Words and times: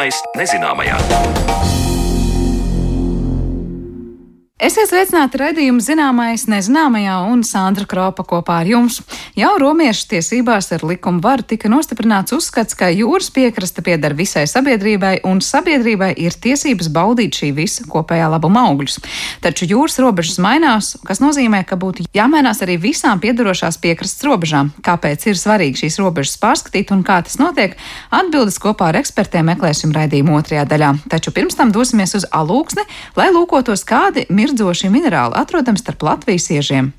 Zināmais 0.00 0.22
nezināmajā. 0.32 1.79
Esiet 4.70 4.86
sveicināti 4.86 5.38
redzējumu 5.40 5.82
zināmais 5.82 6.44
nezināmajā 6.46 7.16
un 7.26 7.40
Sandra 7.42 7.82
Kropa 7.90 8.22
kopā 8.22 8.60
ar 8.62 8.68
jums. 8.70 9.00
Jau 9.34 9.50
romiešu 9.58 10.04
tiesībās 10.12 10.68
ar 10.76 10.84
likumu 10.86 11.18
varu 11.24 11.42
tika 11.42 11.66
nostiprināts 11.66 12.30
uzskats, 12.36 12.76
ka 12.78 12.86
jūras 12.94 13.32
piekraste 13.34 13.82
pieder 13.82 14.14
visai 14.14 14.44
sabiedrībai 14.46 15.24
un 15.26 15.40
sabiedrībai 15.42 16.12
ir 16.22 16.36
tiesības 16.44 16.86
baudīt 16.94 17.40
šī 17.40 17.48
visa 17.56 17.86
kopējā 17.90 18.28
labuma 18.30 18.62
augļus. 18.68 19.00
Taču 19.42 19.66
jūras 19.72 19.98
robežas 20.04 20.38
mainās, 20.38 20.92
kas 21.02 21.18
nozīmē, 21.18 21.64
ka 21.66 21.74
būtu 21.74 22.06
jāmainās 22.14 22.62
arī 22.62 22.78
visām 22.78 23.18
piedarošās 23.18 23.80
piekrastes 23.82 24.22
robežām. 24.28 24.70
Kāpēc 24.86 25.26
ir 25.32 25.42
svarīgi 25.42 25.82
šīs 25.82 25.98
robežas 25.98 26.38
pārskatīt 26.38 26.94
un 26.94 27.02
kā 27.02 27.18
tas 27.26 27.40
notiek? 27.42 27.74
Atbildes 28.14 28.62
kopā 28.62 28.92
ar 28.92 29.00
ekspertiem 29.02 29.50
meklēsim 29.50 29.90
raidījumu 29.98 30.38
otrajā 30.38 30.62
daļā. 30.76 30.94
Taču 31.10 31.34
pirms 31.34 31.58
tam 31.58 31.74
dosimies 31.74 32.14
uz 32.22 32.30
alūksni, 32.30 32.86
lai 33.18 33.32
lūkotos, 33.34 33.82
kādi 33.82 34.28
mir 34.30 34.54
mirdzoši 34.60 34.90
minerāli 34.92 35.38
atrodami 35.40 35.80
starp 35.80 36.02
Latvijas 36.04 36.50
iežiem. 36.52 36.92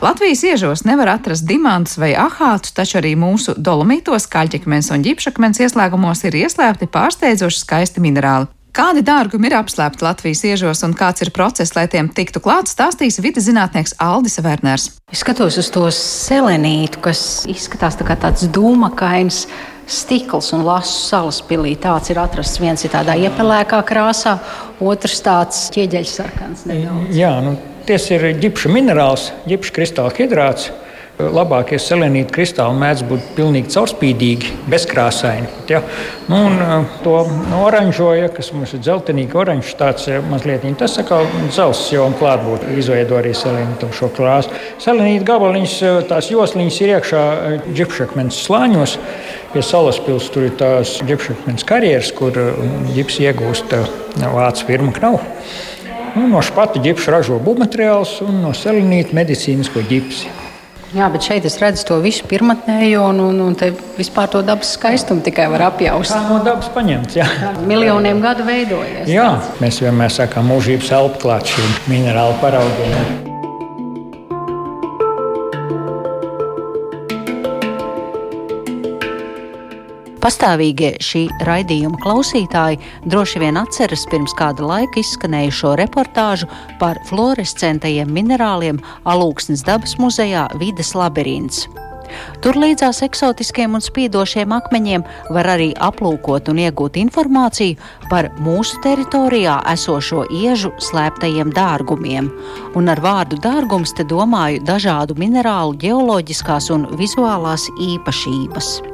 Latvijas 0.00 0.44
iežos 0.46 0.84
nevar 0.88 1.10
atrast 1.18 1.44
diamantus 1.44 1.98
vai 2.00 2.14
ahātus, 2.16 2.72
taču 2.72 3.00
arī 3.02 3.12
mūsu 3.20 3.52
dolomītos, 3.58 4.30
kaļķekmens 4.32 4.88
un 4.94 5.02
ģipšakmens 5.04 5.60
ieslēgumos 5.60 6.22
ir 6.24 6.38
ieslēgti 6.40 6.88
pārsteidzoši 6.88 7.60
skaisti 7.60 8.00
minerāli. 8.00 8.48
Kādi 8.72 9.02
dārgumi 9.02 9.50
ir 9.50 9.56
apslēpti 9.58 10.06
Latvijas 10.06 10.44
iežos 10.46 10.84
un 10.86 10.94
kāds 10.94 11.20
ir 11.26 11.32
process, 11.34 11.74
lai 11.74 11.88
tiem 11.90 12.08
tiktu 12.08 12.40
klāts, 12.40 12.72
stāstīs 12.76 13.18
vidas 13.20 13.48
zinātnieks 13.50 13.96
Aldis 13.98 14.38
Verners. 14.40 14.86
Es 15.10 15.20
skatos 15.20 15.58
uz 15.58 15.68
to 15.74 15.84
selenītu, 15.92 17.02
kas 17.02 17.42
izskatās 17.50 17.98
tā 17.98 18.06
kā 18.06 18.16
tāds 18.16 18.46
dūmakains 18.54 19.42
stikls 19.90 20.52
un 20.56 20.64
lasu 20.66 20.94
salas 21.08 21.40
pilī. 21.46 21.74
Tāds 21.80 22.12
ir 22.12 22.20
atrasts. 22.22 22.60
Viens 22.62 22.84
ir 22.86 22.92
tādā 22.94 23.16
iepelēkā 23.18 23.80
krāsā, 23.86 24.36
otrs 24.80 25.22
tāds 25.26 25.66
ķieģeļsarkans. 25.74 26.66
Nedaudz. 26.70 27.16
Jā, 27.16 27.32
nu, 27.44 27.56
tas 27.88 28.06
ir 28.14 28.30
ģipša 28.40 28.70
minerāls, 28.72 29.30
ģipša 29.50 29.76
kristāla 29.80 30.14
hidrāts. 30.18 30.70
Labākie 31.20 31.76
selenīti 31.76 32.32
kristāli 32.32 32.78
mēdz 32.80 33.02
būt 33.04 33.24
pilnīgi 33.36 33.74
caurspīdīgi, 33.74 34.54
bezkrāsaini. 34.72 35.50
Ja? 35.68 35.82
Nu, 36.30 36.38
un, 36.46 36.86
to 37.04 37.18
oranžoja, 37.58 38.30
kas 38.32 38.48
mums 38.56 38.72
ir 38.72 38.80
dzeltenīgi 38.86 39.36
oranžs, 39.36 39.74
tāds 39.76 40.08
mazliet 40.30 40.64
tas 40.80 40.96
kā 41.04 41.18
dzelzs 41.50 41.90
jau 41.92 42.06
klātbūt 42.16 42.64
izveido 42.72 43.18
arī 43.20 43.34
selenītam 43.36 43.92
šo 43.92 44.08
krāsu. 44.16 44.54
Selenīta 44.80 45.28
gabaliņas, 45.34 45.76
tās 46.08 46.30
josliņas 46.32 46.80
ir 46.86 46.94
iekšā 46.96 47.26
ģipšakmens 47.68 48.40
slāņos. 48.46 48.96
Pie 49.50 49.62
salaspils 49.66 50.28
tur 50.30 50.44
ir 50.46 50.52
tās 50.58 50.98
ģipšakmens 51.08 51.64
karjeras, 51.66 52.12
kur 52.14 52.36
ģips 52.94 53.16
iegūst 53.24 53.72
vācu 54.20 54.68
firma 54.68 54.92
Knau. 54.94 55.16
Nu, 56.14 56.26
no 56.30 56.42
špata 56.42 56.82
ģipša 56.82 57.16
ražo 57.16 57.38
būvmateriālus 57.42 58.20
un 58.26 58.40
no 58.44 58.52
selenīta 58.56 59.14
medicīnisko 59.18 59.82
ģipsi. 59.90 60.30
Jā, 60.90 61.06
bet 61.10 61.22
šeit 61.22 61.44
es 61.46 61.54
redzu 61.62 61.84
to 61.86 62.00
visu 62.02 62.26
pirmotnējo, 62.26 63.04
un, 63.12 63.20
un, 63.28 63.38
un 63.44 63.54
te 63.58 63.68
vispār 63.94 64.26
to 64.32 64.42
dabas 64.42 64.72
skaistumu 64.74 65.22
tikai 65.22 65.46
var 65.52 65.68
apjaust. 65.68 66.10
Tā 66.10 66.24
no 66.26 66.40
dabas 66.46 66.70
paņemts. 66.74 67.18
Jā. 67.20 67.28
Miljoniem 67.70 68.22
gadu 68.24 68.46
veidojies. 68.50 69.06
Jā, 69.10 69.32
mēs 69.62 69.78
vienmēr 69.86 70.14
sakām, 70.18 70.50
mūžības 70.50 70.94
elpa 70.98 71.26
klāt 71.26 71.54
šīm 71.54 71.82
minerālu 71.94 72.38
paraugiem. 72.42 73.29
Pastāvīgie 80.20 80.98
šī 81.00 81.22
raidījuma 81.48 81.96
klausītāji 82.02 82.76
droši 83.08 83.40
vien 83.40 83.56
atceras 83.56 84.02
pirms 84.12 84.34
kāda 84.36 84.66
laika 84.68 85.00
izskanējušo 85.00 85.72
reportāžu 85.80 86.48
par 86.80 87.00
fluorescentajiem 87.08 88.10
minerāliem 88.12 88.82
Alūksnes 89.08 89.64
dabas 89.64 89.96
muzejā 90.02 90.50
Vides 90.60 90.92
labirints. 90.92 91.64
Tur 92.44 92.58
līdzās 92.60 93.00
eksotiskiem 93.06 93.78
un 93.78 93.84
spīdošiem 93.84 94.52
akmeņiem 94.58 95.06
var 95.32 95.48
arī 95.54 95.70
aplūkot 95.88 96.52
un 96.52 96.60
iegūt 96.66 97.00
informāciju 97.00 97.78
par 98.12 98.28
mūsu 98.44 98.82
teritorijā 98.84 99.56
esošo 99.72 100.26
iežu 100.42 100.74
slēptajiem 100.90 101.54
dārgumiem. 101.56 102.28
Un 102.76 102.92
ar 102.92 103.00
vārdu 103.00 103.40
dārgums 103.40 103.96
te 103.96 104.04
domāju 104.04 104.60
dažādu 104.68 105.16
minerālu 105.22 105.78
ģeoloģiskās 105.80 106.72
un 106.76 106.88
vizuālās 107.00 107.70
īpašības. 107.78 108.89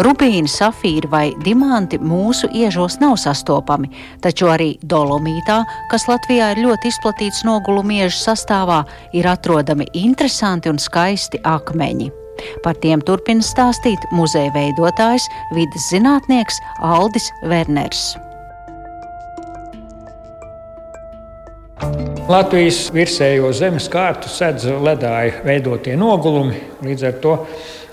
Rubīni, 0.00 0.48
safīri 0.48 1.10
vai 1.12 1.24
diamanti 1.44 1.98
mūsu 2.00 2.48
iežos 2.56 2.96
nav 3.02 3.18
sastopami, 3.20 3.90
taču 4.24 4.48
arī 4.48 4.70
dolomītā, 4.82 5.58
kas 5.90 6.06
Latvijā 6.08 6.54
ir 6.54 6.62
ļoti 6.64 6.92
izplatīts 6.92 7.44
nogulu 7.44 7.82
miežu 7.84 8.16
sastāvā, 8.22 8.84
ir 9.12 9.28
atrodami 9.28 9.88
interesanti 9.92 10.72
un 10.72 10.80
skaisti 10.80 11.42
akmeņi. 11.44 12.10
Par 12.64 12.78
tiem 12.80 13.02
turpina 13.04 13.44
stāstīt 13.44 14.08
muzeja 14.16 14.52
veidotājs, 14.56 15.28
vidas 15.52 15.90
zinātnieks 15.92 16.60
Aldis 16.80 17.28
Werners. 17.44 18.14
Latvijas 22.30 22.84
virsējo 22.94 23.48
zemes 23.56 23.88
kārtu 23.90 24.30
sedz 24.30 24.68
ledāji 24.84 25.32
veidotie 25.42 25.96
nogulumi. 25.98 26.60
Līdz 26.84 27.06
ar 27.08 27.16
to 27.22 27.32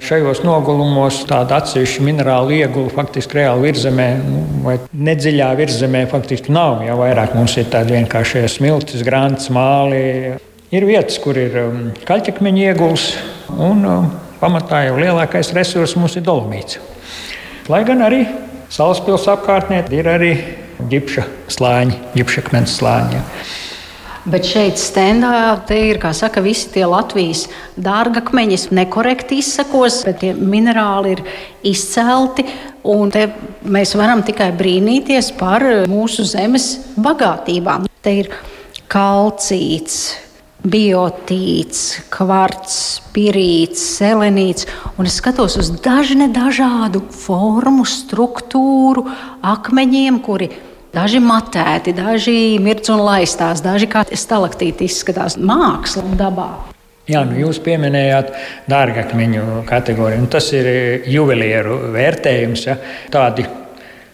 Šajos 0.03 0.43
nogulumos 0.45 1.23
tāda 1.27 1.57
atsevišķa 1.57 2.03
minerāla 2.05 2.53
iegula 2.59 2.91
faktiski 2.93 3.39
reāli 3.39 3.71
virzemē 3.71 4.07
nu, 4.21 4.41
vai 4.65 4.75
nedziļā 4.93 5.47
virzemē 5.57 6.03
faktiski 6.11 6.53
nav. 6.53 6.83
Ja 6.85 6.97
vairāk 6.99 7.33
mums 7.37 7.57
ir 7.57 7.69
tādi 7.73 7.95
vienkāršie 7.97 8.45
smiltis, 8.51 9.05
grāmatas, 9.07 9.49
māli. 9.53 10.37
Ir 10.75 10.85
vietas, 10.87 11.17
kur 11.23 11.39
ir 11.39 11.55
um, 11.63 11.79
kaļķakmeņa 12.07 12.65
ieguls, 12.69 13.07
un 13.55 13.85
um, 13.87 14.09
pamatā 14.41 14.83
jau 14.89 14.97
lielākais 14.99 15.53
resurs 15.57 15.95
mums 15.97 16.17
ir 16.19 16.25
dolomīts. 16.27 16.81
Lai 17.71 17.81
gan 17.87 18.03
arī 18.05 18.25
Salaspils 18.67 19.23
apkārtnē 19.31 19.85
ir 19.95 20.07
arī 20.11 20.33
ģipša 20.91 21.23
slāņi, 21.55 22.01
ģipšakmens 22.19 22.75
slāņi. 22.81 23.15
Ja. 23.15 23.23
Bet 24.27 24.43
šeit 24.43 24.75
stendā 24.75 25.55
te 25.69 25.77
ir, 25.87 26.01
kā 26.03 26.09
saka, 26.11 26.41
visi 26.43 26.67
tie 26.73 26.83
Latvijas 26.83 27.45
dārgakmeņi, 27.79 28.57
nekorekti 28.75 29.37
izsakos, 29.39 30.01
bet 30.03 30.19
tie 30.19 30.33
minerāli 30.35 31.13
ir 31.15 31.21
izcelti. 31.71 32.43
Un 32.87 33.13
te 33.15 33.29
mēs 33.63 33.95
varam 33.95 34.25
tikai 34.27 34.49
brīnīties 34.59 35.31
par 35.39 35.63
mūsu 35.87 36.27
zemes 36.27 36.73
bagātībām. 36.99 37.87
Te 38.03 38.17
ir 38.25 38.31
kalcīts, 38.91 40.17
biotīts, 40.67 41.83
kvarts, 42.11 42.77
pirīts, 43.15 43.79
selenīts. 43.95 44.67
Un 44.99 45.07
es 45.07 45.21
skatos 45.21 45.55
uz 45.61 45.71
dažne 45.79 46.27
dažādu 46.35 47.05
formu, 47.15 47.87
struktūru, 47.87 49.07
akmeņiem, 49.55 50.19
kuri 50.25 50.51
Daži 50.97 51.19
matēti, 51.21 51.91
daži 51.93 52.57
mirdz 52.63 52.89
un 52.89 53.03
laistās, 53.05 53.61
daži 53.61 53.85
kā 53.91 54.01
stalaktīti 54.17 54.87
izskatās 54.89 55.35
māksla 55.37 56.15
dabā. 56.17 56.47
Jā, 57.07 57.21
nu 57.27 57.37
jūs 57.37 57.59
pieminējāt 57.63 58.33
dārgakmeņu 58.71 59.61
kategoriju. 59.69 60.23
Nu, 60.25 60.31
tas 60.31 60.49
ir 60.57 61.05
juvelieru 61.07 61.77
vērtējums. 61.93 62.65
Ja? 62.67 62.79
Tādi 63.13 63.45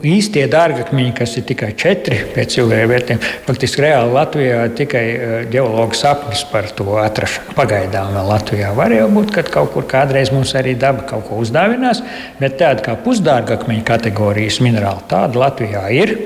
īstie 0.03 0.44
dārgakmeņi, 0.51 1.13
kas 1.15 1.38
ir 1.39 1.45
tikai 1.47 1.71
četri 1.80 2.19
pēc 2.33 2.57
jūlijā 2.59 2.88
vērtējuma, 2.91 3.31
faktiski 3.47 3.83
reāli 3.85 4.13
Latvijā 4.18 4.59
tikai 4.75 5.03
eh, 5.13 5.57
sapnis 5.95 6.44
par 6.51 6.68
to 6.75 6.97
atrašanu. 7.00 7.56
Pagaidām 7.56 8.12
vēl 8.18 8.30
Latvijā 8.33 8.74
var 8.75 8.91
jau 8.91 9.07
būt, 9.13 9.31
ka 9.38 9.45
kaut 9.47 9.74
kur 9.74 9.88
kādreiz 9.88 10.33
mums 10.35 10.53
arī 10.59 10.75
daba 10.75 11.07
kaut 11.07 11.30
ko 11.30 11.39
uzdāvinās, 11.44 12.03
bet 12.41 12.59
tāda 12.59 12.83
kā 12.83 12.97
pusdārgakmeņa 13.06 13.88
kategorijas 13.88 14.59
minerāli 14.65 15.07
tāda 15.09 15.45
Latvijā 15.45 15.88
ir. 15.95 16.18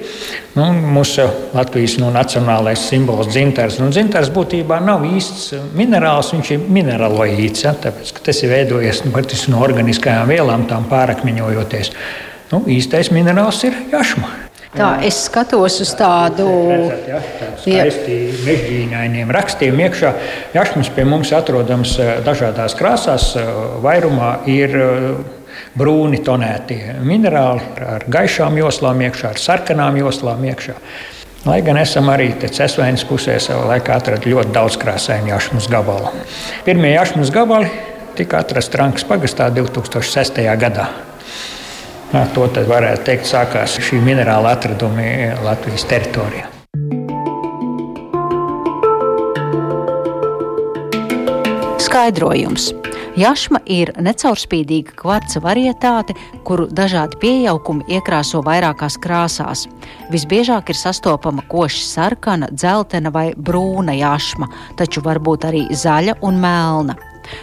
Nu, 0.57 0.71
mūsu 0.73 1.27
Latvijas 1.53 1.99
nu, 2.01 2.07
nacionālais 2.13 2.81
simbols 2.89 3.29
dzintars. 3.29 3.77
Nu, 3.77 3.91
dzintars 3.93 4.31
būtībā 4.33 4.79
nav 4.81 5.05
īsts 5.05 5.51
minerāls, 5.77 6.31
viņš 6.33 6.51
ir 6.55 6.65
mineraloīds, 6.79 7.67
ja, 7.67 7.75
tāpēc, 7.77 8.15
tas 8.25 8.41
ir 8.41 8.55
veidojies 8.55 9.03
nu, 9.05 9.13
no 9.53 9.61
organiskajām 9.67 10.33
vielām, 10.33 10.65
tām 10.71 10.89
pārakmeņojoties. 10.89 11.93
Nu, 12.49 12.63
īstais 12.73 13.13
minerāls 13.13 13.61
ir 13.69 13.77
jašma. 13.93 14.33
Tā, 14.77 14.89
es 15.05 15.23
skatos 15.25 15.79
uz 15.81 15.91
tādu 15.97 16.45
mežģīnainiem 17.65 19.31
rakstiem. 19.33 19.79
Iekšā 19.87 20.11
jašmas 20.53 20.91
pie 20.93 21.05
mums 21.07 21.31
atrodams 21.33 21.95
eh, 22.01 22.17
dažādās 22.25 22.75
krāsās. 22.77 23.31
Eh, 23.39 23.47
vairumā 23.83 24.31
ir 24.51 24.75
eh, 24.77 25.36
brūni 25.77 26.21
tonētie 26.25 26.97
minerāli 27.05 27.63
ar 27.85 28.05
gaišām 28.09 28.57
joslām 28.57 29.03
iekšā, 29.07 29.33
ar 29.33 29.41
sarkanām 29.41 29.99
joslām 30.01 30.43
iekšā. 30.49 30.75
Lai 31.47 31.61
gan 31.63 31.77
esam 31.79 32.09
arī 32.11 32.31
Cēlonas 32.41 33.05
pusē 33.07 33.37
savā 33.39 33.69
laikā 33.75 33.99
atraduši 34.01 34.33
ļoti 34.33 34.55
daudz 34.55 34.75
krāsainu 34.81 35.31
jašmas 35.31 35.69
gabalu. 35.71 36.09
Pirmie 36.65 36.91
jašmas 36.95 37.31
gabali 37.31 37.69
tika 38.17 38.41
atrasts 38.41 38.73
Trankas 38.73 39.05
pagastā 39.07 39.51
2006. 39.53 40.41
gadā. 40.59 40.89
Ar 42.17 42.29
to 42.33 42.47
varētu 42.47 43.03
teikt, 43.03 43.27
sākās 43.29 43.77
šī 43.83 43.99
minerāla 44.03 44.55
atradumi 44.57 45.33
Latvijas 45.43 45.85
teritorijā. 45.87 46.47
Skaidrojums. 51.83 52.71
Jašma 53.17 53.63
ir 53.65 53.89
necaurspīdīga 53.97 54.93
kvarca 54.99 55.39
varietāte, 55.41 56.13
kuru 56.45 56.67
dažādi 56.69 57.17
pieaugumi 57.17 57.87
iekrāso 57.97 58.43
vairākās 58.45 58.99
krāsās. 59.01 59.63
Visbiežāk 60.13 60.69
ir 60.69 60.77
sastopama 60.77 61.41
koši 61.49 61.81
sarkana, 61.81 62.51
dzeltena 62.53 63.09
vai 63.09 63.31
brūna 63.33 63.97
jašma, 63.97 64.51
taču 64.77 65.01
var 65.01 65.17
būt 65.17 65.49
arī 65.49 65.65
zaļa 65.73 66.19
un 66.21 66.37
melna. 66.45 66.97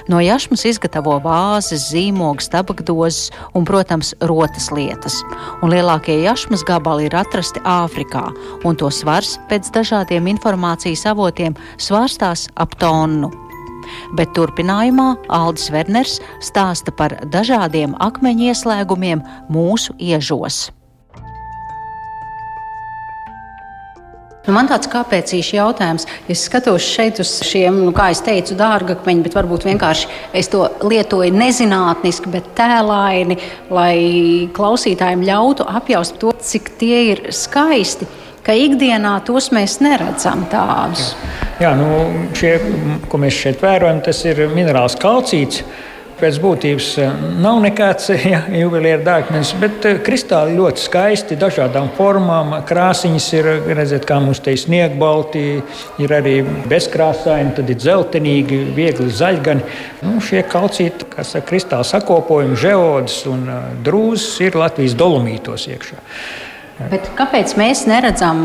No 0.08 0.20
jašmas 0.22 0.62
izgatavo 0.70 1.18
vāzes, 1.26 1.90
zīmogus, 1.90 2.48
tabakdozes 2.54 3.32
un, 3.52 3.66
protams, 3.66 4.14
rotas 4.30 4.70
lietas. 4.72 5.18
Un 5.58 5.74
lielākie 5.74 6.20
jašmas 6.22 6.62
gabali 6.64 7.10
ir 7.10 7.18
atrasti 7.18 7.60
Āfrikā, 7.66 8.28
un 8.64 8.78
to 8.78 8.94
svars 8.94 9.36
pēc 9.50 9.74
dažādiem 9.74 10.30
informācijas 10.36 11.04
avotiem 11.10 11.58
svārstās 11.82 12.46
ap 12.54 12.78
tonu 12.78 13.34
bet 14.18 14.32
turpinājumā 14.36 15.10
Aldis 15.32 15.70
Werners 15.74 16.20
stāsta 16.44 16.94
par 16.94 17.18
dažādiem 17.32 17.96
akmeņu 18.02 18.50
ieslēgumiem 18.52 19.24
mūsu 19.52 19.96
iežos. 19.98 20.68
Nu, 24.44 24.52
man 24.52 24.68
tāds 24.68 24.90
kāpēcīgs 24.92 25.54
jautājums. 25.54 26.04
Es 26.28 26.42
skatos 26.50 26.84
šeit 26.84 27.20
uz 27.22 27.30
šiem, 27.48 27.78
nu, 27.86 27.94
kā 27.96 28.10
jau 28.12 28.26
teicu, 28.26 28.56
dārgakmeņiem, 28.58 29.22
bet 29.24 29.36
varbūt 29.38 29.64
vienkārši 29.70 30.10
es 30.36 30.50
to 30.52 30.66
lietoju 30.84 31.32
nezinātniski, 31.32 32.28
bet 32.34 32.50
tēlaini, 32.58 33.38
lai 33.72 33.96
klausītājiem 34.56 35.24
ļautu 35.24 35.64
apjaust 35.80 36.20
to, 36.20 36.34
cik 36.44 36.74
tie 36.82 36.98
ir 37.14 37.24
skaisti 37.32 38.10
ka 38.44 38.54
ikdienā 38.56 39.16
tos 39.26 39.50
mēs 39.54 39.78
neredzam 39.84 40.44
tādus. 40.52 41.14
Jā, 41.62 41.72
nu, 41.78 41.88
šie, 42.36 42.58
ko 43.08 43.20
mēs 43.22 43.40
šeit 43.40 43.64
vērojam, 43.64 44.04
tas 44.04 44.24
ir 44.28 44.46
minerāls 44.52 44.98
kalcīts. 45.00 45.64
Pēc 46.14 46.36
būtības 46.38 46.88
eh, 47.02 47.14
nav 47.42 47.56
nekāds 47.64 48.12
ja, 48.32 48.44
jubileāra 48.54 49.02
dārgakmenis, 49.02 49.50
bet 49.58 49.88
eh, 49.88 49.96
kristāli 50.04 50.54
ļoti 50.54 50.84
skaisti, 50.84 51.38
dažādām 51.40 51.88
formām. 51.96 52.54
Krāsiņas 52.68 53.26
ir, 53.34 53.48
redzēt, 53.74 54.06
kā 54.06 54.20
mums 54.22 54.38
te 54.44 54.54
ir 54.54 54.62
sniegbalti, 54.62 55.42
ir 56.04 56.14
arī 56.14 56.36
bezkrāsaini, 56.70 57.56
tad 57.58 57.74
ir 57.74 57.80
dzeltenīgi, 57.82 58.60
viegli 58.78 59.10
zaļgani. 59.10 59.66
Nu, 60.06 60.22
šie 60.22 60.44
kalcīti, 60.46 61.10
kas 61.16 61.34
ir 61.34 61.46
kristāli 61.50 61.90
sakopojumi, 61.90 62.62
žeodas 62.62 63.18
un 63.30 63.46
eh, 63.50 63.70
drūzes, 63.84 64.38
ir 64.46 64.62
Latvijas 64.62 64.94
dolomītos 65.00 65.66
iekšā. 65.74 66.02
Bet 66.74 67.06
kāpēc 67.14 67.52
mēs 67.54 67.84
neredzam 67.86 68.38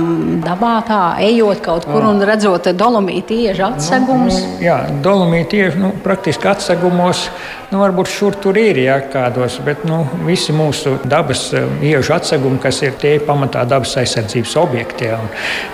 dabā 0.44 0.76
tā, 0.86 1.00
ejot 1.26 1.64
kaut 1.66 1.88
kur 1.90 2.04
un 2.06 2.20
redzot 2.22 2.68
dolomītu 2.78 3.34
iežu 3.48 3.64
atsegumus? 3.66 4.36
Nu, 4.38 4.52
nu, 4.52 4.60
jā, 4.68 4.76
dolomītu 5.02 5.58
iežu 5.58 5.82
nu, 5.82 5.90
praktiski 6.04 6.46
atsegumos. 6.52 7.24
Nu, 7.72 7.80
varbūt 7.82 8.12
šur 8.14 8.38
tur 8.42 8.60
ir 8.62 8.78
jā, 8.84 9.00
kādos, 9.10 9.58
bet 9.66 9.82
nu, 9.90 10.04
visi 10.28 10.54
mūsu 10.54 11.00
dabas 11.10 11.48
eh, 11.58 11.66
iežu 11.90 12.14
atsegumi, 12.20 12.62
kas 12.62 12.84
ir 12.86 12.94
tie 13.02 13.16
pamatā 13.26 13.66
dabas 13.70 13.96
aizsardzības 13.98 14.54
objekti, 14.62 15.10
jā, 15.10 15.18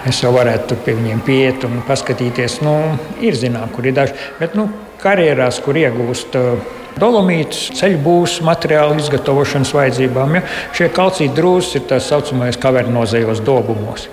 mēs 0.07 0.23
jau 0.23 0.31
varētu 0.35 0.79
pie 0.87 0.95
viņiem 0.95 1.25
pieiet 1.27 1.67
un 1.67 1.83
paskatīties. 1.87 2.61
Nu, 2.63 2.77
ir 3.19 3.35
zinām, 3.35 3.67
kur 3.75 3.91
ir 3.91 3.99
daži, 3.99 4.15
bet 4.39 4.55
nu, 4.55 4.69
karjerās, 5.03 5.59
kur 5.65 5.75
iegūst. 5.83 6.39
Uh, 6.39 6.83
Dolomīts, 6.95 7.65
ceļu 7.75 7.99
būs, 8.05 8.37
materiālu 8.45 8.95
izgatavošanas 9.01 9.73
vajadzībām. 9.75 10.37
Ja? 10.37 10.43
Šie 10.77 10.87
kalcīti 10.95 11.35
drūzes 11.35 11.81
ir 11.81 11.85
tā 11.89 11.99
saucamais 12.03 12.59
kavernozējos 12.61 13.43
dobumos. 13.43 14.07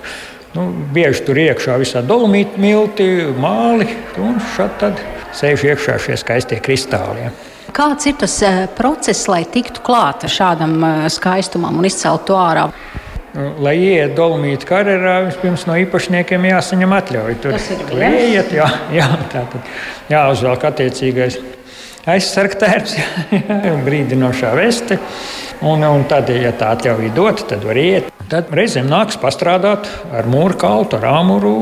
Nu, 0.53 0.67
bieži 0.93 1.23
tur 1.25 1.39
iekšā 1.41 1.79
visā 1.81 2.03
dolomīta 2.05 2.59
milti, 2.61 3.07
māli, 3.39 3.87
un 4.21 4.35
šādi 4.53 4.81
tad 4.83 4.99
sēž 5.33 5.63
iekšā 5.71 5.95
šie 6.03 6.17
skaistie 6.19 6.59
kristāli. 6.61 7.25
Ja. 7.25 7.31
Kāds 7.73 8.05
ir 8.05 8.19
tas 8.21 8.35
uh, 8.45 8.65
process, 8.77 9.25
lai 9.31 9.41
tiktu 9.49 9.81
klāta 9.85 10.29
šādam 10.29 10.75
uh, 10.83 11.07
skaistumam 11.09 11.79
un 11.79 11.87
izcelt 11.89 12.27
to 12.27 12.37
ārā? 12.37 12.67
Nu, 13.33 13.47
lai 13.65 13.73
ieiet 13.79 14.13
dolomīta 14.13 14.67
karjerā, 14.69 15.15
vispirms 15.31 15.63
no 15.65 15.79
īpašniekiem 15.81 16.51
jāsaņem 16.51 16.93
atļauja. 16.99 17.39
Tur 17.41 17.57
ieiet, 17.97 18.53
jā, 18.53 18.67
jā, 18.93 19.07
tā 19.31 19.47
tad 19.55 19.73
jāuzvelk 20.11 20.67
attiecīgais 20.69 21.39
aizsargtērps, 22.09 22.97
brīdinošā 23.87 24.51
veste. 24.57 24.99
Un, 25.63 25.83
un 25.87 26.03
tad, 26.11 26.27
ja 26.35 26.51
tā 26.59 26.73
atļauja 26.75 27.13
dot, 27.15 27.45
tad 27.47 27.63
var 27.63 27.77
iet. 27.79 28.09
Tad 28.31 28.49
reizēm 28.55 28.87
nāks 28.91 29.15
pastrādāt 29.19 29.87
ar 30.15 30.27
mūru 30.27 30.57
kaltu, 30.59 30.97
ar 30.97 31.05
āmuru, 31.21 31.53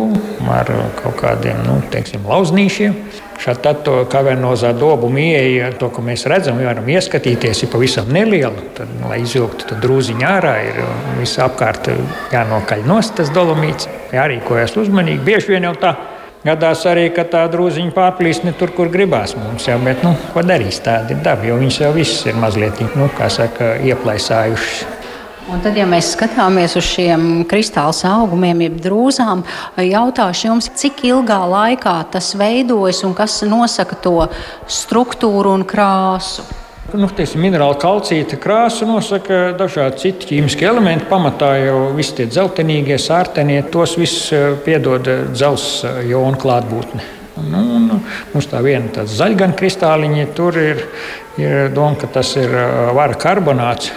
ar 0.50 0.70
kaut 0.98 1.20
kādiem 1.20 1.60
nu, 1.68 1.78
teiksim, 1.94 2.26
lauznīšiem. 2.26 2.96
Šādi 3.42 3.64
tad 3.66 3.80
to 3.86 3.96
kavernozā 4.10 4.70
dobu 4.78 5.10
ieeja, 5.18 5.72
to, 5.82 5.90
ko 5.94 6.04
mēs 6.06 6.28
redzam, 6.30 6.62
varam 6.62 6.90
ieskatīties, 6.94 7.64
ir 7.66 7.72
pavisam 7.74 8.10
neliela. 8.14 8.70
Tad, 8.78 8.90
lai 9.10 9.20
izvilktu 9.24 9.70
to 9.70 9.78
drūziņu 9.82 10.28
ārā, 10.30 10.56
ir 10.70 10.82
visapkārt 11.20 11.90
jānokaļ 12.34 12.86
nost 12.90 13.18
tas 13.18 13.34
dolomīts, 13.34 13.90
jārīkojas 14.14 14.78
uzmanīgi. 14.82 15.26
Bieži 15.26 15.56
vien 15.56 15.70
jau 15.70 15.74
tā 15.82 15.96
Gadās 16.42 16.88
arī, 16.90 17.04
ka 17.14 17.22
tā 17.30 17.44
drūziņa 17.54 17.92
pārplīst 17.94 18.48
ne 18.48 18.56
tur, 18.58 18.72
kur 18.74 18.90
gribās 18.90 19.36
mums. 19.38 19.68
Jau, 19.70 19.76
bet, 19.86 20.02
nu, 20.02 20.16
ko 20.34 20.42
darīs 20.42 20.80
tāda 20.82 21.14
ir 21.14 21.20
daba, 21.22 21.46
jo 21.46 21.60
viņas 21.60 21.78
jau 21.84 21.92
visas 21.94 22.24
ir 22.26 22.40
mazliet 22.42 22.82
nu, 22.98 23.10
saka, 23.30 23.76
ieplaisājušas. 23.86 24.98
Un 25.52 25.62
tad, 25.62 25.78
ja 25.78 25.86
mēs 25.90 26.14
skatāmies 26.16 26.74
uz 26.80 26.86
šiem 26.88 27.44
kristāla 27.50 27.94
augumiem, 28.16 28.64
jeb 28.66 28.82
drūzām, 28.82 29.44
jautāšu 29.86 30.48
jums, 30.48 30.72
cik 30.82 31.04
ilgā 31.12 31.40
laikā 31.52 31.96
tas 32.14 32.32
veidojas 32.40 33.04
un 33.06 33.14
kas 33.18 33.42
nosaka 33.46 34.00
to 34.02 34.16
struktūru 34.66 35.54
un 35.60 35.66
krāsu? 35.68 36.46
Nu, 36.92 37.08
tiesim, 37.16 37.40
minerāla 37.40 37.78
kalcīta 37.80 38.36
krāsa 38.42 38.84
nosaka 38.84 39.54
dažādi 39.56 40.02
citi 40.02 40.28
ķīmiski 40.34 40.66
elementi. 40.68 41.06
Pamatā 41.08 41.54
jau 41.62 41.78
visi 41.96 42.18
tie 42.18 42.26
dzeltenīgie, 42.28 42.98
sārtenie, 43.00 43.62
tos 43.72 43.94
visus 44.00 44.26
eh, 44.36 44.58
piedod 44.66 45.08
eh, 45.08 45.22
dzelzs 45.32 45.86
jona 46.10 46.40
klātbūtne. 46.42 47.06
Nu, 47.48 47.62
nu, 47.80 48.02
mums 48.34 48.50
tā 48.52 48.60
viena 48.66 48.92
tāda 48.92 49.08
zaļgana 49.08 49.56
kristāliņa, 49.58 50.26
tur 50.36 50.60
ir, 50.60 50.84
ir 51.40 51.72
doma, 51.72 51.96
ka 52.02 52.12
tas 52.20 52.34
ir 52.42 52.52
eh, 52.52 52.92
vara 52.98 53.16
karbonāts. 53.16 53.94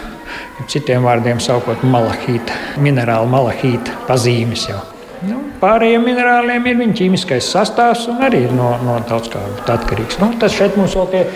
Citiem 0.71 1.03
vārdiem 1.03 1.43
sakot, 1.43 1.83
malahīta, 1.83 2.55
minerāla 2.83 3.27
malahīta 3.27 3.99
pazīmes 4.07 4.69
jau. 4.71 4.79
Nu, 5.27 5.41
pārējiem 5.59 6.07
minerāliem 6.07 6.71
ir 6.71 6.79
viņa 6.79 6.99
ķīmiskais 7.01 7.51
sastāvs 7.57 8.07
un 8.13 8.23
arī 8.23 8.45
no, 8.55 8.71
no 8.87 9.01
daudz 9.09 9.35
kā 9.35 9.43
atkarīgs. 9.75 10.23
Nu, 10.23 10.31
tas 10.39 10.55
šeit 10.55 10.79
mums 10.79 10.95
vēl 10.95 11.11
tie 11.11 11.27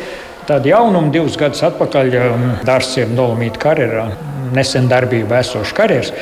Tāda 0.48 0.70
jaunuma 0.70 1.12
divus 1.12 1.34
gadus 1.36 1.60
atpakaļ 1.66 2.14
um, 2.22 2.44
dārziem 2.64 3.10
Dolomīta 3.12 3.60
karjerā, 3.60 4.06
nesen 4.56 4.86
darbībā 4.88 5.42
esošs 5.42 5.74
karjeras. 5.76 6.12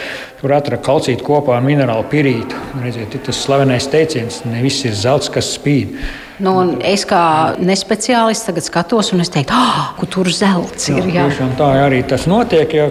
Tur 0.40 0.50
atrada 0.56 0.82
kalcītu 0.82 1.22
kopā 1.28 1.54
ar 1.54 1.62
minerālu 1.62 2.08
pirītu. 2.10 2.58
Redziet, 2.82 3.14
tas 3.22 3.38
slavenais 3.46 3.86
teiciens, 3.92 4.40
ne 4.42 4.64
viss 4.64 4.82
ir 4.82 4.96
zelts, 4.98 5.30
kas 5.30 5.52
spīd. 5.54 5.94
Nu, 6.42 6.56
es 6.84 7.06
kā 7.08 7.54
nespeciālists 7.62 8.50
tagad 8.50 8.66
skatos, 8.66 9.12
un 9.14 9.22
es 9.22 9.30
teiktu, 9.32 9.54
ah, 9.54 9.94
kur 9.96 10.10
tur 10.10 10.28
zelts 10.34 10.90
ir. 10.90 11.06
Jā, 11.06 11.30
jā. 11.30 11.46
Tā 11.56 11.70
arī 11.86 12.02
tas 12.10 12.26
notiek. 12.26 12.74
Jā, 12.74 12.90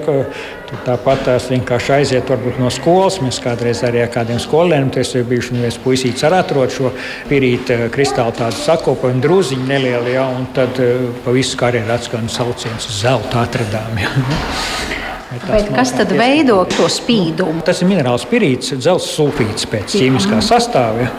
Tur 0.65 0.65
tāpat 0.86 1.24
tās 1.28 1.48
vienkārši 1.52 1.94
aiziet 1.96 2.32
no 2.60 2.72
skolas. 2.74 3.20
Mēs 3.24 3.40
kādreiz 3.44 3.84
arī 3.88 4.04
ar 4.04 4.12
kādiem 4.14 4.42
skolēniem 4.42 4.92
tur 4.94 5.26
bijuši. 5.30 5.56
Un 5.56 5.66
viens 5.66 5.80
puisīts 5.82 6.26
arī 6.28 6.42
atrod 6.42 6.74
šo 6.76 6.92
pirītu 7.30 7.76
eh, 7.76 7.86
kristālu 7.94 8.36
tādu 8.36 8.60
sakopojumu 8.62 9.24
drūziņu 9.24 9.68
nelielu. 9.70 10.14
Ja, 10.16 10.28
un 10.28 10.50
tad 10.56 10.82
eh, 10.84 11.08
pa 11.26 11.36
visu 11.36 11.60
karjeru 11.60 11.96
atskan 11.96 12.30
sauciens 12.32 12.90
uz 12.90 13.02
zelta 13.06 13.46
atradām. 13.46 14.00
Ja. 14.02 15.15
Bet 15.26 15.70
kas 15.74 15.92
tad 15.96 16.12
veido 16.14 16.60
to 16.70 16.86
spīdumu? 16.92 17.64
Tas 17.66 17.82
ir 17.82 17.90
minerāls 17.90 18.24
spirīts, 18.28 18.76
dzelzs 18.78 19.08
sulfīts 19.18 19.66
pēc 19.72 19.96
ķīmiskā 19.98 20.38
sastāvja. 20.46 21.10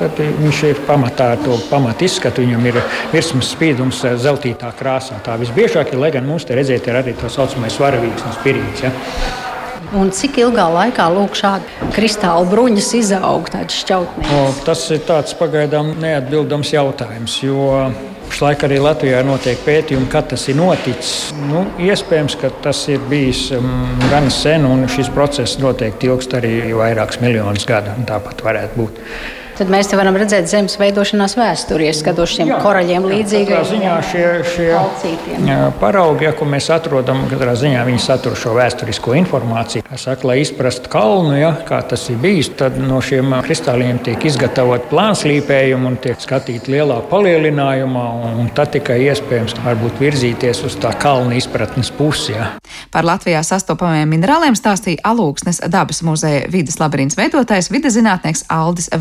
Tad 0.00 0.20
viņš 0.20 0.60
ir 0.68 0.82
pamatā 0.86 1.30
ar 1.34 1.40
to 1.44 1.56
pamatu 1.70 2.04
izskatu. 2.04 2.44
Viņam 2.44 2.68
ir 2.68 2.80
virsmas 3.14 3.54
spīdums 3.54 4.02
eh, 4.04 4.18
zeltītā 4.20 4.70
krāsā. 4.76 5.16
Tā 5.24 5.38
visbiežāk 5.40 5.94
ir, 5.94 6.00
lai 6.02 6.12
gan 6.14 6.28
mums 6.28 6.44
te 6.46 6.58
redzēt, 6.58 6.90
ir 6.90 7.00
arī 7.00 7.16
tā 7.16 7.32
saucamais 7.32 7.80
varavīgs 7.80 8.28
un 8.28 8.36
spirīts. 8.36 8.84
Ja? 8.84 8.92
Un 9.96 10.10
cik 10.12 10.40
ilgā 10.42 10.66
laikā 10.74 11.06
lūk, 11.14 11.38
šādi 11.38 11.92
kristāli 11.94 12.50
bruņas 12.50 12.90
izaug 12.98 13.48
tādas 13.54 13.80
šķautnes? 13.80 14.60
Tas 14.66 14.82
ir 14.92 15.00
tāds 15.06 15.36
pagaidām 15.38 15.94
neatbildams 16.02 16.74
jautājums. 16.74 17.38
Jo 17.46 17.86
Pašlaik 18.26 18.66
arī 18.66 18.78
Latvijā 18.82 19.22
notiek 19.24 19.60
pētījumi, 19.64 20.10
kad 20.12 20.28
tas 20.32 20.44
ir 20.50 20.58
noticis. 20.58 21.32
Nu, 21.46 21.62
iespējams, 21.82 22.36
ka 22.40 22.50
tas 22.64 22.82
ir 22.92 23.00
bijis 23.10 23.46
um, 23.56 23.70
gan 24.10 24.28
sen, 24.34 24.66
un 24.68 24.84
šis 24.92 25.08
process 25.14 25.60
noteikti 25.62 26.10
ilgst 26.10 26.36
arī 26.36 26.58
vairākus 26.76 27.22
miljonus 27.22 27.64
gadu. 27.68 27.94
Tāpat 28.08 28.44
varētu 28.44 28.82
būt. 28.82 29.02
Tad 29.56 29.70
mēs 29.72 29.88
te 29.88 29.96
varam 29.96 30.16
redzēt 30.20 30.50
zemes 30.50 30.74
veidošanās 30.76 31.32
vēsturi, 31.38 31.86
skatot 31.96 32.28
šiem 32.28 32.50
jā, 32.50 32.58
koraļiem 32.60 33.06
līdzīgi. 33.08 33.54
Ziņā 33.70 33.94
šie, 34.04 34.24
šie 34.52 34.66
paraugi, 35.80 36.26
ja, 36.26 36.32
ko 36.36 36.44
mēs 36.44 36.68
atrodam, 36.74 37.22
katrā 37.30 37.54
ziņā 37.56 37.86
viņi 37.88 38.02
satur 38.04 38.36
šo 38.36 38.52
vēsturisko 38.58 39.14
informāciju. 39.16 39.86
Kā 39.86 39.96
saka, 40.00 40.28
lai 40.28 40.42
izprastu 40.42 40.90
kalnu, 40.92 41.32
ja, 41.38 41.54
kā 41.64 41.78
tas 41.88 42.04
ir 42.12 42.18
bijis, 42.20 42.50
tad 42.58 42.76
no 42.76 43.00
šiem 43.00 43.32
kristāliem 43.46 44.02
tiek 44.04 44.26
izgatavot 44.28 44.90
plānslīpējumi 44.90 45.88
un 45.88 45.96
tiek 46.04 46.20
skatīti 46.20 46.74
lielā 46.76 47.00
palielinājumā, 47.08 48.04
un 48.36 48.52
tad 48.56 48.74
tikai 48.76 48.98
iespējams 49.06 49.56
varbūt 49.64 50.04
virzīties 50.04 50.60
uz 50.68 50.76
tā 50.84 50.92
kalna 51.00 51.40
izpratnes 51.40 51.94
pusi. 51.96 52.34
Ja. 52.36 52.50
Par 52.92 53.08
Latvijā 53.08 53.40
sastopamajiem 53.46 54.12
minerāliem 54.18 54.56
stāstīja 54.58 55.00
Alūksnes 55.14 55.62
dabas 55.72 56.04
muzeja 56.04 56.44
vidas 56.52 56.76
labirints 56.82 57.16
veidotājs 57.16 57.72
videzinātnieks 57.72 58.44
Aldis 58.52 58.92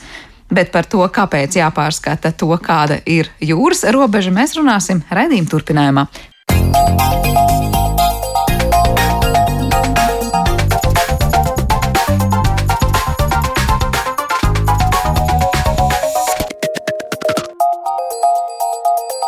Werners. 0.00 0.24
Bet 0.46 0.70
par 0.70 0.86
to, 0.86 1.02
kāpēc 1.10 1.56
jāpārskata 1.58 2.30
to, 2.38 2.52
kāda 2.62 3.00
ir 3.02 3.32
jūras 3.42 3.82
robeža, 3.90 4.30
mēs 4.30 4.54
runāsim 4.54 5.02
redzījuma 5.10 5.50
turpinājumā. 5.50 6.06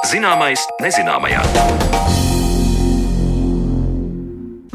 Zināmais 0.08 0.62
nezināmajā. 0.80 1.42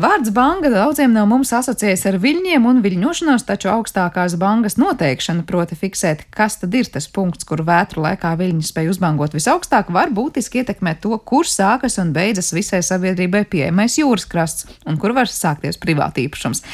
Vārds 0.03 0.33
banga 0.35 0.67
daudziem 0.67 1.13
no 1.15 1.21
mums 1.29 1.53
asociējas 1.55 2.01
ar 2.09 2.17
viļņiem 2.19 2.65
un 2.67 2.81
viļņošanos, 2.83 3.45
taču 3.47 3.69
augstākās 3.71 4.33
bangas 4.41 4.75
noteikšana, 4.75 5.45
proti 5.47 5.77
fiksēt, 5.79 6.25
kas 6.33 6.57
tad 6.59 6.75
ir 6.75 6.89
tas 6.91 7.07
punkts, 7.07 7.47
kur 7.47 7.63
vētru 7.63 8.03
laikā 8.03 8.33
viļņi 8.41 8.67
spēj 8.67 8.91
uzbangot 8.91 9.37
visaugstāk, 9.37 9.93
var 9.95 10.11
būtiski 10.11 10.59
ietekmēt 10.59 10.99
to, 11.05 11.15
kur 11.23 11.47
sākas 11.47 11.95
un 12.03 12.11
beidzas 12.11 12.51
visai 12.51 12.81
sabiedrībai 12.83 13.45
pieejamais 13.47 13.95
jūras 14.01 14.27
krasts 14.27 14.67
un 14.83 14.99
kur 14.99 15.15
var 15.15 15.31
sākties 15.31 15.79
privātīpašums. 15.79 16.65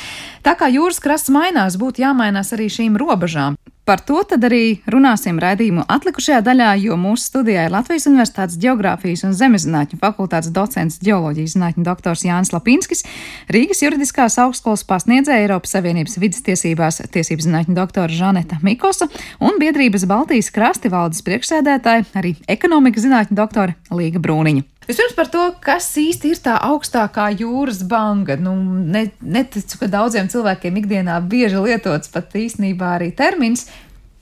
Tā 0.41 0.57
kā 0.57 0.71
jūras 0.73 0.97
krasts 0.97 1.29
mainās, 1.29 1.77
būtu 1.77 2.01
jāmainās 2.07 2.55
arī 2.57 2.65
šīm 2.79 2.97
robežām. 2.97 3.61
Par 3.89 4.03
to 4.05 4.19
tad 4.21 4.43
arī 4.45 4.83
runāsim 4.85 5.39
raidījumu 5.41 5.81
atlikušajā 5.89 6.43
daļā, 6.45 6.67
jo 6.77 6.93
mūsu 7.01 7.23
studijā 7.25 7.63
ir 7.65 7.71
Latvijas 7.73 8.05
Universitātes 8.05 8.59
Geogrāfijas 8.61 9.23
un 9.25 9.33
Zemezinātņu 9.33 9.97
fakultātes 9.97 10.51
docents 10.53 10.99
ģeoloģijas 11.01 11.55
zinātņu 11.55 11.87
doktors 11.87 12.21
Jānis 12.27 12.53
Lapinskis, 12.53 13.01
Rīgas 13.49 13.81
juridiskās 13.81 14.37
augstskolas 14.45 14.85
pasniedzēja 14.85 15.47
Eiropas 15.47 15.73
Savienības 15.73 16.19
vidas 16.21 16.45
tiesībās 16.45 17.01
tiesības 17.09 17.49
zinātņu 17.49 17.79
doktora 17.81 18.13
Žaneta 18.13 18.61
Mikosa 18.61 19.09
un 19.41 19.57
biedrības 19.57 20.05
Baltijas 20.05 20.53
krasti 20.53 20.93
valdes 20.93 21.25
priekšsēdētāja, 21.25 22.11
arī 22.13 22.37
ekonomikas 22.45 23.09
zinātņu 23.09 23.41
doktora 23.41 23.73
Līga 23.89 24.21
Brūniņa. 24.21 24.78
Vispirms 24.89 25.13
par 25.13 25.27
to, 25.29 25.43
kas 25.61 25.85
īsti 26.01 26.31
ir 26.33 26.39
tā 26.41 26.55
augstākā 26.65 27.27
jūras 27.37 27.83
banga. 27.85 28.33
Nu, 28.41 28.55
ne, 28.57 29.03
neticu, 29.21 29.77
ka 29.83 29.89
daudziem 29.91 30.31
cilvēkiem 30.33 30.79
ikdienā 30.81 31.19
bieži 31.29 31.61
lietots 31.61 32.09
pat 32.09 32.33
īstenībā 32.33 32.95
arī 32.95 33.11
termins. 33.13 33.67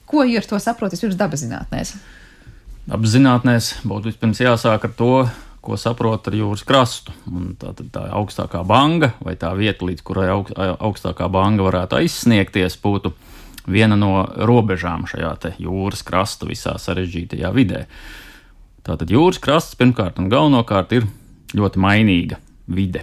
Ko 0.08 0.26
ir 0.28 0.44
to 0.44 0.60
saprot 0.60 0.92
vispirms 0.92 1.16
dabas 1.16 1.46
zinātnēs? 1.46 1.94
Dabas 2.84 3.16
zinātnēs 3.16 3.70
būtu 3.88 4.12
vispirms 4.12 4.44
jāsāk 4.44 4.90
ar 4.90 4.94
to, 5.00 5.14
ko 5.64 5.80
saprot 5.80 6.28
ar 6.28 6.36
jūras 6.36 6.68
krastu. 6.68 7.16
Un 7.32 7.56
tā 7.56 7.72
tad 7.72 7.88
tā 7.96 8.04
augstākā 8.20 8.66
banga 8.68 9.14
vai 9.24 9.38
tā 9.40 9.56
vieta, 9.56 9.88
līdz 9.88 10.04
kurai 10.04 10.28
augstākā 10.36 11.32
banga 11.32 11.64
varētu 11.64 12.02
aizsniegties, 12.02 12.76
būtu 12.84 13.16
viena 13.72 13.96
no 13.96 14.28
robežām 14.36 15.08
šajā 15.08 15.56
jūras 15.64 16.04
krasta 16.04 16.48
visā 16.52 16.76
sarežģītajā 16.76 17.56
vidē. 17.56 17.86
Tātad 18.88 19.12
jūras 19.12 19.40
krasts 19.44 19.76
pirmkārt 19.76 20.20
un 20.22 20.30
galvenokārt 20.32 20.94
ir 20.96 21.08
ļoti 21.58 21.82
mainīga 21.84 22.38
vide, 22.72 23.02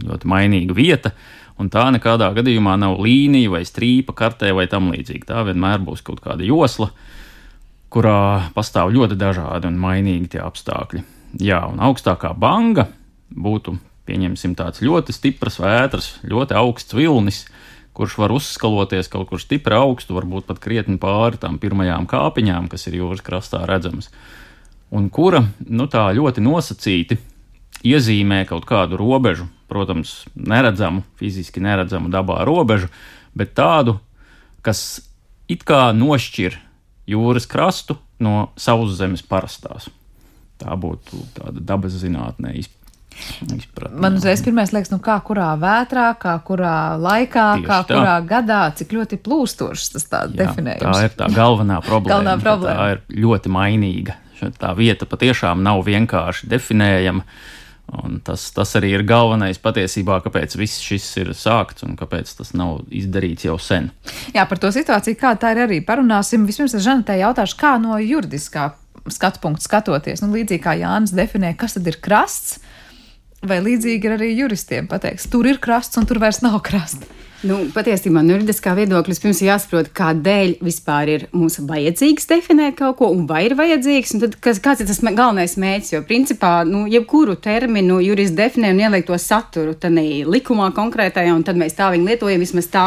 ļoti 0.00 0.28
mainīga 0.32 0.76
vieta, 0.76 1.12
un 1.60 1.68
tā 1.72 1.86
nekādā 1.92 2.30
gadījumā 2.36 2.76
nav 2.80 2.96
līnija 3.04 3.52
vai 3.52 3.60
strīpa 3.68 4.14
kartē 4.16 4.54
vai 4.56 4.64
tam 4.72 4.88
līdzīga. 4.94 5.28
Tā 5.28 5.42
vienmēr 5.48 5.82
būs 5.84 6.00
kaut 6.06 6.22
kāda 6.24 6.46
josla, 6.46 6.88
kurā 7.92 8.48
pastāv 8.56 8.94
ļoti 8.96 9.18
dažādi 9.20 9.68
un 9.68 9.76
mainīgi 9.80 10.32
tie 10.36 10.40
apstākļi. 10.44 11.04
Jā, 11.44 11.60
un 11.68 11.84
augstākā 11.84 12.32
banga 12.32 12.86
būtu, 13.28 13.76
pieņemsim, 14.08 14.56
tāds 14.56 14.80
ļoti 14.84 15.12
stiprs 15.12 15.60
vētras, 15.60 16.10
ļoti 16.24 16.56
augsts 16.56 16.96
vilnis, 16.96 17.42
kurš 17.96 18.16
var 18.20 18.32
uzskaloties 18.36 19.12
kaut 19.12 19.28
kur 19.28 19.40
stipri 19.40 19.76
augstu, 19.76 20.16
varbūt 20.16 20.48
pat 20.48 20.60
krietni 20.64 20.96
pāri 21.00 21.40
tām 21.40 21.60
pirmajām 21.60 22.08
kāpiņām, 22.08 22.72
kas 22.72 22.88
ir 22.88 23.00
jūras 23.02 23.24
krastā 23.24 23.64
redzamas 23.68 24.08
un 24.94 25.08
kura 25.10 25.42
nu, 25.66 25.86
tā 25.90 26.06
ļoti 26.16 26.44
nosacīti 26.44 27.18
iezīmē 27.86 28.44
kaut 28.48 28.66
kādu 28.68 28.98
robežu, 29.00 29.48
protams, 29.70 30.24
neredzamu, 30.34 31.02
fiziski 31.18 31.62
neredzamu 31.62 32.10
dabā 32.12 32.42
robežu, 32.46 32.90
bet 33.36 33.54
tādu, 33.58 33.98
kas 34.64 35.02
it 35.50 35.66
kā 35.66 35.90
nošķir 35.94 36.58
jūras 37.10 37.46
krastu 37.50 37.98
no 38.22 38.50
sauszemes 38.58 39.22
parastās. 39.26 39.90
Tā 40.56 40.72
būtu 40.80 41.20
tāda 41.36 41.60
dabas 41.60 41.98
zinātnē 42.00 42.54
izpratne. 42.56 44.00
Man 44.00 44.16
uzreiz 44.16 44.40
pirmais 44.44 44.72
liekas, 44.72 44.90
nu 44.92 44.98
kā 45.04 45.18
kurā 45.24 45.50
vētrā, 45.60 46.08
kā 46.20 46.36
kurā 46.46 46.96
laikā, 47.00 47.46
Tieši 47.58 47.68
kā 47.68 47.80
tā. 47.82 47.88
kurā 47.90 48.16
gadā, 48.28 48.62
cik 48.78 48.94
ļoti 48.96 49.20
plūstošs 49.24 49.92
tas 49.96 50.08
tā 50.08 50.22
definējums. 50.32 50.86
Tā 50.86 51.10
ir 51.10 51.18
tā 51.18 51.28
galvenā 51.32 51.82
problēma. 51.84 52.12
galvenā 52.14 52.36
problēma. 52.40 52.78
Tā 52.80 52.94
ir 52.96 53.26
ļoti 53.26 53.52
mainīga 53.52 54.16
Tā 54.60 54.72
vieta 54.76 55.08
patiešām 55.08 55.62
nav 55.64 55.84
vienkārši 55.86 56.48
definējama. 56.50 57.24
Un 57.86 58.16
tas, 58.26 58.48
tas 58.50 58.72
arī 58.74 58.90
ir 58.96 59.04
galvenais 59.06 59.60
patiesībā, 59.62 60.18
kāpēc 60.24 60.56
viss 60.58 60.82
šis 60.82 61.04
ir 61.22 61.28
sākts 61.38 61.84
un 61.86 61.94
kāpēc 61.98 62.32
tas 62.34 62.50
nav 62.58 62.80
izdarīts 62.90 63.46
jau 63.46 63.54
sen. 63.62 63.92
Jā, 64.34 64.42
par 64.50 64.58
to 64.58 64.72
situāciju, 64.74 65.18
kā 65.20 65.36
tā 65.38 65.52
ir 65.54 65.62
arī 65.68 65.78
parunāsim. 65.86 66.48
Vispirms 66.48 66.74
ar 66.74 66.82
Žanetē 66.82 67.20
jautāšu, 67.20 67.58
kā 67.60 67.76
no 67.78 68.00
juridiskā 68.02 68.72
skatu 69.14 69.38
punkta 69.44 69.62
skatoties, 69.62 70.24
nu, 70.24 70.32
līdzīgi 70.34 70.64
kā 70.64 70.74
Jānis 70.80 71.14
definē, 71.14 71.52
kas 71.58 71.76
tad 71.76 71.86
ir 71.86 72.00
krasts, 72.02 72.58
vai 73.46 73.60
līdzīgi 73.62 74.08
ir 74.08 74.16
arī 74.16 74.32
juristiem 74.34 74.90
pateiks, 74.90 75.28
tur 75.30 75.46
ir 75.46 75.62
krasts 75.62 76.00
un 76.00 76.08
tur 76.10 76.18
vairs 76.22 76.42
nav 76.42 76.58
krasta. 76.66 77.06
Nu, 77.44 77.58
patiesībā 77.68 78.22
no 78.24 78.32
juridiskā 78.32 78.72
viedokļa 78.78 79.14
pirms 79.20 79.42
jāsaprot, 79.44 79.90
kādēļ 79.96 80.54
vispār 80.64 81.10
ir 81.12 81.26
mums 81.36 81.58
vajadzīgs 81.68 82.30
definēt 82.30 82.78
kaut 82.78 82.96
ko, 82.96 83.10
un 83.12 83.26
vai 83.28 83.42
ir 83.50 83.54
vajadzīgs, 83.58 84.14
un 84.16 84.22
tad, 84.22 84.38
kas, 84.40 84.60
kāds 84.64 84.80
ir 84.80 84.88
tas 84.88 85.02
galvenais 85.04 85.58
mērķis. 85.60 85.92
Jo, 85.92 86.00
principā, 86.08 86.54
nu, 86.64 86.86
jebkuru 86.88 87.36
terminu 87.36 87.98
jurists 88.00 88.36
definē 88.38 88.72
un 88.72 88.80
ieliek 88.86 89.04
to 89.04 89.18
saturu 89.20 89.76
tādā 89.76 90.06
likumā 90.24 90.70
konkrētajā, 90.76 91.36
un 91.36 91.44
tad 91.44 91.60
mēs 91.60 91.76
tā 91.76 91.90
viņu 91.92 92.08
lietojam 92.08 92.40
vismaz 92.40 92.70
tā 92.72 92.86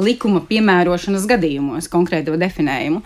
likuma 0.00 0.40
piemērošanas 0.48 1.28
gadījumos, 1.28 1.92
konkrēto 1.92 2.40
definējumu. 2.40 3.04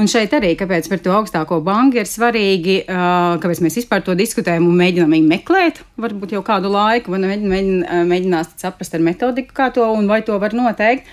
Un 0.00 0.08
šeit 0.08 0.32
arī, 0.32 0.54
kāpēc 0.56 0.88
par 0.88 1.02
to 1.04 1.12
augstāko 1.12 1.58
banku 1.64 2.00
ir 2.00 2.08
svarīgi, 2.08 2.78
kāpēc 2.88 3.60
mēs 3.64 3.76
vispār 3.82 4.00
to 4.06 4.14
diskutējam 4.16 4.64
un 4.70 4.78
mēģinām 4.78 5.12
viņu 5.12 5.28
meklēt, 5.28 5.82
varbūt 6.00 6.32
jau 6.32 6.40
kādu 6.46 6.70
laiku, 6.72 7.12
vai 7.12 7.20
mēģin, 7.26 7.52
mēģin, 7.52 7.84
mēģinās 8.08 8.54
saprast 8.62 8.96
ar 8.96 9.04
metodiku, 9.04 9.52
kā 9.56 9.68
to 9.74 9.84
un 9.92 10.08
vai 10.08 10.22
to 10.24 10.38
var 10.40 10.56
noteikt. 10.56 11.10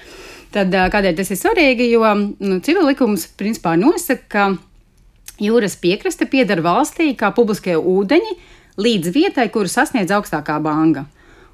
Tad 0.55 0.73
kādēļ 0.73 1.19
tas 1.19 1.29
ir 1.29 1.37
svarīgi? 1.37 1.91
Jo 1.91 2.07
nu, 2.15 2.57
civil 2.65 2.87
likums 2.89 3.27
principā 3.37 3.75
nosaka, 3.77 4.25
ka 4.31 5.43
jūras 5.43 5.77
piekraste 5.79 6.25
pieder 6.29 6.63
valstī 6.65 7.11
kā 7.19 7.29
publiskie 7.35 7.75
ūdeņi 7.77 8.35
līdz 8.79 9.13
vietai, 9.13 9.49
kuru 9.53 9.69
sasniedz 9.71 10.13
augstākā 10.15 10.57
banka. 10.63 11.05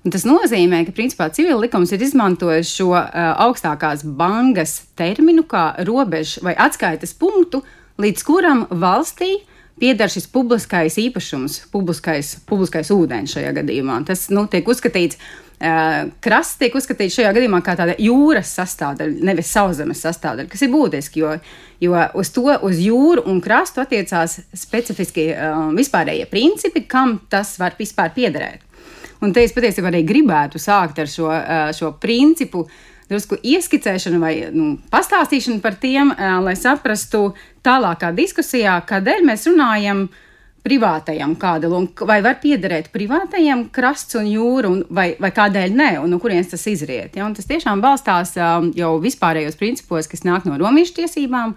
Un 0.06 0.14
tas 0.14 0.22
nozīmē, 0.28 0.84
ka 0.86 0.94
principā 0.94 1.32
civil 1.34 1.58
likums 1.64 1.90
ir 1.96 2.04
izmantojis 2.06 2.70
šo 2.78 2.92
uh, 2.94 3.08
augstākās 3.42 4.04
bangas 4.06 4.84
terminu 4.94 5.42
kā 5.50 5.72
robežu 5.88 6.44
vai 6.46 6.54
atskaites 6.62 7.16
punktu, 7.18 7.64
līdz 7.98 8.26
kuram 8.28 8.62
valstī 8.70 9.32
pieder 9.82 10.12
šis 10.12 10.28
publiskais 10.30 11.00
īpašums, 11.02 11.64
publiskais, 11.74 12.36
publiskais 12.46 12.94
ūdens 12.94 13.34
šajā 13.34 13.56
gadījumā. 13.58 13.98
Tas 14.06 14.28
nu, 14.30 14.46
tiek 14.52 14.70
uzskatīts. 14.70 15.18
Uh, 15.56 16.12
krasts 16.22 16.60
tiek 16.60 16.74
uzskatīts 16.78 17.16
šajā 17.16 17.32
gadījumā 17.34 17.64
kā 17.66 17.74
tāda 17.80 17.96
jūras 17.98 18.52
sastāvdaļa, 18.60 19.24
nevis 19.26 19.50
sauszemes 19.56 20.06
sastāvdaļa, 20.06 20.52
kas 20.52 20.66
ir 20.68 20.74
būtiski, 20.74 21.24
jo, 21.24 21.32
jo 21.82 22.06
uz 22.20 22.30
to, 22.36 22.46
uz 22.68 22.82
jūru 22.84 23.24
un 23.32 23.40
krastu 23.42 23.82
attiecās 23.82 24.38
specifiski 24.54 25.32
uh, 25.32 25.72
vispārējie 25.74 26.30
principi, 26.30 26.86
kam 26.86 27.18
tas 27.32 27.56
var 27.58 27.80
vispār 27.80 28.14
piederēt. 28.14 28.65
Un 29.26 29.34
te 29.34 29.42
es 29.46 29.54
patiesībā 29.56 29.90
arī 29.90 30.04
gribētu 30.06 30.62
sākt 30.62 31.02
ar 31.02 31.10
šo, 31.10 31.32
šo 31.76 31.96
principu. 32.02 32.68
Drusku 33.10 33.38
ieskicēšanu 33.46 34.18
vai 34.22 34.34
nu, 34.50 34.72
pastāstīšanu 34.90 35.60
par 35.62 35.76
tiem, 35.78 36.10
lai 36.42 36.56
saprastu 36.58 37.36
tālākā 37.66 38.10
diskusijā, 38.18 38.80
kādēļ 38.90 39.28
mēs 39.28 39.46
runājam 39.46 40.08
privātajam 40.66 41.36
kādalam, 41.38 41.86
vai 42.10 42.18
var 42.26 42.40
piederēt 42.42 42.90
privātajam 42.94 43.68
krasts 43.74 44.18
un 44.18 44.26
jūra, 44.26 44.72
un, 44.74 44.82
vai, 44.90 45.12
vai 45.22 45.30
kādēļ 45.36 45.76
nē, 45.78 45.90
un 46.02 46.10
no 46.16 46.20
kurienes 46.22 46.50
tas 46.50 46.66
izriet. 46.72 47.14
Ja? 47.20 47.28
Un 47.28 47.36
tas 47.38 47.46
tiešām 47.46 47.84
balstās 47.84 48.34
um, 48.40 48.72
jau 48.74 48.96
vispārējos 49.04 49.60
principos, 49.60 50.10
kas 50.10 50.26
nāk 50.26 50.50
no 50.50 50.58
romiešu 50.58 50.98
tiesībām 51.04 51.54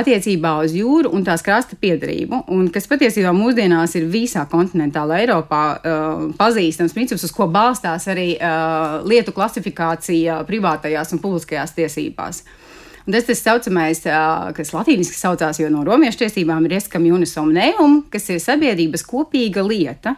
attiecībā 0.00 0.52
uz 0.64 0.74
jūru 0.76 1.10
un 1.14 1.24
tās 1.26 1.42
krasta 1.44 1.78
piedarību, 1.80 2.42
un 2.52 2.68
kas 2.74 2.88
patiesībā 2.90 3.32
mūsdienās 3.36 3.96
ir 3.98 4.06
visā 4.12 4.44
kontinentālā 4.50 5.22
Eiropā 5.24 5.62
uh, 5.76 6.28
pazīstams 6.38 6.94
princips, 6.96 7.24
uz 7.26 7.34
ko 7.34 7.48
balstās 7.52 8.08
arī 8.12 8.34
uh, 8.36 9.00
lietu 9.08 9.34
klasifikācija 9.36 10.42
privātajās 10.48 11.14
un 11.16 11.22
publiskajās 11.24 11.74
tiesībās. 11.76 12.44
Un 13.06 13.14
tas 13.14 13.26
tas 13.28 13.42
saucamais, 13.42 14.00
uh, 14.10 14.48
kas 14.56 14.72
latīniski 14.74 15.18
saucās, 15.18 15.60
jo 15.62 15.68
no 15.70 15.84
romiešu 15.86 16.24
tiesībām 16.24 16.64
ir 16.66 16.78
ieskam 16.80 17.06
unis 17.06 17.36
omneum, 17.38 18.00
kas 18.10 18.26
ir 18.34 18.42
sabiedrības 18.42 19.06
kopīga 19.06 19.62
lieta. 19.66 20.16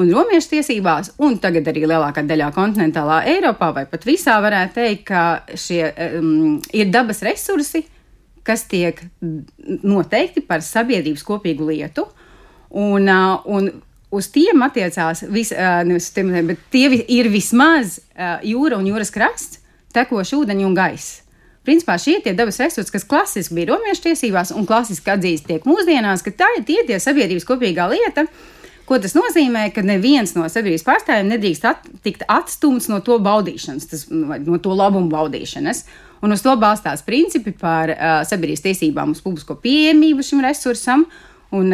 Un 0.00 0.08
romiešu 0.14 0.54
tiesībās, 0.54 1.14
un 1.20 1.34
tagad 1.42 1.66
arī 1.68 1.82
lielākā 1.84 2.22
daļā 2.24 2.50
kontinentālā 2.56 3.24
Eiropā, 3.32 3.72
vai 3.76 3.84
pat 3.90 4.06
visā, 4.08 4.36
varētu 4.40 4.76
teikt, 4.78 5.02
ka 5.10 5.24
šie 5.58 5.82
um, 6.20 6.60
ir 6.72 6.92
dabas 6.92 7.20
resursi, 7.26 7.82
kas 8.46 8.64
tiek 8.70 9.02
noteikti 9.82 10.42
par 10.46 10.64
sabiedrības 10.64 11.24
kopīgu 11.26 11.70
lietu. 11.70 12.06
Un, 12.70 13.08
uh, 13.10 13.40
un 13.50 13.70
uz 14.14 14.28
tiem 14.30 14.62
attiecās, 14.66 15.24
vis, 15.30 15.50
uh, 15.54 15.80
nevis 15.86 16.10
tiem, 16.14 16.30
bet 16.48 16.62
tie 16.72 16.86
ir 17.02 17.30
vismaz 17.32 17.98
uh, 17.98 18.38
jūra 18.46 18.78
un 18.78 18.86
jūras 18.90 19.10
krasts, 19.14 19.58
tekoši 19.94 20.38
ūdeņi 20.38 20.66
un 20.68 20.78
gaiss. 20.78 21.20
Principā 21.66 21.98
šie 22.00 22.16
ir 22.24 22.36
dabas 22.38 22.56
resursi, 22.62 22.92
kas 22.94 23.04
klasiski 23.04 23.58
bija 23.58 23.74
romiešu 23.74 24.06
tiesībās 24.08 24.54
un 24.56 24.64
klasiski 24.68 25.12
atzīst 25.12 25.44
tiek 25.50 25.66
mūsdienās, 25.68 26.24
ka 26.24 26.32
tā 26.32 26.48
ir 26.56 26.64
tie, 26.64 26.78
tie 26.88 26.96
sabiedrības 27.02 27.46
kopīgā 27.48 27.84
lieta. 27.92 28.24
Ko 28.90 28.98
tas 28.98 29.14
nozīmē, 29.14 29.68
ka 29.70 29.84
neviens 29.86 30.34
no 30.34 30.48
sabiedrības 30.50 30.82
pārstāvjiem 30.82 31.28
nedrīkst 31.30 31.66
at, 31.70 31.84
tikt 32.02 32.24
atstumts 32.26 32.88
no 32.90 32.98
to 33.06 33.20
baudīšanas, 33.22 33.86
tas, 33.86 34.06
no 34.10 34.58
to 34.58 34.74
labumu 34.74 35.12
baudīšanas. 35.12 35.84
Un 36.26 36.34
uz 36.34 36.42
to 36.42 36.52
balstās 36.60 37.04
principi 37.06 37.54
par 37.56 37.94
uh, 37.94 38.20
sabiedrības 38.26 38.66
tiesībām 38.66 39.14
uz 39.14 39.22
publisko 39.22 39.54
pieejamību 39.62 40.26
šim 40.26 40.42
resursam. 40.44 41.06
Uh, 41.06 41.29
un, 41.50 41.72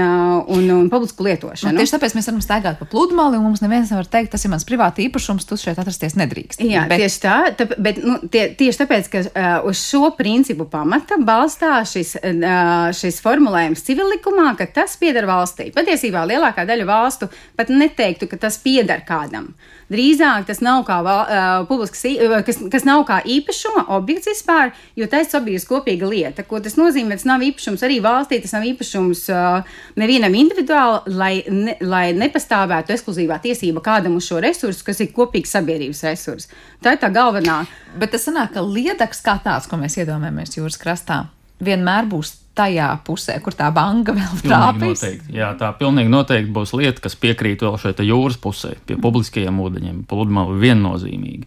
un 0.72 0.88
publisku 0.92 1.24
lietošanu. 1.26 1.74
Nu, 1.74 1.82
tieši 1.82 1.96
tāpēc 1.96 2.14
mēs 2.16 2.28
varam 2.30 2.42
staigāt 2.44 2.78
pa 2.80 2.88
pludmali, 2.88 3.36
un 3.36 3.44
mums 3.44 3.62
neviens 3.64 3.90
nevar 3.92 4.08
teikt, 4.08 4.32
tas 4.32 4.46
ir 4.46 4.52
mans 4.52 4.64
privāti 4.68 5.04
īpašums, 5.06 5.44
tu 5.48 5.58
šeit 5.60 5.78
atrasties 5.82 6.16
nedrīkst. 6.16 6.62
Jā, 6.64 6.86
bet... 6.88 7.02
tieši 7.04 7.20
tā, 7.22 7.36
tā 7.58 7.68
bet 7.74 8.00
nu, 8.04 8.16
tie, 8.32 8.46
tieši 8.56 8.82
tāpēc, 8.82 9.10
ka 9.12 9.22
uh, 9.26 9.68
uz 9.68 9.82
šo 9.84 10.10
principu 10.16 10.68
pamata 10.72 11.20
balstās 11.20 11.92
šis, 11.92 12.16
uh, 12.22 12.88
šis 12.96 13.20
formulējums 13.24 13.84
civillikumā, 13.86 14.54
ka 14.58 14.68
tas 14.80 14.96
pieder 15.00 15.28
valstī. 15.28 15.68
Patiesībā 15.76 16.24
lielākā 16.32 16.64
daļa 16.68 16.88
valstu 16.88 17.30
pat 17.58 17.72
neteiktu, 17.72 18.30
ka 18.32 18.40
tas 18.48 18.56
pieder 18.64 19.04
kādam. 19.06 19.52
Uh, 19.86 19.92
Drīzāk 19.92 20.48
tas 20.48 20.58
nav 20.64 20.80
kā, 20.86 20.96
uh, 21.06 21.64
publisks, 21.68 22.02
kas, 22.46 22.58
kas 22.72 22.86
nav 22.86 23.04
kā 23.06 23.20
īpašuma 23.22 23.84
objekts 23.94 24.26
vispār, 24.32 24.72
jo 24.98 25.06
tas 25.10 25.30
ir 25.30 25.66
kopīga 25.68 26.08
lieta. 26.10 26.42
Ko 26.42 26.58
tas 26.60 26.74
nozīmē? 26.74 27.14
Tas 27.14 27.26
nav 27.28 27.44
īpašums 27.46 27.84
arī 27.86 28.00
valstī, 28.02 28.40
tas 28.42 28.54
nav 28.56 28.66
īpašums 28.66 29.22
uh, 29.30 29.76
nevienam 29.94 30.34
individuāli, 30.34 31.14
lai, 31.14 31.32
ne, 31.46 31.76
lai 31.80 32.10
nepastāvētu 32.18 32.96
ekskluzīvā 32.96 33.38
tiesība 33.44 33.84
kādam 33.84 34.18
uz 34.18 34.26
šo 34.26 34.40
resursu, 34.42 34.82
kas 34.88 35.04
ir 35.04 35.12
kopīgs 35.14 35.54
sabiedrības 35.54 36.02
resurs. 36.08 36.50
Tā 36.82 36.96
ir 36.96 37.02
tā 37.02 37.12
galvenā. 37.14 37.62
Bet 37.96 38.10
tas 38.16 38.26
sanāk, 38.26 38.56
ka 38.56 38.66
liedaks 38.66 39.22
kā 39.22 39.38
tāds, 39.44 39.70
ko 39.70 39.78
mēs 39.78 40.00
iedomājamies 40.02 40.58
jūras 40.58 40.80
krastā, 40.82 41.28
vienmēr 41.62 42.10
būs 42.10 42.34
tajā 42.56 42.88
pusē, 43.06 43.36
kur 43.44 43.56
tā 43.56 43.68
banka 43.74 44.14
vēl 44.16 44.40
trāpīs. 44.44 45.02
Noteikti. 45.02 45.36
Jā, 45.36 45.52
tā 45.60 45.72
pilnīgi 45.78 46.12
noteikti 46.12 46.54
būs 46.56 46.72
lieta, 46.78 47.02
kas 47.04 47.18
piekrīt 47.20 47.64
vēl 47.66 47.76
šeit 47.82 48.00
jūras 48.06 48.38
pusē, 48.40 48.74
pie 48.88 48.98
publiskajiem 49.02 49.60
ūdeņiem. 49.66 50.00
Pludmale 50.10 50.56
viennozīmīgi. 50.62 51.46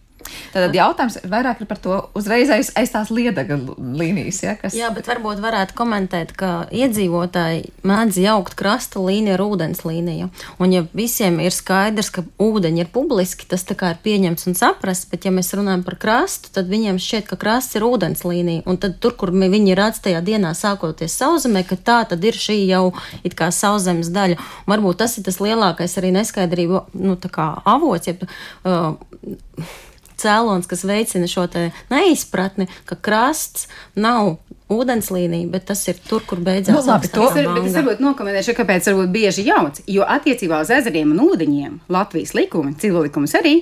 Tad 0.54 0.74
jautājums 0.74 1.18
vairāk 1.30 1.62
ir 1.62 1.68
par 1.70 1.78
to 1.82 1.98
uzreiz 2.18 2.50
aiz, 2.52 2.72
aiz 2.78 2.92
tās 2.92 3.10
liedaga 3.14 3.58
līnijas. 3.78 4.40
Ja, 4.44 4.54
kas... 4.58 4.74
Jā, 4.76 4.90
bet 4.94 5.08
varbūt 5.10 5.42
varētu 5.42 5.76
komentēt, 5.78 6.32
ka 6.38 6.66
iedzīvotāji 6.74 7.70
mēdz 7.86 8.20
jaukt 8.22 8.56
krasta 8.58 9.02
līniju 9.02 9.36
ar 9.36 9.44
ūdens 9.44 9.84
līniju. 9.86 10.30
Un 10.62 10.74
ja 10.74 10.84
visiem 10.96 11.38
ir 11.44 11.54
skaidrs, 11.54 12.10
ka 12.14 12.24
ūdeņi 12.42 12.84
ir 12.84 12.90
publiski, 12.92 13.48
tas 13.50 13.64
tā 13.68 13.76
kā 13.78 13.94
ir 13.94 14.00
pieņemts 14.04 14.48
un 14.50 14.58
saprasts, 14.58 15.08
bet 15.10 15.26
ja 15.28 15.34
mēs 15.34 15.52
runājam 15.56 15.84
par 15.86 15.98
krastu, 16.02 16.52
tad 16.54 16.70
viņiem 16.72 17.00
šķiet, 17.02 17.28
ka 17.30 17.38
krasts 17.40 17.78
ir 17.78 17.86
ūdens 17.86 18.24
līnija. 18.26 18.64
Un 18.70 18.80
tad 18.82 18.98
tur, 19.02 19.16
kur 19.18 19.32
viņi 19.34 19.76
redz 19.78 20.02
tajā 20.04 20.22
dienā 20.26 20.54
sākoties 20.58 21.14
sauzemē, 21.20 21.64
ka 21.68 21.78
tā 21.78 22.00
tad 22.10 22.24
ir 22.26 22.38
šī 22.38 22.58
jau 22.68 22.90
it 23.26 23.36
kā 23.38 23.50
sauszemes 23.54 24.10
daļa. 24.14 24.40
Un 24.64 24.74
varbūt 24.74 25.02
tas 25.04 25.16
ir 25.18 25.26
tas 25.26 25.40
lielākais 25.42 25.96
arī 26.00 26.12
neskaidrību 26.16 26.84
nu, 27.00 27.16
avots. 27.64 28.10
Ja, 28.10 28.14
uh, 28.64 28.96
cēlons, 30.20 30.68
kas 30.70 30.84
veicina 30.86 31.28
šo 31.30 31.48
neizpratni, 31.90 32.68
ka 32.88 32.98
krasts 33.00 33.66
nav 33.96 34.36
ūdens 34.70 35.08
līnija, 35.10 35.48
bet 35.50 35.66
tas 35.72 35.82
ir 35.90 35.98
tur, 36.06 36.22
kur 36.28 36.38
beidzās. 36.44 36.76
Nu, 36.76 36.82
labi, 36.86 37.10
to 37.10 37.26
ir, 37.34 37.48
bet 37.50 37.66
es 37.66 37.74
varbūt 37.74 38.02
nokomentēšu, 38.04 38.54
kāpēc 38.58 38.86
varbūt 38.92 39.10
bieži 39.14 39.46
jauc, 39.48 39.80
jo 39.90 40.06
attiecībā 40.06 40.60
uz 40.62 40.70
ezeriem 40.76 41.10
un 41.16 41.24
ūdeņiem 41.26 41.80
Latvijas 41.90 42.36
likumi, 42.38 42.76
civillikums 42.78 43.34
arī 43.40 43.56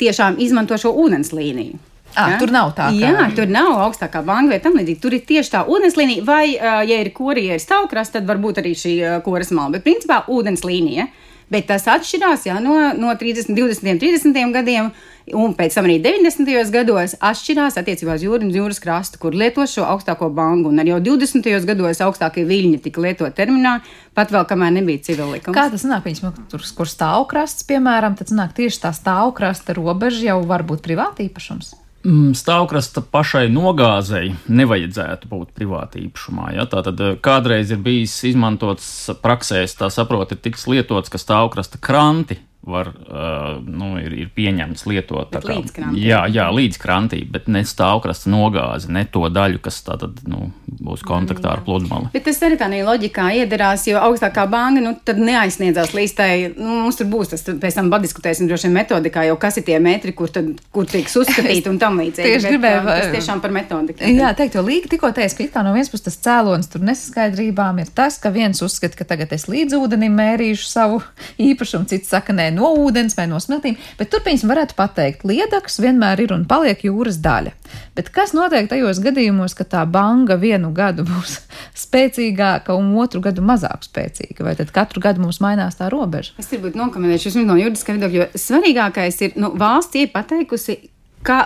tiešām 0.00 0.40
izmanto 0.40 0.78
šo 0.80 0.94
ūdens 1.04 1.34
līniju. 1.36 1.76
À, 2.16 2.30
ja? 2.32 2.36
Tur 2.40 2.48
nav 2.54 2.70
tā. 2.72 2.88
Kā... 2.94 2.96
Jā, 2.96 3.26
tur 3.36 3.50
nav 3.52 3.74
augstākā 3.84 4.22
banka 4.24 4.54
vai 4.54 4.60
tam 4.64 4.78
līdzīgi. 4.78 5.00
Tur 5.02 5.12
ir 5.18 5.24
tieši 5.28 5.52
tā 5.52 5.62
ūdens 5.68 5.98
līnija, 6.00 6.24
vai, 6.24 6.54
ja 6.56 7.00
ir 7.02 7.10
korija, 7.12 7.58
ir 7.58 7.60
stāvkras, 7.60 8.14
tad 8.14 8.24
varbūt 8.28 8.62
arī 8.62 8.72
šī 8.78 8.94
koras 9.26 9.52
mala. 9.52 9.74
Bet 9.76 9.84
principā 9.84 10.22
ūdens 10.32 10.64
līnija. 10.64 11.10
Bet 11.52 11.68
tas 11.70 11.84
atšķirās 11.86 12.48
jā, 12.48 12.56
no, 12.58 12.74
no 12.98 13.12
30, 13.14 13.54
20, 13.54 14.00
30 14.02 14.54
gadiem 14.54 14.90
un 15.34 15.54
pēc 15.58 15.76
tam 15.78 15.86
arī 15.86 16.00
90. 16.02 16.50
gados 16.74 17.14
atšķirās 17.22 17.78
attiecībā 17.78 18.16
uz 18.18 18.24
jūras 18.26 18.46
un 18.46 18.50
jūras 18.54 18.82
krastu, 18.82 19.20
kur 19.22 19.34
lieto 19.34 19.62
šo 19.70 19.86
augstāko 19.86 20.28
bangu. 20.34 20.72
Un 20.74 20.82
arī 20.82 20.94
jau 20.96 21.00
20. 21.12 21.46
gados 21.70 22.02
augstākie 22.02 22.42
viļņi 22.50 22.82
tika 22.82 23.06
lietot 23.06 23.38
terminā, 23.38 23.78
pat 24.18 24.34
vēl 24.34 24.46
kamēr 24.50 24.74
nebija 24.80 25.06
civilikums. 25.06 25.54
Kā 25.54 25.68
tas 25.70 25.86
nāk, 25.86 26.06
viņas, 26.06 26.42
tur, 26.50 26.66
kur 26.78 26.90
stāvkrasts, 26.90 27.66
piemēram, 27.70 28.18
tad 28.18 28.34
nāk 28.34 28.54
tieši 28.58 28.82
tā 28.88 28.94
stāvkrasta 28.96 29.78
robeža 29.78 30.32
jau 30.32 30.40
var 30.50 30.66
būt 30.66 30.82
privāta 30.82 31.22
īpašums. 31.26 31.76
Mm, 32.06 32.36
stāvkrasta 32.38 33.02
pašai 33.10 33.48
nogāzei 33.50 34.28
nevajadzētu 34.46 35.26
būt 35.26 35.48
privāta 35.56 35.98
īpašumā. 35.98 36.52
Ja? 36.54 36.66
Tātad 36.70 37.00
eh, 37.02 37.16
kādreiz 37.18 37.72
ir 37.74 37.80
bijis 37.82 38.14
izmantots 38.28 38.86
praksēs, 39.24 39.74
tā 39.80 39.88
saprot, 39.90 40.30
ir 40.30 40.38
tiks 40.44 40.68
lietots, 40.70 41.10
ka 41.10 41.18
stāvkrasta 41.18 41.80
kranti 41.82 42.38
var, 42.66 42.90
uh, 42.90 43.62
nu, 43.62 43.94
ir, 44.02 44.14
ir 44.24 44.30
pieņemts 44.34 44.86
lietot 44.90 45.30
kā, 45.30 45.42
līdz 45.46 45.74
krantī. 45.74 46.02
Jā, 46.02 46.24
jā, 46.32 46.48
līdz 46.50 46.80
krantī, 46.82 47.20
bet 47.30 47.46
ne 47.52 47.62
stāvkrasta 47.66 48.30
nogāzi, 48.32 48.90
ne 48.94 49.04
to 49.06 49.22
daļu, 49.30 49.60
kas 49.62 49.78
tātad 49.86 50.18
nu, 50.26 50.48
būs 50.66 51.04
kontaktā 51.06 51.52
ar 51.54 51.62
pludmali. 51.66 52.10
Bet 52.14 52.26
tas 52.26 52.42
arī 52.42 52.58
tā 52.58 52.66
loģikā 52.70 53.28
iederās, 53.42 53.86
jo 53.86 54.00
augstākā 54.02 54.48
banka 54.50 54.82
nu, 54.82 54.96
tad 55.06 55.20
neaizsniedzās 55.22 55.94
līdz 55.94 56.16
tai, 56.18 56.30
nu, 56.58 56.82
mums 56.82 56.98
tur 56.98 57.08
būs 57.12 57.30
tas, 57.32 57.46
pēc 57.46 57.78
tam 57.78 57.92
diskutēsim 58.02 58.50
droši 58.50 58.68
vien 58.68 58.76
metodikā, 58.80 59.24
jau 59.30 59.38
kas 59.40 59.60
ir 59.60 59.66
tie 59.68 59.78
metri, 59.82 60.14
kur, 60.16 60.32
tad, 60.34 60.50
kur 60.74 60.88
tiks 60.90 61.14
uzskatīti 61.22 61.70
un 61.70 61.78
tam 61.82 62.00
līdzīgi. 62.02 62.26
Tieši 62.34 62.52
gribēju, 62.54 62.82
vai... 62.86 62.98
tas 63.04 63.14
tiešām 63.14 63.42
par 63.44 63.54
metodiku. 63.54 64.10
Jā, 64.20 64.32
teikt, 64.38 64.58
jo 64.58 64.66
līga 64.66 64.90
tikko 64.90 65.12
teica, 65.14 65.38
ka 65.38 65.46
it 65.46 65.54
kā 65.54 65.62
no 65.66 65.74
vienas 65.76 65.92
puses 65.92 66.08
tas 66.08 66.18
cēlonis 66.26 66.70
tur 66.72 66.82
nesaskaidrībām 66.86 67.78
ir 67.82 67.94
tas, 67.94 68.18
ka 68.22 68.34
viens 68.34 68.62
uzskata, 68.64 68.98
ka 68.98 69.06
tagad 69.14 69.34
es 69.36 69.46
līdz 69.50 69.78
ūdenim 69.78 70.18
mērīšu 70.18 70.66
savu 70.66 71.00
īpašumu, 71.48 71.88
cits 71.90 72.10
saka, 72.12 72.34
nē, 72.36 72.50
no 72.56 72.72
ūdens 72.80 73.16
vai 73.18 73.28
no 73.30 73.40
smiltīm, 73.42 73.76
bet 73.98 74.10
turpinājums 74.12 74.46
varētu 74.48 74.76
pateikt, 74.78 75.26
liedaks 75.28 75.80
vienmēr 75.82 76.24
ir 76.24 76.34
un 76.36 76.46
paliek 76.48 76.82
jūras 76.88 77.20
daļa. 77.24 77.52
Bet 77.96 78.10
kas 78.14 78.34
notiek 78.36 78.68
tajos 78.70 79.00
gadījumos, 79.04 79.56
ka 79.58 79.66
tā 79.68 79.84
banga 79.88 80.38
vienu 80.40 80.72
gadu 80.76 81.06
būs 81.10 81.38
spēcīgāka 81.76 82.76
un 82.76 82.92
otru 83.02 83.22
gadu 83.24 83.44
mazāk 83.46 83.86
spēcīga? 83.86 84.46
Vai 84.46 84.56
tad 84.58 84.72
katru 84.74 85.04
gadu 85.04 85.24
mums 85.24 85.40
mainās 85.44 85.78
tā 85.78 85.90
robeža? 85.92 86.36
Es 86.40 86.50
varbūt 86.52 86.78
nokomentēšu 86.78 87.46
no 87.46 87.58
juridiskā 87.60 87.96
viedokļa, 87.96 88.26
jo 88.26 88.44
svarīgākais 88.46 89.24
ir, 89.26 89.40
nu, 89.40 89.54
valsts 89.58 90.02
ir 90.02 90.12
pateikusi, 90.14 90.80
Kā, 91.26 91.40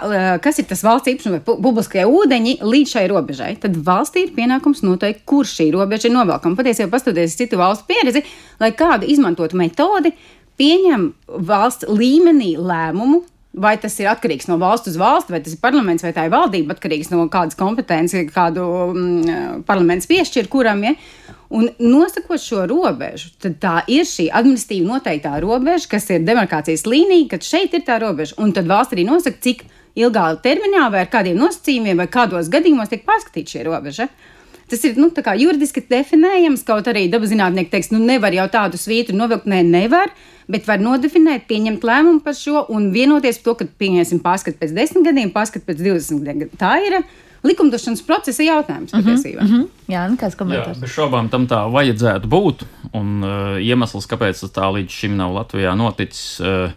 kas 0.44 0.58
ir 0.60 0.66
tas 0.68 0.82
valsts 0.84 1.08
īpašums 1.08 1.38
vai 1.38 1.56
publiskie 1.64 2.02
ūdeņi 2.04 2.58
līdz 2.60 2.90
šai 2.92 3.04
robežai, 3.08 3.54
tad 3.62 3.78
valstī 3.86 4.26
ir 4.26 4.34
pienākums 4.36 4.82
noteikt, 4.84 5.22
kur 5.28 5.48
šī 5.48 5.70
robeža 5.72 6.10
ir 6.10 6.14
novelkama. 6.18 6.58
Patiesībā, 6.58 6.90
paskatoties 6.92 7.38
citu 7.38 7.56
valstu 7.60 7.86
pieredzi, 7.88 8.20
lai 8.60 8.74
kādu 8.76 9.08
izmantotu 9.08 9.56
metodi, 9.56 10.12
pieņem 10.60 11.10
valsts 11.50 11.88
līmenī 11.88 12.54
lēmumu. 12.60 13.24
Vai 13.60 13.72
tas 13.82 13.96
ir 13.98 14.06
atkarīgs 14.06 14.46
no 14.46 14.60
valsts 14.62 14.92
uz 14.92 14.96
valsts, 15.00 15.32
vai 15.34 15.40
tas 15.42 15.56
ir 15.56 15.58
parlaments, 15.58 16.04
vai 16.06 16.12
tā 16.14 16.28
ir 16.28 16.30
valdība, 16.30 16.76
atkarīgs 16.76 17.08
no 17.10 17.24
kādas 17.32 17.58
kompetences, 17.58 18.28
kādu 18.30 18.62
mm, 18.92 19.64
parlaments 19.66 20.06
piešķir 20.06 20.46
kuram. 20.52 20.84
Ja? 20.86 20.92
Un 21.50 21.66
nosakot 21.82 22.38
šo 22.38 22.62
robežu, 22.70 23.32
tad 23.42 23.56
tā 23.58 23.74
ir 23.90 24.06
šī 24.06 24.28
administratīva 24.38 24.92
noteiktā 24.92 25.34
robeža, 25.42 25.90
kas 25.96 26.06
ir 26.14 26.22
demarkācijas 26.22 26.86
līnija, 26.86 27.26
kad 27.32 27.48
šeit 27.48 27.74
ir 27.74 27.82
tā 27.88 27.98
robeža. 27.98 28.38
Un 28.38 28.54
tad 28.54 28.70
valsts 28.70 28.94
arī 28.94 29.08
nosaka, 29.08 29.42
cik 29.42 29.66
ilgā 29.98 30.28
termiņā 30.44 30.86
vai 30.94 31.02
ar 31.02 31.10
kādiem 31.10 31.42
nosacījumiem 31.42 32.04
vai 32.04 32.06
kādos 32.12 32.52
gadījumos 32.54 32.92
tiek 32.92 33.02
pārskatīta 33.08 33.56
šī 33.56 33.66
robeža. 33.66 34.06
Tas 34.70 34.84
ir 34.86 34.98
nu, 35.00 35.08
juridiski 35.10 35.82
definējams, 35.90 36.62
kaut 36.66 36.86
arī 36.90 37.08
dabaszinātnieki 37.10 37.72
teiks, 37.72 37.90
nu 37.90 37.98
nevar 37.98 38.34
jau 38.36 38.46
tādu 38.52 38.78
svītru 38.78 39.16
novilkt, 39.18 39.48
nē, 39.50 39.64
ne, 39.64 39.80
nevar. 39.82 40.12
Bet 40.50 40.66
var 40.66 40.82
nodefinēt, 40.82 41.46
pieņemt 41.50 41.84
lēmumu 41.86 42.22
par 42.24 42.34
šo 42.34 42.64
un 42.74 42.88
vienoties 42.94 43.38
par 43.38 43.44
to, 43.44 43.56
ka 43.60 43.66
pieņemsim 43.82 44.22
pārskatu 44.22 44.58
pēc 44.58 44.74
desmit 44.74 45.06
gadiem, 45.06 45.30
pārskatu 45.34 45.66
pēc 45.66 45.82
divdesmit 45.82 46.24
gadiem. 46.26 46.54
Tā 46.58 46.72
ir 46.86 46.96
likumdošanas 47.46 48.02
procesa 48.06 48.44
jautājums 48.44 48.92
mhm, 48.92 49.04
patiesībā. 49.04 49.42
Mm 49.42 49.50
-hmm. 49.50 49.66
Jā, 49.92 50.06
nu 50.10 50.18
kāds 50.20 50.38
komentārs? 50.38 50.78
Jā, 50.78 50.80
bez 50.80 50.94
šaubām 50.94 51.30
tam 51.30 51.46
tā 51.46 51.60
vajadzētu 51.72 52.26
būt. 52.28 52.66
Un 52.92 53.22
uh, 53.22 53.58
iemesls, 53.62 54.06
kāpēc 54.06 54.40
tas 54.40 54.50
tā 54.50 54.66
līdz 54.74 54.90
šim 54.90 55.16
nav 55.16 55.34
Latvijā 55.34 55.76
noticis. 55.76 56.40
Uh, 56.40 56.70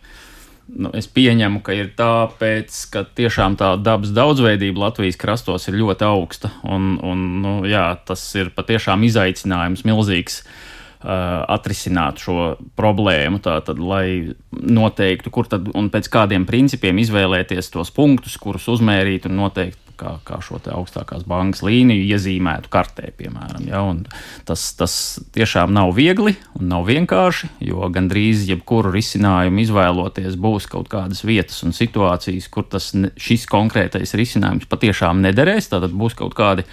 Nu, 0.68 0.90
es 0.96 1.10
pieņemu, 1.12 1.60
ka 1.66 1.76
ir 1.76 1.90
tāpēc, 1.98 2.76
ka 2.94 3.04
tiešām 3.18 3.58
tā 3.60 3.74
dabas 3.84 4.14
daudzveidība 4.16 4.88
Latvijas 4.88 5.20
krastos 5.20 5.68
ir 5.68 5.76
ļoti 5.82 6.08
augsta. 6.08 6.54
Un, 6.64 6.96
un, 7.04 7.26
nu, 7.44 7.56
jā, 7.68 7.90
tas 8.08 8.24
ir 8.40 8.54
patiešām 8.56 9.04
izaicinājums 9.04 9.84
milzīgs 9.86 10.40
uh, 10.44 11.44
atrisināt 11.52 12.24
šo 12.24 12.54
problēmu, 12.80 13.44
tātad, 13.44 13.82
lai 13.84 14.34
noteiktu, 14.50 15.34
kur 15.36 15.52
tad 15.52 15.68
un 15.76 15.92
pēc 15.94 16.08
kādiem 16.14 16.48
principiem 16.48 17.04
izvēlēties 17.04 17.74
tos 17.76 17.92
punktus, 17.94 18.40
kurus 18.40 18.70
uzmērīt 18.72 19.28
un 19.28 19.42
noteikt 19.44 19.83
kā, 20.00 20.16
kā 20.28 20.40
šo 20.44 20.60
augstākās 20.74 21.26
bankas 21.30 21.64
līniju 21.66 22.06
iezīmētu 22.14 22.72
kartē, 22.74 23.12
piemēram. 23.18 23.68
Ja? 23.70 23.84
Un 23.88 24.04
tas, 24.48 24.66
tas 24.80 24.96
tiešām 25.36 25.74
nav 25.76 25.94
viegli 25.98 26.36
un 26.60 26.70
nav 26.72 26.88
vienkārši, 26.90 27.52
jo 27.68 27.90
gandrīz 27.94 28.46
jebkuru 28.50 28.94
risinājumu 28.96 29.64
izvēloties 29.66 30.40
būs 30.40 30.70
kaut 30.72 30.90
kādas 30.94 31.24
vietas 31.28 31.62
un 31.68 31.76
situācijas, 31.76 32.50
kur 32.54 32.68
tas, 32.70 32.92
šis 32.94 33.48
konkrētais 33.52 34.16
risinājums 34.20 34.70
patiešām 34.72 35.24
nederēs. 35.24 35.72
Tad 35.74 35.90
būs 35.94 36.18
kaut 36.20 36.36
kādi 36.38 36.68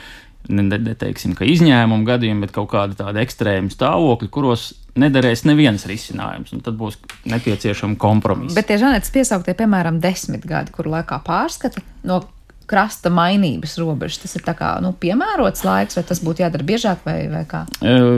neteiksim, 0.48 1.35
ka 1.37 1.44
izņēmumu 1.44 2.06
gadījumi, 2.09 2.46
bet 2.46 2.54
kaut 2.54 2.70
kādi 2.72 2.96
tādi 2.98 3.20
ekstrēmi 3.22 3.72
stāvokļi, 3.72 4.30
kuros 4.33 4.70
nederēs 4.98 5.44
neviens 5.46 5.85
risinājums, 5.88 6.54
un 6.56 6.64
tad 6.64 6.78
būs 6.80 6.98
nepieciešama 7.30 7.98
kompromisa. 8.00 8.56
Bet 8.56 8.70
tie 8.70 8.80
žanets 8.80 9.12
piesauktie, 9.14 9.54
piemēram, 9.59 10.00
desmit 10.02 10.46
gadi, 10.48 10.72
kuru 10.74 10.96
laikā 10.96 11.20
pārskata 11.26 11.83
no 12.09 12.22
krasta 12.70 13.11
mainības 13.12 13.76
robežas. 13.83 14.20
Tas 14.22 14.37
ir 14.38 14.44
kā, 14.46 14.72
nu, 14.85 14.92
piemērots 15.02 15.64
laiks, 15.66 15.98
vai 15.98 16.04
tas 16.06 16.22
būtu 16.24 16.44
jādara 16.44 16.66
biežāk, 16.66 17.02
vai, 17.06 17.18
vai 17.33 17.44
kā? 17.50 17.64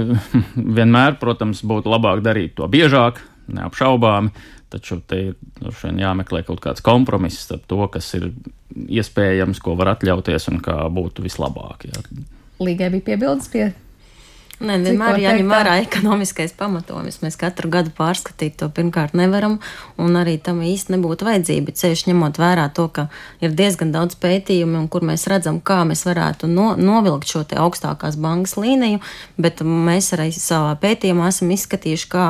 Vienmēr, 0.78 1.16
protams, 1.20 1.64
būtu 1.66 1.92
labāk 1.92 2.24
darīt 2.24 2.58
to 2.60 2.68
biežāk, 2.72 3.22
neapšaubāmi. 3.52 4.34
Taču 4.72 5.02
te 5.04 5.18
ir 5.20 5.96
jāmeklē 6.00 6.46
kaut 6.48 6.62
kāds 6.64 6.84
kompromiss 6.84 7.42
starp 7.44 7.66
to, 7.68 7.82
kas 7.92 8.06
ir 8.16 8.30
iespējams, 8.72 9.60
ko 9.60 9.74
var 9.76 9.92
atļauties 9.92 10.48
un 10.48 10.62
kā 10.64 10.78
būtu 10.88 11.24
vislabāk. 11.26 11.84
Jā. 11.90 12.04
Līgai 12.62 12.88
bija 12.94 13.10
piebildes 13.10 13.50
pie 13.52 13.66
Nē, 14.62 14.76
vienmēr 14.84 15.18
jāņem 15.18 15.48
vērā 15.50 15.72
ekonomiskais 15.82 16.52
pamatojums. 16.58 17.18
Mēs 17.24 17.38
katru 17.40 17.70
gadu 17.72 17.90
pārskatīt 17.96 18.54
to 18.60 18.68
pirmkārt 18.74 19.16
nevaram, 19.18 19.56
un 19.98 20.18
arī 20.20 20.36
tam 20.38 20.60
īsti 20.62 20.94
nebūtu 20.94 21.26
vajadzība. 21.26 21.74
Ceļš 21.80 22.04
ņemot 22.10 22.38
vērā 22.38 22.68
to, 22.76 22.86
ka 22.94 23.08
ir 23.42 23.56
diezgan 23.58 23.90
daudz 23.94 24.14
pētījumu, 24.22 24.84
un 24.84 24.90
kur 24.92 25.02
mēs 25.08 25.26
redzam, 25.30 25.58
kā 25.58 25.80
mēs 25.88 26.04
varētu 26.06 26.50
no, 26.50 26.72
novilkt 26.78 27.32
šo 27.32 27.42
augstākās 27.64 28.18
bankas 28.22 28.54
līniju, 28.60 29.02
bet 29.42 29.64
mēs 29.66 30.12
arī 30.14 30.30
savā 30.36 30.76
pētījumā 30.84 31.32
esam 31.32 31.50
izskatījuši, 31.56 32.10
kā 32.12 32.28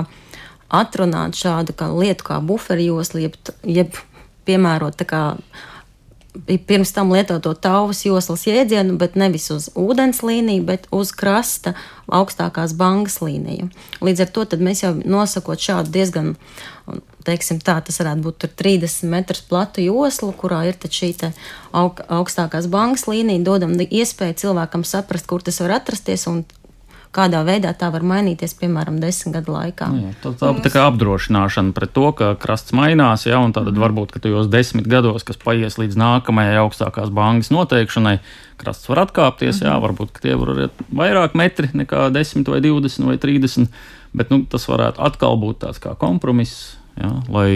atrunāt 0.73 1.37
šādu 1.37 1.77
kā 1.77 1.91
lietu 1.93 2.31
kā 2.31 2.41
buferjoslu, 2.41 3.27
jeb, 3.27 3.37
jeb 3.69 4.01
piemērot 4.49 4.97
tā 5.03 5.09
kā 5.09 5.23
pirms 6.67 6.93
tam 6.93 7.13
lietoto 7.13 7.53
tauvas 7.55 8.05
joslas 8.07 8.47
jēdzienu, 8.47 8.97
bet 9.01 9.17
nevis 9.21 9.51
uz 9.53 9.69
ūdens 9.77 10.23
līniju, 10.25 10.65
bet 10.65 10.87
uz 10.95 11.13
krasta 11.13 11.75
augstākās 12.09 12.73
bangas 12.77 13.19
līniju. 13.21 13.69
Līdz 14.01 14.25
ar 14.25 14.33
to 14.33 14.47
mēs 14.61 14.83
jau 14.85 14.95
nosakot 14.97 15.61
šādu 15.61 15.93
diezgan, 15.93 16.33
teiksim 17.27 17.61
tā, 17.61 17.77
tas 17.85 18.01
varētu 18.01 18.25
būt 18.25 18.49
30 18.59 19.13
metrus 19.13 19.45
platu 19.45 19.85
joslu, 19.85 20.33
kurā 20.33 20.65
ir 20.71 20.81
šī 20.81 21.13
aug, 21.73 22.01
augstākās 22.09 22.67
bangas 22.73 23.07
līnija, 23.11 23.45
dodam 23.45 23.77
iespēju 23.77 24.41
cilvēkam 24.47 24.85
saprast, 24.89 25.29
kur 25.29 25.45
tas 25.45 25.61
var 25.61 25.79
atrasties 25.83 26.27
un 26.31 26.45
kādā 27.13 27.43
veidā 27.45 27.73
tā 27.77 27.91
var 27.93 28.05
mainīties, 28.07 28.55
piemēram, 28.61 28.97
desmit 29.03 29.35
gadu 29.37 29.53
laikā. 29.55 29.89
Jā, 30.01 30.13
tā, 30.23 30.33
tā, 30.41 30.53
tā 30.65 30.73
kā 30.73 30.85
apdrošināšana 30.89 31.75
pret 31.77 31.93
to, 31.97 32.07
ka 32.17 32.33
krasts 32.41 32.75
mainās, 32.77 33.27
ja, 33.29 33.41
un 33.45 33.53
tad 33.57 33.69
varbūt, 33.69 34.15
tajos 34.25 34.49
desmit 34.53 34.89
gados, 34.91 35.27
kas 35.29 35.41
paies 35.41 35.77
līdz 35.81 35.99
nākamajai 36.01 36.61
augstākās 36.63 37.13
bankas 37.15 37.53
noteikšanai, 37.53 38.17
krasts 38.61 38.89
var 38.89 39.05
atkāpties, 39.05 39.61
mm. 39.61 39.69
jā, 39.69 39.75
mhm. 39.75 39.85
varbūt 39.87 40.23
tie 40.25 40.37
var 40.41 40.55
būt 40.57 40.87
vairāk 41.03 41.37
metri 41.39 41.73
nekā 41.83 42.09
10 42.15 42.49
vai 42.53 42.63
20 42.65 43.11
vai 43.11 43.19
30, 43.21 43.69
bet 44.17 44.33
nu, 44.33 44.43
tas 44.49 44.65
varētu 44.69 45.05
atkal 45.05 45.37
būt 45.41 45.63
tāds 45.67 45.83
kā 45.83 45.97
kompromiss, 46.01 46.79
jā, 46.97 47.13
lai 47.33 47.53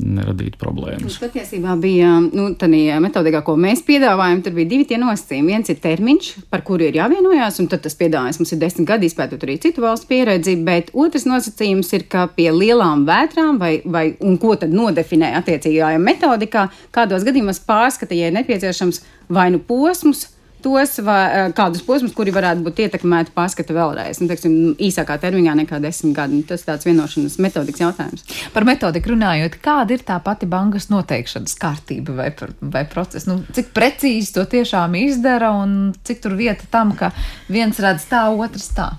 neradīt 0.00 0.56
problēmas. 0.60 1.04
Tas 1.04 1.20
patiesībā 1.20 1.74
bija 1.80 2.14
nu, 2.22 2.48
tādā 2.58 2.98
metodikā, 3.04 3.42
ko 3.44 3.58
mēs 3.60 3.84
piedāvājam. 3.86 4.40
Tur 4.44 4.56
bija 4.56 4.70
divi 4.70 4.98
nosacījumi. 5.02 5.52
Viens 5.52 5.72
ir 5.72 5.80
termiņš, 5.82 6.30
par 6.52 6.64
kuru 6.66 6.88
ir 6.88 6.96
jāvienojās, 6.96 7.60
un 7.60 7.68
tas 7.72 7.96
piedāvājums 8.00 8.40
mums 8.40 8.54
ir 8.54 8.60
desmit 8.62 8.88
gadi, 8.88 9.10
izpētot 9.10 9.44
arī 9.44 9.58
citu 9.62 9.84
valstu 9.84 10.08
pieredzi. 10.10 10.56
Bet 10.64 10.92
otrs 10.96 11.28
nosacījums 11.28 11.92
ir, 11.98 12.06
ka 12.08 12.26
pie 12.32 12.48
lielām 12.54 13.04
vētrām, 13.08 13.60
vai, 13.60 13.74
vai 13.84 14.06
ko 14.40 14.56
tad 14.60 14.72
nodefinē 14.72 15.34
attiecīgajā 15.42 16.00
metodikā, 16.02 16.68
kādos 16.94 17.26
gadījumos 17.28 17.60
pārskata, 17.68 18.16
ja 18.16 18.32
ir 18.32 18.38
nepieciešams 18.40 19.04
vai 19.32 19.50
nu 19.52 19.60
posmus 19.64 20.31
tos 20.62 20.98
vai, 21.04 21.20
eh, 21.30 21.52
kādus 21.56 21.82
posmus, 21.86 22.14
kuri 22.16 22.32
varētu 22.34 22.64
būt 22.66 22.80
ietekmēti 22.86 23.34
pārskata 23.36 23.74
vēlreiz. 23.76 24.20
Nu, 24.20 24.28
teiksim, 24.30 24.56
īsākā 24.78 25.18
termiņā 25.22 25.54
nekā 25.62 25.80
desmit 25.82 26.16
gadi. 26.16 26.40
Nu, 26.40 26.46
tas 26.48 26.62
ir 26.62 26.70
tāds 26.70 26.88
vienošanas 26.88 27.38
metodikas 27.42 27.82
jautājums. 27.84 28.24
Par 28.54 28.64
metodiku 28.68 29.12
runājot, 29.14 29.60
kāda 29.64 29.96
ir 29.96 30.04
tā 30.06 30.18
pati 30.22 30.46
bankas 30.46 30.88
noteikšanas 30.92 31.56
kārtība 31.60 32.16
vai, 32.16 32.28
vai 32.60 32.84
process? 32.84 33.26
Nu, 33.26 33.42
cik 33.52 33.72
precīzi 33.76 34.34
to 34.34 34.44
tiešām 34.44 34.96
izdara 35.02 35.52
un 35.62 35.94
cik 36.04 36.22
tur 36.22 36.36
vieta 36.38 36.68
tam, 36.70 36.94
ka 36.96 37.12
viens 37.48 37.78
redz 37.78 38.06
tā, 38.10 38.28
otrs 38.30 38.70
tā? 38.76 38.92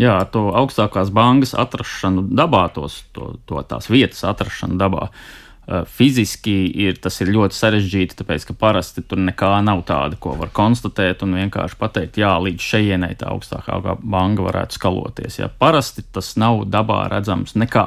Jā, 0.00 0.20
to 0.32 0.50
augstākās 0.56 1.10
bankas 1.12 1.52
atrašanu 1.58 2.28
dabā, 2.30 2.68
tos, 2.72 3.02
to, 3.12 3.34
to 3.44 3.60
tās 3.68 3.90
vietas 3.90 4.22
atrašanu 4.24 4.78
dabā. 4.80 5.10
Uh, 5.10 5.39
fiziski 5.86 6.54
ir, 6.82 6.96
tas 7.02 7.20
ir 7.22 7.30
ļoti 7.30 7.54
sarežģīti, 7.54 8.16
tāpēc 8.18 8.46
ka 8.48 8.56
parasti 8.58 9.04
tur 9.06 9.20
nekā 9.22 9.52
nav 9.62 9.84
tāda, 9.86 10.18
ko 10.18 10.34
var 10.40 10.50
konstatēt 10.56 11.22
un 11.26 11.36
vienkārši 11.38 11.78
pateikt, 11.78 12.18
jā, 12.18 12.32
līdz 12.42 12.66
šejienei 12.72 13.18
tā 13.20 13.30
augstākā 13.30 13.78
banka 14.00 14.46
varētu 14.48 14.78
skaloties. 14.78 15.38
Jā. 15.42 15.50
Parasti 15.62 16.02
tas 16.12 16.32
nav 16.40 16.64
dabā 16.70 17.04
redzams 17.12 17.54
nekā. 17.58 17.86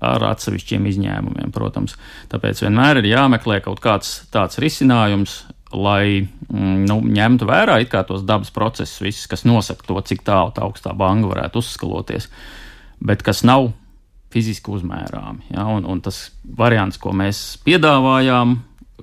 Ar 0.00 0.22
atsevišķiem 0.30 0.86
izņēmumiem, 0.88 1.50
protams. 1.52 1.96
Tāpēc 2.32 2.62
vienmēr 2.64 3.02
ir 3.02 3.10
jāmeklē 3.10 3.58
kaut 3.64 3.82
kāds 3.84 4.12
tāds 4.32 4.60
risinājums, 4.62 5.42
lai 5.76 6.22
mm, 6.22 6.86
nu, 6.88 7.00
ņemtu 7.04 7.48
vērā 7.48 7.76
tos 8.08 8.24
dabas 8.24 8.52
procesus, 8.54 9.00
visus, 9.04 9.26
kas 9.28 9.44
nosaka 9.44 9.84
to, 9.86 10.00
cik 10.00 10.24
tālu 10.24 10.54
tā 10.56 10.64
augstā 10.64 10.94
banka 10.96 11.32
varētu 11.32 11.60
uzskaloties, 11.60 12.30
bet 13.00 13.22
kas 13.22 13.44
nav 13.44 13.72
fiziski 14.30 14.72
uzmērāmi. 14.74 15.50
Ja? 15.54 15.66
Un, 15.70 15.86
un 15.88 16.02
tas 16.04 16.28
variants, 16.44 16.98
ko 17.00 17.12
mēs 17.16 17.58
piedāvājām, 17.66 18.58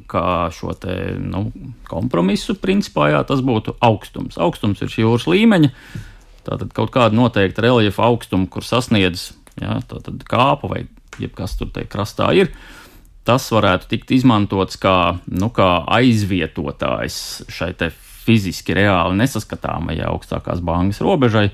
kā 0.07 0.25
šo 0.55 0.73
te, 0.79 0.95
nu, 1.19 1.47
kompromisu, 1.89 2.55
principā 2.61 3.11
jā, 3.11 3.23
tas 3.27 3.43
būtu 3.45 3.75
augstums. 3.83 4.39
Augstums 4.39 4.83
ir 4.85 4.93
jūras 4.93 5.27
līmeņa, 5.27 5.71
tātad 6.47 6.71
kaut 6.75 6.93
kāda 6.95 7.17
noteikta 7.17 7.65
reljefa 7.65 8.07
augstuma, 8.07 8.47
kur 8.51 8.63
sasniedz 8.63 9.31
ja, 9.59 9.79
kāpa 10.29 10.71
vai 10.71 10.85
jebkas 11.19 11.57
tur 11.59 11.71
krastā 11.89 12.31
ir. 12.37 12.53
Tas 13.27 13.49
varētu 13.51 13.89
tikt 13.91 14.13
izmantots 14.15 14.79
kā, 14.79 15.17
nu, 15.27 15.49
kā 15.51 15.81
aizvietotājs 15.97 17.17
šai 17.51 17.73
fiziski 18.27 18.75
reāli 18.75 19.19
nesaskatāmajai 19.19 20.07
augstākās 20.07 20.63
bankas 20.63 21.01
robežai. 21.03 21.49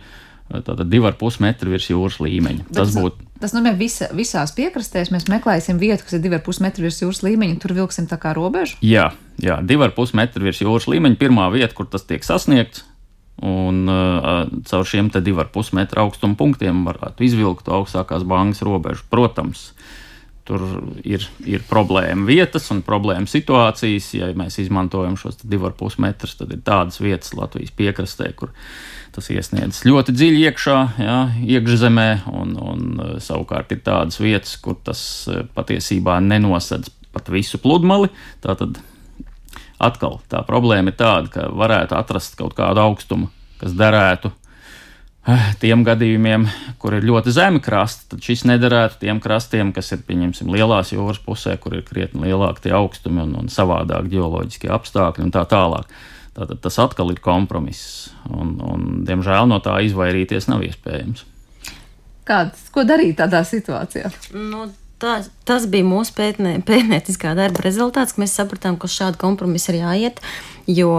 Tātad 0.53 0.85
2,5 0.85 1.41
metri 1.41 1.71
virs 1.73 1.89
jūras 1.89 2.19
līmeņa. 2.21 2.67
Bet 2.67 2.77
tas 2.77 2.93
būtu 2.93 3.25
Tas 3.43 3.51
nozīmē, 3.51 3.73
ka 3.75 4.07
visās 4.15 4.53
piekrastēs 4.55 5.09
mēs 5.11 5.25
meklēsim 5.27 5.75
vietu, 5.81 6.05
kas 6.07 6.15
ir 6.15 6.21
2,5 6.23 6.63
metru 6.63 6.85
virs 6.85 7.01
jūras 7.01 7.19
līmeņa, 7.25 7.57
tur 7.59 7.73
vilksim 7.75 8.05
tā 8.07 8.15
kā 8.21 8.31
robežu. 8.37 8.77
Jā, 8.79 9.09
jā 9.43 9.57
2,5 9.59 10.15
metru 10.15 10.47
virs 10.47 10.61
jūras 10.63 10.87
līmeņa. 10.87 11.19
Pirmā 11.19 11.49
vieta, 11.51 11.75
kur 11.75 11.89
tas 11.91 12.07
tiek 12.07 12.23
sasniegts, 12.23 12.85
un 13.43 13.83
uh, 13.91 14.45
caur 14.69 14.87
šiem 14.87 15.11
2,5 15.11 15.75
metru 15.75 16.05
augstuma 16.05 16.39
punktiem 16.39 16.85
varētu 16.87 17.27
izvilkt 17.27 17.67
augstākās 17.67 18.23
bankas 18.31 18.63
robežu. 18.63 19.03
Protams, 19.11 19.73
tur 20.47 20.63
ir, 21.03 21.27
ir 21.43 21.67
problēma 21.67 22.23
vietas 22.29 22.71
un 22.71 22.79
problēma 22.85 23.27
situācijas. 23.27 24.13
Ja 24.21 24.31
mēs 24.39 24.61
izmantojam 24.63 25.19
šos 25.19 25.43
2,5 25.43 25.99
metrus, 26.07 26.39
tad 26.39 26.55
ir 26.55 26.63
tādas 26.63 27.03
vietas 27.03 27.35
Latvijas 27.35 27.75
piekrastē, 27.75 28.31
kur 28.39 28.55
Tas 29.13 29.27
iesniedz 29.29 29.83
ļoti 29.85 30.15
dziļi 30.15 30.39
iekšā, 30.49 30.77
jā, 30.97 31.17
iekšzemē, 31.57 32.07
un, 32.33 32.55
un 32.57 32.87
e, 32.97 33.09
savukārt 33.21 33.75
ir 33.75 33.83
tādas 33.85 34.17
vietas, 34.17 34.55
kur 34.57 34.79
tas 34.81 35.03
e, 35.29 35.43
patiesībā 35.53 36.17
nenosedz 36.23 36.89
pat 37.13 37.29
visu 37.29 37.59
pludmali. 37.61 38.09
Tātad 38.41 38.79
Atkal 39.83 40.21
tā 40.31 40.43
problēma 40.47 40.93
ir 40.93 40.97
tāda, 40.99 41.29
ka 41.31 41.49
varētu 41.51 41.97
atrast 41.97 42.37
kaut 42.39 42.55
kādu 42.55 42.81
augstumu, 42.83 43.29
kas 43.59 43.73
derētu 43.75 44.31
eh, 45.27 45.49
tiem 45.59 45.83
gadījumiem, 45.87 46.45
kur 46.79 46.95
ir 46.95 47.07
ļoti 47.07 47.33
zemi 47.35 47.61
krasti, 47.63 48.07
tad 48.13 48.23
šis 48.23 48.45
nederētu 48.47 49.01
tiem 49.01 49.19
krastiem, 49.23 49.73
kas 49.75 49.91
ir, 49.95 50.03
pieņemsim, 50.07 50.51
lielās 50.53 50.93
jūras 50.95 51.19
pusē, 51.25 51.57
kur 51.59 51.75
ir 51.79 51.85
krietni 51.87 52.29
lielāki 52.29 52.67
tie 52.67 52.75
augstumi 52.77 53.25
un, 53.25 53.35
un 53.41 53.51
savādāk 53.51 54.07
geoloģiskie 54.13 54.71
apstākļi 54.73 55.27
un 55.27 55.35
tā 55.35 55.43
tālāk. 55.51 55.89
Tātad 56.33 56.63
tas 56.63 56.79
atkal 56.81 57.11
ir 57.13 57.19
kompromiss, 57.21 58.09
un, 58.25 58.55
un 58.65 59.03
diemžēl 59.05 59.45
no 59.51 59.59
tā 59.61 59.75
izvairīties 59.85 60.49
nav 60.49 60.63
iespējams. 60.65 61.27
Kāds, 62.25 62.69
ko 62.73 62.85
darīt 62.87 63.19
tādā 63.19 63.43
situācijā? 63.45 64.09
Nu, 64.33 64.65
tā, 65.03 65.19
tas 65.45 65.67
bija 65.69 65.85
mūsu 65.85 66.15
pētnē, 66.17 66.55
pētnieciskā 66.65 67.35
darba 67.37 67.65
rezultāts, 67.65 68.15
ka 68.15 68.23
mēs 68.23 68.33
sapratām, 68.39 68.79
ka 68.79 68.89
uz 68.89 68.95
šādu 68.95 69.21
kompromisu 69.21 69.73
ir 69.73 69.81
jāiet, 69.83 70.23
jo 70.65 70.95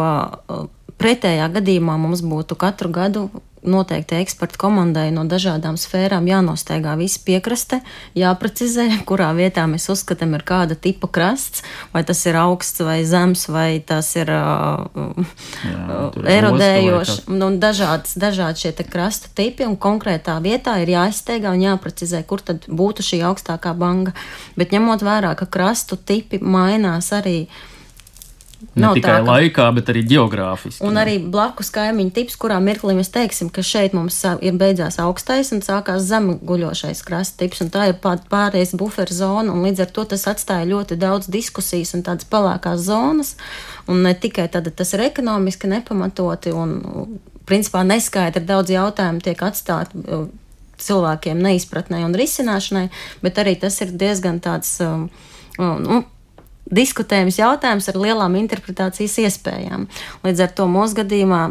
pretējā 1.05 1.51
gadījumā 1.59 1.99
mums 2.01 2.25
būtu 2.25 2.57
katru 2.57 2.93
gadu 2.93 3.29
noteikti 3.64 4.19
ekspertu 4.21 4.59
komandai 4.61 5.07
no 5.14 5.25
dažādām 5.29 5.79
sfērām 5.81 6.27
jānosteigā 6.29 6.95
visi 7.01 7.21
piekraste, 7.25 7.81
jāprecizē, 8.19 8.87
kurā 9.09 9.31
vietā 9.37 9.64
mēs 9.71 9.88
uzskatām, 9.93 10.37
ir 10.37 10.45
kāda 10.47 10.77
tipa 10.77 11.09
krasts, 11.09 11.64
vai 11.95 12.05
tas 12.07 12.21
ir 12.29 12.38
augsts 12.40 12.85
vai 12.85 12.99
zems, 13.09 13.47
vai 13.49 13.81
tas 13.81 14.11
ir 14.21 14.31
uh, 14.33 14.85
Jā, 15.64 15.99
erodējošs, 16.37 17.25
nu, 17.33 17.51
dažāds, 17.61 18.17
dažādi 18.21 18.67
šie 18.67 18.75
krasta 18.85 19.33
tipi, 19.35 19.64
un 19.69 19.79
konkrētā 19.81 20.37
vietā 20.45 20.77
ir 20.83 20.93
jāizsteigā 20.95 21.55
un 21.55 21.64
jāprecizē, 21.64 22.25
kur 22.29 22.45
tad 22.45 22.69
būtu 22.69 23.05
šī 23.05 23.23
augstākā 23.31 23.73
banga. 23.77 24.12
Bet 24.61 24.77
ņemot 24.77 25.05
vērā, 25.05 25.33
ka 25.40 25.49
krastu 25.49 25.97
tipi 25.97 26.43
mainās 26.43 27.12
arī 27.17 27.47
Ne 28.74 28.85
Nav 28.87 28.94
tikai 28.96 29.11
tā, 29.11 29.18
ka... 29.20 29.27
laikā, 29.29 29.66
bet 29.77 29.90
arī 29.92 30.03
geogrāfiski. 30.09 30.83
Un 30.87 30.98
arī 31.00 31.16
blakus 31.31 31.70
kaimiņu 31.74 32.14
tips, 32.16 32.37
kurā 32.40 32.57
mirklī 32.64 32.96
mēs 32.98 33.12
teiksim, 33.14 33.50
ka 33.55 33.64
šeit 33.66 33.96
mums 33.96 34.20
ir 34.44 34.57
beidzās 34.61 34.98
augstais 35.03 35.53
un 35.55 35.62
sākās 35.64 36.07
zemeguļošais 36.09 37.03
krasta 37.07 37.44
tips, 37.44 37.64
un 37.64 37.72
tā 37.74 37.88
ir 37.90 37.98
pārējais 38.03 38.74
buferu 38.81 39.14
zona, 39.14 39.53
un 39.53 39.66
līdz 39.66 39.85
ar 39.87 39.92
to 39.96 40.07
tas 40.14 40.27
atstāja 40.31 40.68
ļoti 40.70 40.98
daudz 41.00 41.31
diskusijas 41.33 41.94
un 41.98 42.07
tādas 42.07 42.29
palākās 42.31 42.87
zonas, 42.88 43.35
un 43.90 44.03
ne 44.07 44.14
tikai 44.14 44.48
tad 44.53 44.70
tas 44.74 44.94
ir 44.96 45.05
ekonomiski 45.09 45.70
nepamatoti, 45.70 46.55
un 46.55 47.20
principā 47.48 47.85
neskaidri 47.87 48.44
daudz 48.48 48.72
jautājumu 48.72 49.22
tiek 49.24 49.44
atstāti 49.44 50.00
cilvēkiem 50.85 51.38
neizpratnē 51.44 52.03
un 52.07 52.16
risināšanai, 52.18 52.88
bet 53.22 53.38
arī 53.42 53.55
tas 53.61 53.79
ir 53.85 53.94
diezgan 53.94 54.40
tāds. 54.44 54.77
Um, 54.83 55.09
nu, 55.59 56.03
diskutējams 56.75 57.41
jautājums 57.41 57.89
ar 57.91 58.01
lielām 58.01 58.39
interpretācijas 58.43 59.19
iespējām. 59.25 59.89
Līdz 60.27 60.47
ar 60.47 60.55
to 60.59 60.69
mūsu 60.71 61.03
gadījumā 61.03 61.43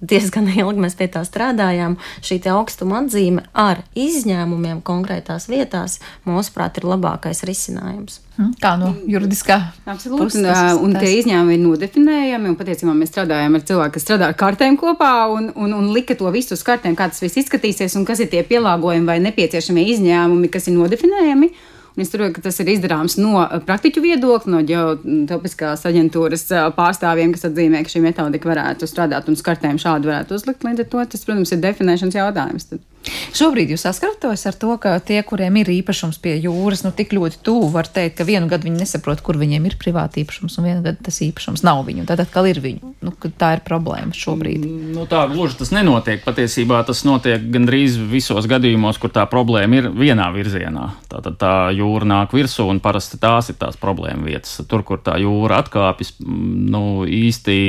diezgan 0.00 0.48
ilgi 0.48 0.80
mēs 0.80 0.96
pie 0.98 1.08
tā 1.12 1.22
strādājām. 1.26 1.96
Šī 2.24 2.40
augstuma 2.52 3.00
atzīme 3.02 3.44
ar 3.56 3.82
izņēmumiem 3.98 4.80
konkrētās 4.86 5.46
vietās, 5.50 5.98
mūsuprāt, 6.28 6.80
ir 6.80 6.88
labākais 6.88 7.44
risinājums. 7.48 8.20
Hm? 8.38 8.52
Kā 8.62 8.74
no 8.80 8.94
juridiskā? 9.08 9.58
Absolūti. 9.90 10.40
Un, 10.40 10.86
un 10.86 10.96
tie 10.96 11.12
izņēmumi 11.18 11.56
ir 11.58 11.64
nodefinējami. 11.66 12.52
Un 12.52 12.58
patiesībā 12.58 12.94
mēs 12.96 13.12
strādājam 13.12 13.58
ar 13.58 13.66
cilvēku, 13.68 13.96
kas 13.98 14.06
strādā 14.06 14.30
ar 14.30 14.38
kartēm 14.40 14.78
kopā 14.80 15.12
un, 15.34 15.50
un, 15.52 15.74
un 15.76 15.90
lika 15.94 16.16
to 16.18 16.30
visu 16.32 16.56
uz 16.56 16.64
kartēm, 16.66 16.96
kā 16.98 17.10
tas 17.12 17.20
viss 17.24 17.42
izskatīsies 17.44 17.98
un 18.00 18.08
kas 18.08 18.24
ir 18.24 18.32
tie 18.32 18.40
pielāgojumi 18.46 19.08
vai 19.08 19.20
nepieciešamie 19.26 19.84
izņēmumi, 19.96 20.52
kas 20.52 20.70
ir 20.70 20.78
nodefinējami. 20.78 21.52
Es 21.98 22.12
domāju, 22.12 22.36
ka 22.36 22.44
tas 22.44 22.60
ir 22.62 22.70
izdarāms 22.70 23.16
no 23.18 23.34
eh, 23.42 23.56
praktiķu 23.66 24.02
viedokļa, 24.04 24.52
no 24.52 24.60
ģeotelpiskās 24.68 25.82
aģentūras 25.90 26.46
eh, 26.54 26.68
pārstāvjiem, 26.76 27.34
kas 27.34 27.48
atzīmē, 27.50 27.82
ka 27.82 27.94
šī 27.94 28.04
metodika 28.04 28.52
varētu 28.52 28.88
strādāt 28.90 29.30
un 29.30 29.38
skartēm 29.40 29.80
šādu 29.82 30.12
varētu 30.12 30.38
uzlikt. 30.38 30.66
Līdz 30.66 30.84
ar 30.84 30.90
to 30.92 31.04
tas, 31.14 31.26
protams, 31.26 31.54
ir 31.54 31.62
definēšanas 31.64 32.20
jautājums. 32.20 32.70
Tad. 32.70 32.86
Šobrīd 33.32 33.70
jūs 33.72 33.86
saskaraties 33.86 34.42
ar 34.50 34.56
to, 34.60 34.74
ka 34.80 34.92
tie, 35.00 35.20
kuriem 35.24 35.56
ir 35.60 35.70
īpašums 35.72 36.18
pie 36.20 36.34
jūras, 36.42 36.82
nu 36.84 36.90
tik 36.92 37.14
ļoti 37.16 37.38
tuvu, 37.46 37.70
var 37.72 37.88
teikt, 37.88 38.18
ka 38.18 38.26
vienu 38.28 38.50
gadu 38.50 38.68
viņi 38.68 38.82
nesaprot, 38.82 39.22
kur 39.24 39.38
viņiem 39.40 39.68
ir 39.70 39.76
privāti 39.80 40.24
īpašums, 40.24 40.58
un 40.60 40.68
vienu 40.68 40.84
gadu 40.84 41.00
tas 41.06 41.20
īpašums 41.24 41.64
nav 41.64 41.80
viņu. 41.86 42.04
Tad 42.10 42.20
atkal 42.26 42.50
ir 42.50 42.60
viņu. 42.60 42.92
Nu, 43.06 43.14
tā 43.40 43.54
ir 43.56 43.64
problēma 43.64 44.12
šobrīd. 44.16 44.66
Nu, 44.96 45.06
tā 45.10 45.22
gluži 45.32 45.56
tas 45.62 45.72
nenotiek. 45.72 46.20
Patiesībā 46.26 46.82
tas 46.86 47.00
notiek 47.08 47.48
gandrīz 47.54 47.96
visos 48.10 48.48
gadījumos, 48.50 49.00
kur 49.00 49.14
tā 49.14 49.24
problēma 49.30 49.80
ir 49.80 49.90
vienā 49.96 50.28
virzienā. 50.36 50.90
Tātad 51.10 51.40
tā 51.40 51.54
jūra 51.76 52.08
nāk 52.12 52.36
virsū, 52.36 52.68
un 52.68 52.82
parasti 52.84 53.20
tās 53.22 53.48
ir 53.52 53.60
tās 53.60 53.80
problēma 53.80 54.28
vietas. 54.28 54.58
Tur, 54.68 54.84
kur 54.86 55.00
tā 55.04 55.16
jūra 55.22 55.62
atkāpjas, 55.64 56.18
nu, 56.20 57.06
īsti 57.08 57.60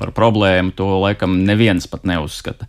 par 0.00 0.10
problēmu 0.16 0.74
to 0.74 0.96
laikam 1.04 1.44
neviens 1.46 1.86
pat 1.90 2.08
neuzskata. 2.08 2.66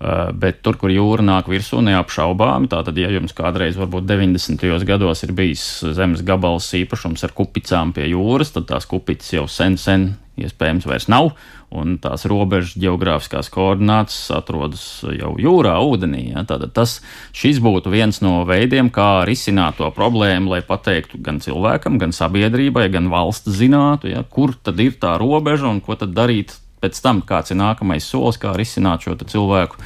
Eh, 0.00 0.30
bet 0.32 0.62
tur, 0.64 0.78
kur 0.80 0.88
jūra 0.88 1.20
nāk 1.20 1.50
virsū, 1.52 1.82
neapšaubāmi, 1.84 2.70
tātad, 2.72 2.96
ja 2.96 3.10
jums 3.12 3.34
kādreiz, 3.36 3.76
varbūt 3.76 4.06
90. 4.08 4.86
gados, 4.88 5.20
ir 5.26 5.34
bijis 5.36 5.64
zemes 5.92 6.22
gabals 6.24 6.70
īpašums 6.78 7.26
ar 7.26 7.34
kupicām 7.36 7.92
pie 7.92 8.06
jūras, 8.08 8.54
tad 8.54 8.64
tās 8.70 8.88
kupicas 8.88 9.28
jau 9.34 9.44
sen, 9.44 9.76
sen 9.76 10.14
iespējams 10.40 10.86
vairs 10.88 11.04
nav, 11.12 11.34
un 11.68 11.98
tās 12.00 12.24
robežas 12.32 12.78
geogrāfiskās 12.80 13.52
koordinātas 13.52 14.16
atrodas 14.32 14.86
jau 15.04 15.34
jūrā, 15.36 15.76
ūdenī. 15.84 16.30
Ja? 16.30 16.46
Tātad 16.48 16.72
tas, 16.80 16.96
šis 17.36 17.60
būtu 17.60 17.92
viens 17.92 18.22
no 18.24 18.38
veidiem, 18.48 18.88
kā 18.88 19.26
risināt 19.28 19.82
to 19.82 19.92
problēmu, 19.92 20.54
lai 20.54 20.62
pateiktu 20.64 21.20
gan 21.20 21.44
cilvēkam, 21.44 22.00
gan 22.00 22.16
sabiedrībai, 22.16 22.88
gan 22.96 23.12
valsts 23.12 23.52
zinātu, 23.60 24.08
ja? 24.14 24.24
kur 24.24 24.56
tad 24.56 24.80
ir 24.80 24.96
tā 24.96 25.18
robeža 25.20 25.68
un 25.68 25.84
ko 25.84 26.00
tad 26.00 26.16
darīt 26.16 26.56
pēc 26.80 27.00
tam, 27.04 27.22
kāds 27.26 27.52
ir 27.52 27.60
nākamais 27.60 28.06
solis, 28.06 28.40
kā 28.40 28.54
risināt 28.56 29.06
šo 29.06 29.16
cilvēku 29.20 29.80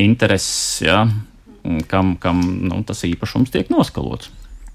intereses, 0.00 0.82
ja, 0.84 1.04
kam, 1.90 2.14
kam 2.20 2.40
nu, 2.68 2.80
tas 2.86 3.04
īpašums 3.06 3.52
tiek 3.54 3.70
noskalots. 3.72 4.30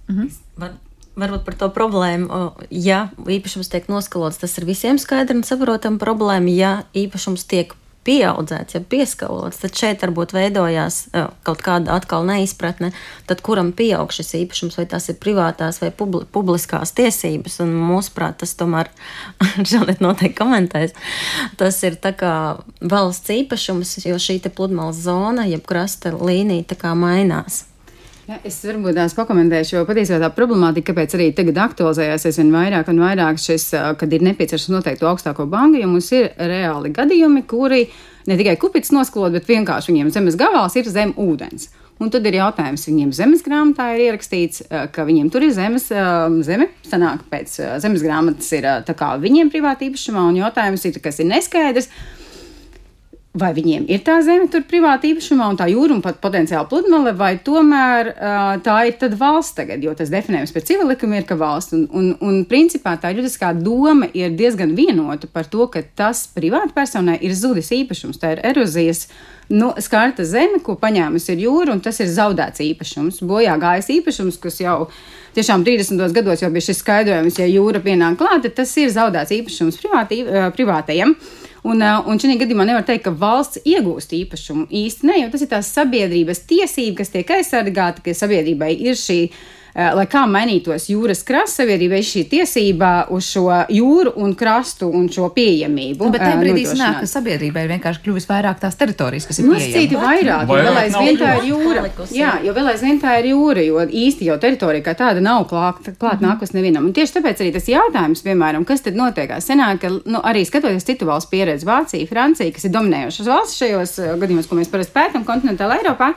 Mhm. 0.10 0.32
Var, 0.60 0.74
varbūt 1.20 1.46
par 1.46 1.58
to 1.60 1.70
problēmu. 1.74 2.40
Ja 2.72 3.10
īpašums 3.20 3.72
tiek 3.72 3.88
noskalots, 3.92 4.40
tas 4.42 4.58
ir 4.60 4.68
visiem 4.68 5.00
skaidrs 5.02 5.40
un 5.40 5.46
saprotama 5.48 6.02
problēma. 6.02 6.52
Ja 6.52 6.72
īpašums 6.98 7.46
tiek 7.50 7.76
pieaudzēts, 8.10 8.76
ja 8.78 8.82
pieskalots, 8.82 9.62
tad 9.62 9.78
šeit 9.78 10.04
varbūt 10.06 10.34
veidojās 10.34 11.02
kaut 11.46 11.62
kāda 11.66 11.94
atkal 12.00 12.26
neizpratne, 12.26 12.92
tad 13.30 13.44
kuram 13.46 13.72
pieaug 13.78 14.14
šis 14.16 14.34
īpašums, 14.42 14.80
vai 14.80 14.88
tās 14.90 15.12
ir 15.12 15.20
privātās 15.22 15.82
vai 15.84 15.92
publi 15.94 16.26
publiskās 16.34 16.94
tiesības, 16.98 17.60
un 17.66 17.76
mūsuprāt, 17.92 18.40
tas 18.42 18.56
tomēr, 18.60 18.90
šodien 19.70 20.02
noteikti 20.04 20.38
komentēs, 20.40 20.98
tas 21.62 21.82
ir 21.86 22.00
tā 22.02 22.16
kā 22.18 22.34
valsts 22.82 23.36
īpašums, 23.38 24.00
jo 24.08 24.18
šī 24.20 24.40
te 24.44 24.54
pludmales 24.54 25.02
zona, 25.06 25.46
jeb 25.50 25.66
krasta 25.70 26.16
līnija 26.16 26.72
tā 26.74 26.80
kā 26.80 26.96
mainās. 26.98 27.69
Ja, 28.30 28.36
es 28.46 28.60
varbūt 28.62 28.94
tās 28.94 29.16
pakomentēšu, 29.18 29.72
jo 29.74 29.88
patiesībā 29.90 30.20
tā 30.22 30.28
problemātika, 30.36 30.92
kāpēc 30.92 31.16
arī 31.18 31.32
tagad 31.34 31.58
aktualizējās 31.64 32.28
aizvien 32.30 32.52
vairāk 32.54 32.92
un 32.92 33.00
vairāk 33.02 33.40
šis, 33.42 33.64
kad 33.98 34.12
ir 34.14 34.22
nepieciešams 34.28 34.76
noteikt 34.76 35.02
to 35.02 35.08
augstāko 35.10 35.48
banku, 35.50 35.80
jo 35.82 35.88
mums 35.90 36.12
ir 36.14 36.28
reāli 36.38 36.92
gadījumi, 36.94 37.42
kuri 37.50 37.88
ne 38.30 38.38
tikai 38.38 38.54
kupits 38.62 38.94
nosklot, 38.94 39.34
bet 39.34 39.50
vienkārši 39.50 39.90
viņiem 39.90 40.12
zemes 40.14 40.38
gabals 40.38 40.78
ir 40.78 40.92
zem 40.94 41.16
ūdens. 41.18 41.72
Un 41.98 42.14
tad 42.14 42.30
ir 42.30 42.38
jautājums, 42.38 42.86
viņiem 42.92 43.16
zemes 43.18 43.42
grāmatā 43.44 43.90
ir 43.96 44.06
ierakstīts, 44.12 44.68
ka 44.94 45.08
viņiem 45.10 45.34
tur 45.34 45.48
ir 45.50 45.56
zemes, 45.58 45.90
zeme, 46.46 46.70
sanāk 46.86 47.26
pēc 47.34 47.58
zemes 47.82 48.06
grāmatas 48.06 48.54
ir 48.54 48.70
tā 48.86 48.94
kā 49.00 49.16
viņiem 49.26 49.50
privāti 49.50 49.90
īpašumā, 49.90 50.30
un 50.30 50.38
jautājums 50.44 50.86
ir, 50.86 51.02
kas 51.02 51.18
ir 51.18 51.32
neskaidrs 51.34 51.90
vai 53.38 53.52
viņiem 53.54 53.84
ir 53.94 54.02
tā 54.02 54.16
zeme 54.26 54.48
tur 54.50 54.64
privāti 54.66 55.12
īpašumā 55.12 55.52
un 55.52 55.58
tā 55.60 55.68
jūra 55.70 55.94
un 55.94 56.02
pat 56.02 56.18
potenciāli 56.22 56.66
pludmale, 56.72 57.14
vai 57.18 57.36
tomēr 57.46 58.10
uh, 58.10 58.54
tā 58.66 58.78
ir 58.90 58.96
tad 59.02 59.14
valsts 59.20 59.54
tagad, 59.60 59.84
jo 59.86 59.94
tas 59.98 60.10
definējums 60.10 60.54
pēc 60.56 60.72
civil 60.72 60.90
likuma 60.90 61.20
ir, 61.20 61.28
ka 61.30 61.38
valsts. 61.38 61.76
Un, 61.78 61.86
un, 61.94 62.08
un 62.26 62.40
principā 62.50 62.96
tā 62.98 63.12
juridiskā 63.14 63.52
doma 63.54 64.10
ir 64.18 64.34
diezgan 64.38 64.74
vienota 64.78 65.30
par 65.30 65.46
to, 65.46 65.68
ka 65.70 65.84
tas 65.96 66.26
privāti 66.34 66.74
personai 66.74 67.20
ir 67.22 67.36
zudis 67.38 67.70
īpašums, 67.76 68.18
tā 68.22 68.34
ir 68.34 68.42
erozijas. 68.50 69.06
Nu, 69.50 69.72
skarta 69.82 70.26
zeme, 70.30 70.60
ko 70.62 70.76
paņēmusi 70.78 71.32
ir 71.34 71.46
jūra, 71.48 71.74
un 71.74 71.80
tas 71.86 71.98
ir 72.02 72.10
zaudēts 72.10 72.62
īpašums, 72.66 73.22
bojā 73.26 73.56
gājis 73.62 73.90
īpašums, 73.96 74.38
kas 74.42 74.60
jau 74.62 74.76
tiešām 75.38 75.66
30. 75.66 76.02
gados 76.14 76.44
jau 76.44 76.50
bija 76.54 76.68
šis 76.68 76.82
skaidrojums, 76.84 77.38
ja 77.42 77.48
jūra 77.50 77.82
pienāk 77.82 78.20
klāta, 78.22 78.52
tas 78.54 78.74
ir 78.78 78.94
zaudēts 78.94 79.34
īpašums 79.38 79.82
privāti, 79.82 80.22
privātajiem. 80.58 81.16
Un, 81.68 81.84
un 81.84 82.22
šajā 82.22 82.38
gadījumā 82.40 82.66
nevar 82.70 82.86
teikt, 82.88 83.06
ka 83.08 83.14
valsts 83.20 83.60
iegūst 83.68 84.14
īpašumu. 84.16 84.68
Īsti 84.72 85.10
ne, 85.10 85.18
jo 85.24 85.32
tas 85.34 85.44
ir 85.44 85.52
tās 85.52 85.72
sabiedrības 85.76 86.44
tiesība, 86.50 87.02
kas 87.02 87.12
tiek 87.14 87.34
aizsargāta, 87.40 88.04
ka 88.06 88.16
sabiedrībai 88.16 88.72
ir 88.78 89.00
šī 89.00 89.20
lai 89.96 90.06
kā 90.12 90.26
mainītos 90.30 90.90
jūras 90.92 91.22
krasta 91.28 91.64
sabiedrībai 91.64 92.00
šī 92.06 92.26
tiesība 92.32 92.90
uz 93.16 93.28
šo 93.32 93.46
jūru 93.72 94.14
un 94.20 94.34
krastu 94.38 94.90
un 94.92 95.08
šo 95.12 95.30
pieejamību. 95.36 96.06
Nu, 96.06 96.14
bet 96.14 96.24
tajā 96.24 96.40
brīdī 96.42 96.66
sanāk, 96.68 97.00
ka 97.04 97.10
sabiedrībai 97.10 97.66
ir 97.66 97.74
vienkārši 97.76 98.04
kļuvis 98.06 98.28
vairāk 98.30 98.60
tās 98.64 98.78
teritorijas, 98.80 99.28
kas 99.30 99.40
ir 99.42 99.48
Nosacīti 99.50 100.00
vairāk, 100.00 100.50
jo 100.50 100.60
vēl 100.68 100.80
aizvien 100.84 101.20
tā 101.22 101.36
ir 101.40 101.48
jūra. 101.52 101.86
Jā, 102.16 102.34
jo 102.46 102.56
vēl 102.58 102.72
aizvien 102.74 103.00
tā 103.02 103.16
ir 103.22 103.30
jūra, 103.32 103.64
jo 103.66 103.86
īsti 104.04 104.28
jau 104.30 104.40
teritorija 104.42 104.86
kā 104.90 104.96
tāda 105.00 105.24
nav 105.24 105.48
klāt, 105.52 105.92
klāt 106.02 106.24
nākus 106.26 106.54
nevienam. 106.58 106.90
Un 106.90 106.96
tieši 106.98 107.20
tāpēc 107.20 107.46
arī 107.46 107.54
tas 107.56 107.70
jautājums, 107.72 108.26
piemēram, 108.26 108.68
kas 108.68 108.84
tad 108.86 109.00
notiekās, 109.00 109.48
senāk, 109.48 109.82
ka 109.84 109.94
nu, 109.96 110.20
arī 110.26 110.44
skatoties 110.48 110.88
citu 110.88 111.08
valstu 111.10 111.34
pieredzi, 111.36 111.68
Vācija, 111.70 112.10
Francija, 112.10 112.52
kas 112.56 112.68
ir 112.68 112.76
dominējošas 112.76 113.32
valsts 113.32 113.64
šajos 113.64 113.98
uh, 114.04 114.14
gadījumos, 114.20 114.50
ko 114.50 114.60
mēs 114.60 114.72
parasti 114.72 114.96
pētām 114.96 115.28
kontinentālā 115.28 115.80
Eiropā. 115.84 116.14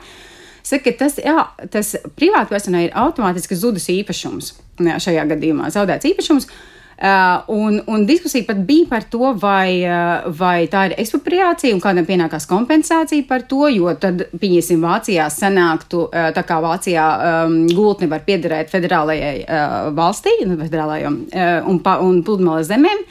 Saka, 0.63 0.93
tas, 0.95 1.17
jā, 1.19 1.47
tas 1.71 1.95
privātpersonai 2.15 2.85
ir 2.87 2.93
automātiski 2.95 3.57
zudus 3.59 3.89
īpašums. 3.91 4.53
Jā, 4.83 4.99
šajā 5.03 5.25
gadījumā 5.33 5.71
zaudēts 5.73 6.07
īpašums. 6.13 6.47
Uh, 6.93 7.41
un, 7.51 7.79
un 7.89 8.03
diskusija 8.05 8.45
pat 8.47 8.59
bija 8.67 8.85
par 8.87 9.03
to, 9.11 9.33
vai, 9.41 9.81
uh, 9.81 10.27
vai 10.37 10.69
tā 10.71 10.85
ir 10.87 10.93
ekspropriācija 11.01 11.73
un 11.75 11.81
kādam 11.83 12.05
pienākās 12.07 12.45
kompensācija 12.47 13.25
par 13.27 13.43
to, 13.49 13.65
jo 13.73 13.91
tad, 13.99 14.21
pieņemsim, 14.39 14.79
Vācijā 14.85 15.25
sanāktu, 15.33 16.05
uh, 16.05 16.29
tā 16.37 16.45
kā 16.47 16.61
Vācijā 16.63 17.07
um, 17.17 17.57
gultne 17.73 18.07
var 18.11 18.23
piederēt 18.23 18.71
federālajai 18.71 19.35
uh, 19.41 19.75
valstī, 19.97 20.37
federālajam 20.45 21.19
uh, 21.25 21.67
un, 21.67 21.81
pa, 21.83 21.97
un 22.05 22.21
pludmales 22.23 22.69
zemēm. 22.71 23.03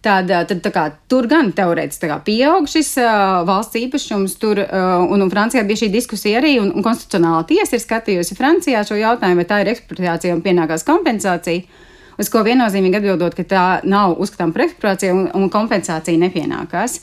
Tad, 0.00 0.30
tad 0.48 0.64
kā, 0.72 0.86
tur 1.12 1.26
gan 1.28 1.50
teorētiski 1.52 2.08
pieaug 2.24 2.64
šis 2.72 2.94
uh, 3.02 3.42
valsts 3.44 3.76
īpašums, 3.76 4.38
tur, 4.40 4.62
uh, 4.62 5.02
un, 5.04 5.20
un 5.20 5.32
Francijā 5.32 5.60
bija 5.68 5.82
šī 5.82 5.90
diskusija 5.92 6.40
arī, 6.40 6.54
un, 6.62 6.70
un 6.72 6.86
konstitucionālā 6.86 7.42
tiesa 7.50 7.76
ir 7.76 7.82
skatījusi 7.84 8.36
Francijā 8.38 8.80
šo 8.88 8.96
jautājumu, 8.96 9.42
vai 9.42 9.48
tā 9.50 9.58
ir 9.60 9.74
ekspropriācija 9.74 10.32
un 10.32 10.40
pienākās 10.46 10.86
kompensācija. 10.88 11.84
Uz 12.20 12.32
ko 12.32 12.40
viennozīmīgi 12.48 12.96
atbildot, 12.96 13.36
ka 13.36 13.44
tā 13.48 13.66
nav 13.84 14.16
uzskatāms 14.16 14.56
par 14.56 14.64
ekspropriāciju 14.66 15.18
un, 15.18 15.28
un 15.36 15.52
kompensācija 15.52 16.20
nepienākās. 16.24 16.96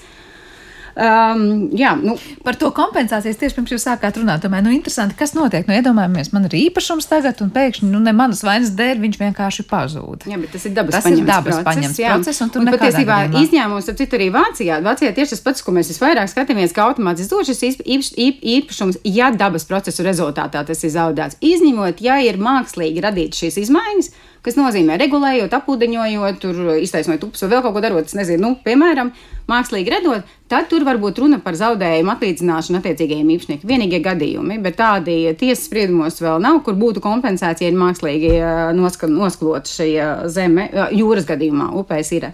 Um, 0.98 1.68
jā, 1.78 1.92
nu, 2.02 2.16
par 2.42 2.56
to 2.58 2.72
kompensācijas 2.74 3.38
tieši 3.38 3.54
pirms 3.60 3.70
jūs 3.76 3.84
sākāt 3.86 4.16
runāt. 4.18 4.42
Tomēr, 4.42 4.64
nu, 4.66 4.72
interesanti, 4.74 5.14
kas 5.20 5.36
notiek. 5.38 5.68
Nu, 5.70 5.76
iedomājamies, 5.78 6.32
man 6.34 6.48
ir 6.48 6.56
īpašums 6.58 7.06
tagad, 7.06 7.38
un 7.46 7.52
pēkšņi, 7.54 7.90
nu, 7.92 8.00
ne 8.02 8.14
manas 8.18 8.42
vainas 8.42 8.72
dēļ 8.74 9.04
viņš 9.04 9.20
vienkārši 9.22 9.66
pazūd. 9.70 10.26
Jā, 10.26 10.40
bet 10.42 10.56
tas 10.56 10.66
ir 10.66 10.74
dabas 10.74 10.96
tas 10.98 11.06
paņemts 11.06 11.22
ir 11.22 11.28
dabas 11.30 11.52
process, 11.54 11.68
paņemts 11.70 12.00
jā. 12.02 12.14
process, 12.16 12.42
un 12.42 12.54
tur 12.56 12.64
un 12.64 12.72
patiesībā 12.74 13.18
izņēmums, 13.44 13.90
ap 13.94 14.00
citu 14.02 14.18
arī 14.18 14.30
Vācijā. 14.34 14.80
Vācijā 14.88 15.12
tieši 15.20 15.36
tas 15.36 15.44
pats, 15.46 15.66
ko 15.68 15.76
mēs 15.78 15.92
visvairāk 15.94 16.32
skatāmies, 16.34 16.74
ka 16.74 16.88
automātiski 16.90 17.30
dod 17.36 17.46
šis 17.52 17.62
īp- 17.70 17.86
īpaš- 17.86 18.16
īp- 18.18 18.42
īpašums, 18.58 18.98
ja 19.06 19.30
dabas 19.30 19.70
procesu 19.70 20.02
rezultātā 20.08 20.66
tas 20.66 20.82
ir 20.82 20.96
zaudēts. 20.98 21.38
Izņemot, 21.46 22.02
ja 22.02 22.18
ir 22.26 22.42
mākslīgi 22.42 23.06
radīts 23.06 23.38
šīs 23.46 23.62
izmaiņas, 23.68 24.10
kas 24.46 24.58
nozīmē 24.60 24.98
regulējot, 25.02 25.54
apūdeņojot, 25.58 26.40
tur 26.42 26.62
iztaisnot 26.82 27.24
upes 27.28 27.44
vai 27.44 27.50
vēl 27.56 27.64
kaut 27.66 27.76
ko 27.76 27.84
darot, 27.84 28.14
nezinu, 28.18 28.42
nu, 28.44 28.52
piemēram, 28.64 29.12
mākslīgi 29.50 29.94
redot, 29.94 30.28
tad 30.52 30.70
tur 30.72 30.86
var 30.88 31.00
būt 31.02 31.22
runa 31.24 31.40
par 31.44 31.58
zaudējumu 31.60 32.14
atlīdzināšanu 32.14 32.82
attiecīgajiem 32.82 33.34
īpašniekiem. 33.36 33.72
Vienīgie 33.72 34.02
gadījumi, 34.06 34.60
bet 34.64 34.80
tādi 34.80 35.20
tiesas 35.40 35.68
spriedumos 35.68 36.22
vēl 36.24 36.42
nav, 36.44 36.62
kur 36.66 36.78
būtu 36.80 37.04
kompensācija, 37.04 37.68
ja 37.68 37.74
ir 37.74 37.80
mākslīgi 37.80 38.34
eh, 38.38 39.12
nosklota 39.12 39.72
šī 39.72 39.92
eh, 39.96 40.26
zeme, 40.34 40.70
eh, 40.72 40.98
jūras 41.02 41.28
gadījumā, 41.30 41.72
upēs 41.82 42.14
ir 42.18 42.32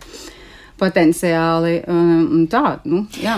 potenciāli 0.80 1.78
tā, 2.52 2.64
nu, 2.90 3.06
jā. 3.22 3.38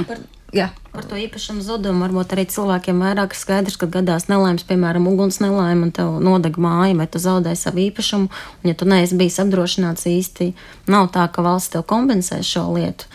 Jā. 0.56 0.70
Par 0.96 1.04
to 1.04 1.18
īpašumu 1.20 1.60
zudumu 1.60 2.06
varbūt 2.06 2.32
arī 2.32 2.46
cilvēkiem 2.48 3.02
vairāk 3.04 3.34
ir 3.36 3.40
skaidrs, 3.40 3.76
ka 3.76 3.90
gadās 3.92 4.30
nelaimes, 4.30 4.64
piemēram, 4.64 5.10
uguns 5.12 5.42
nelaime, 5.44 5.90
un 5.90 5.92
tev 5.96 6.14
nodeg 6.24 6.56
māja, 6.62 6.96
vai 6.96 7.08
tu 7.12 7.20
zaudēji 7.20 7.60
savu 7.60 7.84
īpašumu, 7.90 8.30
un 8.64 8.70
ja 8.72 8.76
tu 8.80 8.88
neesi 8.88 9.18
bijis 9.20 9.42
apdrošināts 9.44 10.08
īsti, 10.08 10.54
nav 10.88 11.10
tā, 11.12 11.28
ka 11.28 11.44
valsts 11.44 11.76
tev 11.76 11.84
kompensē 11.90 12.40
šo 12.48 12.70
lietu. 12.78 13.12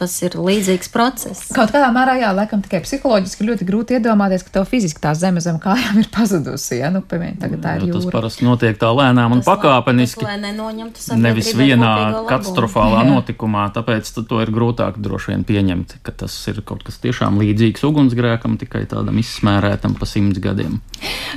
Tas 0.00 0.14
ir 0.24 0.32
līdzīgs 0.40 0.88
process. 0.94 1.50
Kaut 1.52 1.74
kādā 1.74 1.90
mērā, 1.92 2.14
jā, 2.22 2.30
laikam 2.32 2.62
tikai 2.64 2.80
psiholoģiski 2.86 3.44
ļoti 3.44 3.66
grūti 3.68 3.98
iedomāties, 3.98 4.46
ka 4.46 4.54
tev 4.54 4.68
fiziski 4.70 5.02
tā 5.02 5.12
zeme 5.18 5.42
zem 5.44 5.58
kājām 5.60 5.98
ir 6.00 6.08
pazudusi. 6.14 6.78
Ja? 6.78 6.88
Nu, 6.94 7.02
piemēram, 7.04 7.36
tagad 7.42 7.60
tā 7.60 7.74
ir 7.76 7.84
tas 7.84 8.06
jūra. 8.06 8.14
parasti 8.14 8.46
notiek 8.46 8.78
tā 8.80 8.88
lēnām 8.96 9.36
un 9.36 9.42
Tas, 9.42 9.50
pakāpeniski. 9.50 10.24
tas, 10.24 10.30
lai 10.30 10.38
nenoņemtu 10.46 11.18
Nevis 11.20 11.52
vienā 11.58 11.92
katastrofālā 12.30 13.02
notikumā, 13.10 13.66
tāpēc 13.76 14.08
to 14.24 14.40
ir 14.40 14.52
grūtāk 14.54 14.96
droši 15.04 15.34
vien 15.34 15.44
pieņemt, 15.44 15.98
ka 16.06 16.16
tas 16.24 16.36
ir 16.48 16.62
kaut 16.64 16.84
kas 16.86 16.96
tiešām 17.04 17.36
līdzīgs 17.42 17.84
ugunsgrēkam, 17.84 18.56
tikai 18.60 18.86
tādam 18.88 19.20
izsmērētam 19.20 19.98
pa 20.00 20.08
simts 20.08 20.40
gadiem. 20.40 20.80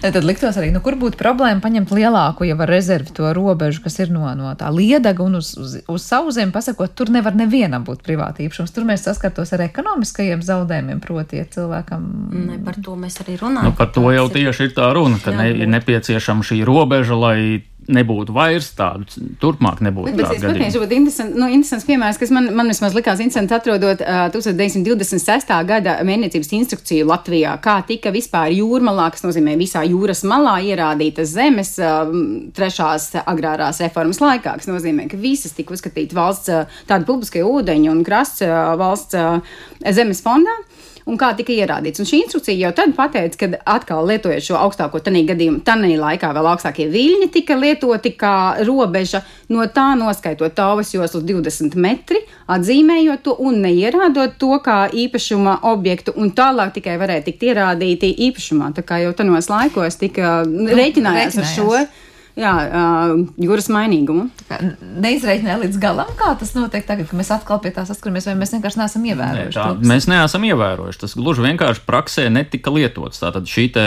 Tad 0.04 0.24
liktos 0.24 0.58
arī, 0.60 0.72
nu, 0.76 0.80
kur 0.84 0.96
būtu 1.00 1.20
problēma 1.20 1.64
paņemt 1.64 1.92
lielāku 1.96 2.48
jau 2.48 2.58
rezervi 2.68 3.12
to 3.16 3.30
robežu, 3.36 3.84
kas 3.84 4.00
ir 4.04 4.12
no, 4.14 4.26
no 4.40 4.52
tā 4.60 4.72
liedaga 4.74 5.24
un 5.24 5.40
uz, 5.40 5.54
uz, 5.60 5.78
uz 5.88 6.08
savu 6.08 6.32
zemi, 6.36 6.56
pasakot, 6.56 6.92
tur 6.96 7.12
nevar 7.14 7.36
nevienam 7.38 7.86
būt 7.88 8.04
privāti 8.06 8.48
īpašums. 8.54 8.74
Tur 8.74 8.86
mēs 8.86 9.04
saskartos 9.08 9.54
ar 9.54 9.64
ekonomiskajiem 9.66 10.44
zaudējumiem, 10.46 11.02
proti, 11.02 11.42
ja 11.42 11.46
cilvēkam. 11.46 12.06
Ne, 12.32 12.60
par 12.64 12.78
to 12.84 12.96
mēs 12.96 13.20
arī 13.24 13.38
runājam. 13.42 13.72
Nu, 13.72 13.78
par 13.78 13.92
to 13.94 14.06
jau 14.14 14.30
tieši 14.30 14.70
ir 14.70 14.76
tā 14.78 14.94
runa, 14.94 15.20
ka 15.24 15.34
ne, 15.34 15.50
ir 15.52 15.68
nepieciešama 15.74 16.46
šī 16.46 16.64
robeža, 16.68 17.18
lai 17.18 17.64
nebūtu 17.92 18.34
vairs 18.36 18.70
tādu, 18.78 19.08
turpmāk 19.42 19.82
nebūtu 19.84 20.12
Bet, 20.12 20.20
bet 20.20 20.38
es 20.38 20.44
gadījumu. 20.44 20.84
būtu 20.84 20.98
interesants, 20.98 21.38
nu, 21.40 21.50
interesants 21.52 21.88
piemērs, 21.88 22.20
kas 22.22 22.32
man, 22.36 22.50
man 22.56 22.72
vismaz 22.72 22.96
likās 22.96 23.22
interesants 23.24 23.56
atrodot 23.56 24.04
uh, 24.04 24.28
1926. 24.34 25.54
gada 25.70 25.98
mēnecības 26.08 26.54
instrukciju 26.60 27.08
Latvijā, 27.10 27.56
kā 27.64 27.78
tika 27.88 28.14
vispār 28.16 28.54
jūrmalā, 28.56 29.10
kas 29.14 29.26
nozīmē 29.26 29.58
visā 29.60 29.84
jūras 29.88 30.24
malā 30.30 30.58
ierādītas 30.70 31.34
zemes 31.36 31.76
uh, 31.82 32.14
trešās 32.56 33.12
agrārās 33.24 33.82
reformas 33.84 34.22
laikā, 34.24 34.58
kas 34.62 34.70
nozīmē, 34.72 35.10
ka 35.12 35.20
visas 35.20 35.56
tika 35.58 35.76
uzskatītas 35.76 36.18
valsts 36.18 36.54
uh, 36.54 36.80
tāda 36.90 37.08
publiskie 37.10 37.44
ūdeņi 37.48 37.92
un 37.92 38.06
krasts 38.08 38.46
uh, 38.48 38.74
valsts 38.80 39.20
uh, 39.20 39.60
zemes 39.92 40.24
fondā. 40.24 40.56
Un 41.10 41.18
kā 41.20 41.34
tika 41.36 41.52
ierādīts. 41.52 42.00
Un 42.00 42.08
šī 42.08 42.22
instrukcija 42.24 42.56
jau 42.56 42.72
tad 42.78 42.94
pateica, 42.96 43.40
ka 43.42 43.60
atkal 43.76 44.06
lietojot 44.08 44.46
šo 44.46 44.60
augstāko 44.62 45.02
tanī 45.04 45.26
gadījumu, 45.28 45.60
tanī 45.68 45.98
laikā 46.00 46.30
vēl 46.36 46.48
augstākie 46.54 46.88
viļņi 46.94 47.28
tika 47.34 47.58
lietoti 47.60 48.14
kā 48.20 48.36
robeža, 48.64 49.24
no 49.52 49.66
tā 49.68 49.90
noskaitot 50.00 50.56
tāvas 50.56 50.94
joslu 50.96 51.24
20 51.28 51.76
metri, 51.76 52.24
atzīmējot 52.52 53.26
to 53.26 53.36
un 53.44 53.60
neierādot 53.66 54.38
to 54.40 54.56
kā 54.64 54.86
īpašuma 55.04 55.60
objektu, 55.74 56.16
un 56.16 56.32
tālāk 56.36 56.76
tikai 56.80 56.96
varēja 57.02 57.28
tikt 57.28 57.46
ierādīti 57.52 58.14
īpašumā. 58.30 58.72
Tā 58.78 58.86
kā 58.88 59.04
jau 59.04 59.12
tanos 59.18 59.52
laikos 59.52 60.00
tika 60.00 60.42
rēķinājās 60.48 61.40
ar 61.42 61.52
šo. 61.52 61.70
Jā, 62.34 62.52
uh, 62.66 63.12
jūras 63.38 63.68
mainīgumu. 63.70 64.24
Neizreikināja 64.82 65.60
līdz 65.62 65.78
galam, 65.82 66.10
kā 66.18 66.32
tas 66.40 66.56
notiek 66.58 66.86
tagad, 66.88 67.06
kad 67.12 67.20
mēs 67.20 67.30
atkal 67.36 67.60
pie 67.62 67.70
tā 67.76 67.84
saskaramies, 67.86 68.26
vai 68.26 68.34
mēs 68.40 68.56
vienkārši 68.56 68.80
neesam 68.82 69.06
Nē, 69.06 69.12
ievērojuši. 69.14 69.58
tā, 69.60 69.66
to. 69.70 69.90
mēs 69.92 70.08
neesam 70.10 70.48
ievērojuši. 70.50 71.02
Tas 71.04 71.14
gluži 71.20 71.46
vienkārši 71.46 71.86
praksē 71.86 72.26
netika 72.34 72.74
lietots. 72.74 73.22
Tātad 73.22 73.46
te, 73.46 73.86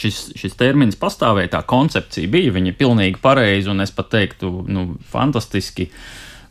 šis, 0.00 0.22
šis 0.40 0.56
termins 0.56 0.96
pastāvēja, 0.96 1.58
tā 1.58 1.62
koncepcija 1.68 2.32
bija, 2.32 2.56
viņa 2.56 2.72
ir 2.72 2.80
pilnīgi 2.80 3.20
pareiza 3.20 3.74
un 3.74 3.84
es 3.84 3.92
pat 3.92 4.08
teiktu, 4.16 4.64
nu, 4.64 4.86
fantastiski 5.12 5.90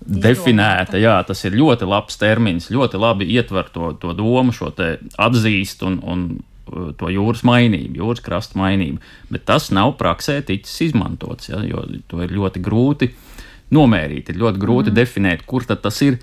definēta. 0.06 1.02
Jā, 1.02 1.18
tas 1.26 1.42
ir 1.50 1.58
ļoti 1.58 1.90
labs 1.90 2.22
termins, 2.22 2.70
ļoti 2.70 3.02
labi 3.02 3.34
ietver 3.34 3.74
to, 3.74 3.96
to 3.98 4.14
domu, 4.14 4.54
šo 4.54 4.70
te 4.70 5.00
atzīst 5.18 5.82
un, 5.88 5.98
un 6.06 6.28
to 6.70 7.12
jūras 7.12 7.44
mainību, 7.48 8.00
jūras 8.00 8.24
krasta 8.24 8.60
mainību. 8.60 9.02
Bet 9.34 9.46
tas 9.50 9.70
nav 9.76 9.96
praksē 10.00 10.40
ticis 10.48 10.90
izmantots, 10.90 11.52
ja, 11.52 11.62
jo 11.68 11.86
to 12.08 12.24
ir 12.24 12.34
ļoti 12.34 12.64
grūti 12.64 13.12
nomērīt, 13.74 14.30
ir 14.30 14.44
ļoti 14.44 14.62
grūti 14.62 14.92
mm. 14.92 15.00
definēt, 15.00 15.48
kur 15.50 15.66
tas 15.68 16.02
ir 16.06 16.20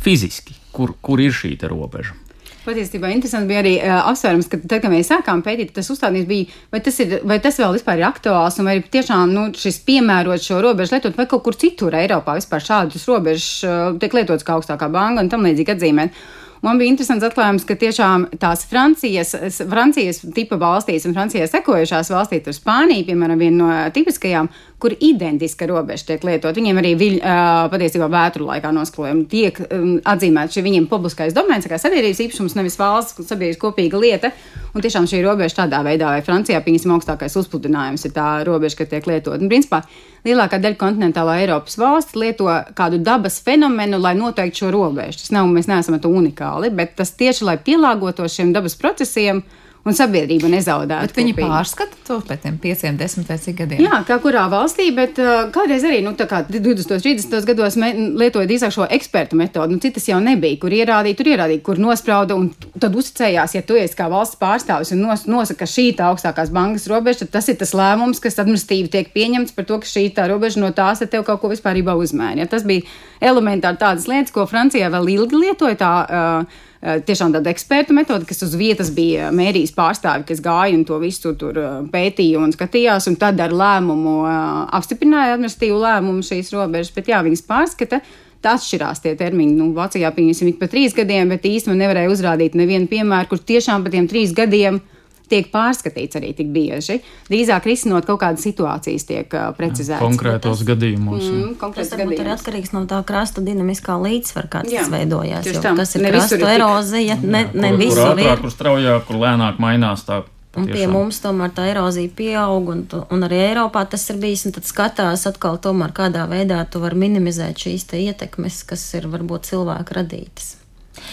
fiziski, 0.00 0.56
kur, 0.74 0.96
kur 1.00 1.22
ir 1.22 1.32
šī 1.36 1.56
robeža. 1.68 2.16
Patiesībā 2.60 3.08
interesanti 3.08 3.48
bija 3.48 3.60
arī 3.62 3.70
uh, 3.78 3.94
apsvērums, 4.10 4.48
ka 4.52 4.58
tad, 4.60 4.82
kad 4.82 4.92
mēs 4.92 5.08
sākām 5.08 5.40
pētīt, 5.44 5.70
tas 5.72 5.88
uzstādījums 5.94 6.28
bija, 6.28 6.58
vai 6.74 6.82
tas, 6.84 6.98
ir, 7.00 7.14
vai 7.24 7.38
tas 7.40 7.56
vēl 7.56 7.72
vispār 7.78 8.02
ir 8.02 8.04
aktuāls, 8.10 8.58
un 8.60 8.68
vai 8.68 8.74
ir 8.76 8.90
tiešām 8.92 9.32
nu, 9.32 9.46
šis 9.56 9.80
piemērot 9.86 10.44
šo 10.44 10.60
robežu 10.60 10.92
lietot, 10.94 11.16
vai 11.16 11.24
kaut 11.30 11.40
kur 11.46 11.56
citur 11.56 11.96
Eiropā 11.96 12.36
vispār 12.36 12.66
šādus 12.66 13.08
robežas 13.08 13.48
uh, 13.64 13.80
tiek 14.02 14.18
lietots 14.18 14.44
kā 14.44 14.58
augstākā 14.58 14.90
banka 14.92 15.24
un 15.24 15.32
tam 15.32 15.48
līdzīgi 15.48 15.72
atzīmēt. 15.72 16.20
Man 16.60 16.76
bija 16.76 16.92
interesants 16.92 17.24
atklājums, 17.24 17.64
ka 17.64 17.72
tiešām 17.80 18.26
tās 18.40 18.66
Francijas, 18.68 19.32
Francijas 19.70 20.20
tipa 20.36 20.58
valstīs 20.60 21.06
un 21.08 21.14
Francijai 21.16 21.48
sekojušās 21.48 22.10
valstīs, 22.12 22.42
tur 22.44 22.56
Spānija, 22.56 23.06
piemēram, 23.08 23.40
viena 23.40 23.56
no 23.60 23.92
tipiskajām, 23.96 24.50
kur 24.80 24.92
identiska 25.00 25.68
robeža 25.70 26.10
tiek 26.10 26.26
lietot. 26.28 26.56
Viņiem 26.56 26.80
arī 26.82 26.92
viļ, 27.00 27.16
uh, 27.20 27.64
patiesībā 27.72 28.10
vētru 28.12 28.48
laikā 28.50 28.74
nosklojumi 28.76 29.24
tiek 29.32 29.62
um, 29.70 29.94
atzīmēti 30.04 30.58
šī 30.58 30.66
viņiem 30.68 30.88
publiskais 30.92 31.36
domēns, 31.36 31.68
kā 31.68 31.80
sabiedrības 31.80 32.20
īpašums, 32.26 32.58
nevis 32.60 32.76
valsts 32.80 33.24
sabiedrības 33.24 33.60
kopīga 33.64 34.00
lieta. 34.00 34.32
Un 34.70 34.84
tiešām 34.84 35.06
šī 35.10 35.22
robeža 35.24 35.64
tādā 35.64 35.80
veidā, 35.82 36.12
vai 36.14 36.22
Francijā, 36.22 36.60
pieņemsim, 36.62 36.92
augstākais 36.94 37.34
uzpludinājums 37.40 38.04
ir 38.06 38.12
tā 38.14 38.26
robeža, 38.46 38.78
kas 38.78 38.90
tiek 38.92 39.08
lietot. 39.10 39.40
Un, 39.40 39.50
principā, 39.50 39.80
lielākā 40.26 40.60
daļa 40.62 40.78
kontinentālā 40.78 41.40
Eiropas 41.42 41.74
valsts 41.80 42.18
lieto 42.18 42.46
kādu 42.78 43.00
dabas 43.02 43.40
fenomenu, 43.42 43.98
lai 43.98 44.14
noteiktu 44.18 44.64
šo 44.64 44.70
robežu. 44.74 45.24
Tas 45.24 45.34
nav, 45.34 45.50
mēs 45.50 45.66
neesam 45.70 45.98
to 45.98 46.12
unikāli, 46.14 46.70
bet 46.74 46.94
tas 47.00 47.10
tieši, 47.18 47.46
lai 47.48 47.56
pielāgotos 47.58 48.38
šiem 48.38 48.54
dabas 48.54 48.78
procesiem 48.78 49.42
un 49.86 49.96
sabiedrība 49.96 50.50
nezaudētu. 50.52 51.08
Bet 51.08 51.18
viņi 51.20 51.34
pārskata 51.38 51.98
to 52.06 52.18
pēc 52.26 52.42
tiem 52.44 52.56
pieciem, 52.60 52.98
desmit 53.00 53.30
vai 53.30 53.38
cik 53.40 53.56
gadiem. 53.62 53.82
Jā, 53.86 54.00
kā 54.08 54.18
kurā 54.22 54.44
valstī, 54.52 54.90
bet 54.96 55.18
uh, 55.22 55.46
kādreiz 55.54 55.86
arī, 55.88 56.02
nu, 56.04 56.12
kā 56.18 56.42
20, 56.48 57.00
30 57.00 57.48
gados 57.48 57.78
lietoja 57.80 58.48
drīzāk 58.50 58.74
šo 58.76 58.88
ekspertu 58.98 59.38
metodu, 59.40 59.76
nu, 59.76 59.82
citas 59.82 60.08
jau 60.10 60.20
nebija, 60.22 60.58
kur 60.60 60.74
ierādīja, 60.76 61.18
tur 61.18 61.32
ierādīja, 61.32 61.64
kur 61.64 61.80
nosprauda, 61.80 62.36
un 62.36 62.50
tad 62.76 62.96
uzticējās, 63.00 63.56
ja 63.56 63.64
tu 63.66 63.78
esi 63.80 63.96
kā 63.96 64.10
valsts 64.12 64.38
pārstāvis 64.40 64.92
un 64.96 65.04
nos, 65.06 65.24
nosaka 65.30 65.68
šī 65.68 65.90
tā 65.98 66.10
augstākās 66.10 66.52
bankas 66.54 66.88
robeža, 66.90 67.24
tad 67.24 67.38
tas 67.38 67.48
ir 67.52 67.60
tas 67.60 67.72
lēmums, 67.76 68.20
kas 68.22 68.40
administratīvi 68.42 68.92
tiek 68.92 69.12
pieņemts 69.16 69.56
par 69.56 69.68
to, 69.68 69.80
ka 69.80 69.88
šī 69.88 70.10
tā 70.16 70.28
robeža 70.30 70.60
no 70.60 70.74
tās 70.76 71.00
tev 71.10 71.24
kaut 71.26 71.40
ko 71.40 71.52
vispārībā 71.52 71.96
uzmēra. 71.96 72.42
Ja? 72.42 72.50
Tas 72.50 72.66
bija 72.68 72.84
elementāri 73.20 73.80
tādas 73.80 74.08
lietas, 74.10 74.34
ko 74.34 74.44
Francijā 74.50 74.90
vēl 74.92 75.14
ilgi 75.16 75.40
lietoja. 75.46 75.78
Tā, 75.80 75.94
uh, 76.04 76.66
tiešām 76.80 77.34
tāda 77.34 77.52
eksperta 77.52 77.92
metode, 77.92 78.24
kas 78.28 78.40
uz 78.46 78.54
vietas 78.56 78.88
bija 78.96 79.28
mērijas 79.36 79.74
pārstāvi, 79.76 80.24
kas 80.30 80.40
gāja 80.44 80.76
un 80.78 80.86
to 80.88 80.96
visu 81.02 81.34
tur 81.36 81.58
eh, 81.60 81.74
pētīja 81.92 82.40
un 82.40 82.54
skatījās, 82.56 83.08
un 83.10 83.18
tad 83.20 83.40
ar 83.44 83.52
lēmumu 83.52 84.16
eh, 84.24 84.38
apstiprināja 84.78 85.36
administratīvu 85.36 85.80
lēmumu 85.82 86.24
šīs 86.24 86.52
robežas, 86.56 86.94
bet 86.96 87.12
jā, 87.12 87.20
viņas 87.26 87.44
pārskata. 87.48 88.00
Tā 88.40 88.54
atšķirās 88.56 89.02
tie 89.04 89.10
termiņi. 89.20 89.52
Nu, 89.52 89.66
Vācijā 89.76 90.08
pieņemsim 90.16 90.48
ik 90.48 90.62
pa 90.62 90.70
trīs 90.72 90.94
gadiem, 90.96 91.28
bet 91.28 91.44
īstenībā 91.44 91.82
nevarēja 91.82 92.12
uzrādīt 92.14 92.54
nevienu 92.56 92.88
piemēru, 92.88 93.28
kur 93.28 93.42
tiešām 93.50 93.84
pa 93.84 93.92
tiem 93.92 94.06
trīs 94.08 94.32
gadiem 94.32 94.78
uh, 94.78 94.99
tiek 95.30 95.50
pārskatīts 95.52 96.18
arī 96.18 96.32
tik 96.36 96.50
bieži. 96.54 96.98
Drīzāk 97.30 97.68
risinot 97.70 98.08
kaut 98.08 98.20
kādas 98.22 98.44
situācijas, 98.46 99.06
tiek 99.08 99.36
uh, 99.36 99.50
precizētas. 99.56 100.02
Konkrētos 100.02 100.58
tas, 100.58 100.66
gadījumos. 100.72 101.28
Mm, 101.30 101.54
tas 101.76 101.94
varbūt 101.94 102.18
ir 102.18 102.32
atkarīgs 102.34 102.74
no 102.76 102.84
tā 102.90 103.00
krasta 103.06 103.44
dinamiskā 103.44 103.96
līdzsvara, 104.02 104.50
kāds 104.56 104.74
jā, 104.74 104.84
tas 104.84 104.92
veidojās. 104.92 105.48
Jo, 105.48 105.62
kas 105.62 105.96
ir 105.96 106.08
krasta 106.10 106.52
erozija, 106.56 107.16
ne, 107.22 107.46
ne 107.54 107.72
kur, 107.72 107.80
visur 107.84 108.02
kur 108.02 108.12
ātrāk, 108.12 108.36
ir. 108.36 108.44
Kur 108.44 108.54
straujāk, 108.56 109.08
kur 109.08 109.22
lēnāk 109.24 109.62
mainās 109.62 110.04
tā. 110.08 110.22
Un 110.58 110.64
pie 110.66 110.80
Tiešām. 110.80 110.94
mums 110.96 111.20
tomēr 111.22 111.52
tā 111.54 111.68
erozija 111.70 112.10
pieaug, 112.10 112.72
un, 112.72 112.80
un 112.90 113.20
arī 113.22 113.38
Eiropā 113.52 113.84
tas 113.86 114.08
ir 114.10 114.18
bijis. 114.18 114.48
Tad 114.50 114.66
skatās 114.66 115.28
atkal, 115.30 115.60
tomēr, 115.62 115.94
kādā 115.94 116.26
veidā 116.30 116.64
tu 116.66 116.82
vari 116.82 116.98
minimizēt 117.06 117.68
šīs 117.68 117.86
ietekmes, 118.00 118.64
kas 118.66 118.88
ir 118.98 119.06
varbūt 119.12 119.46
cilvēku 119.52 120.00
radītas 120.00 120.56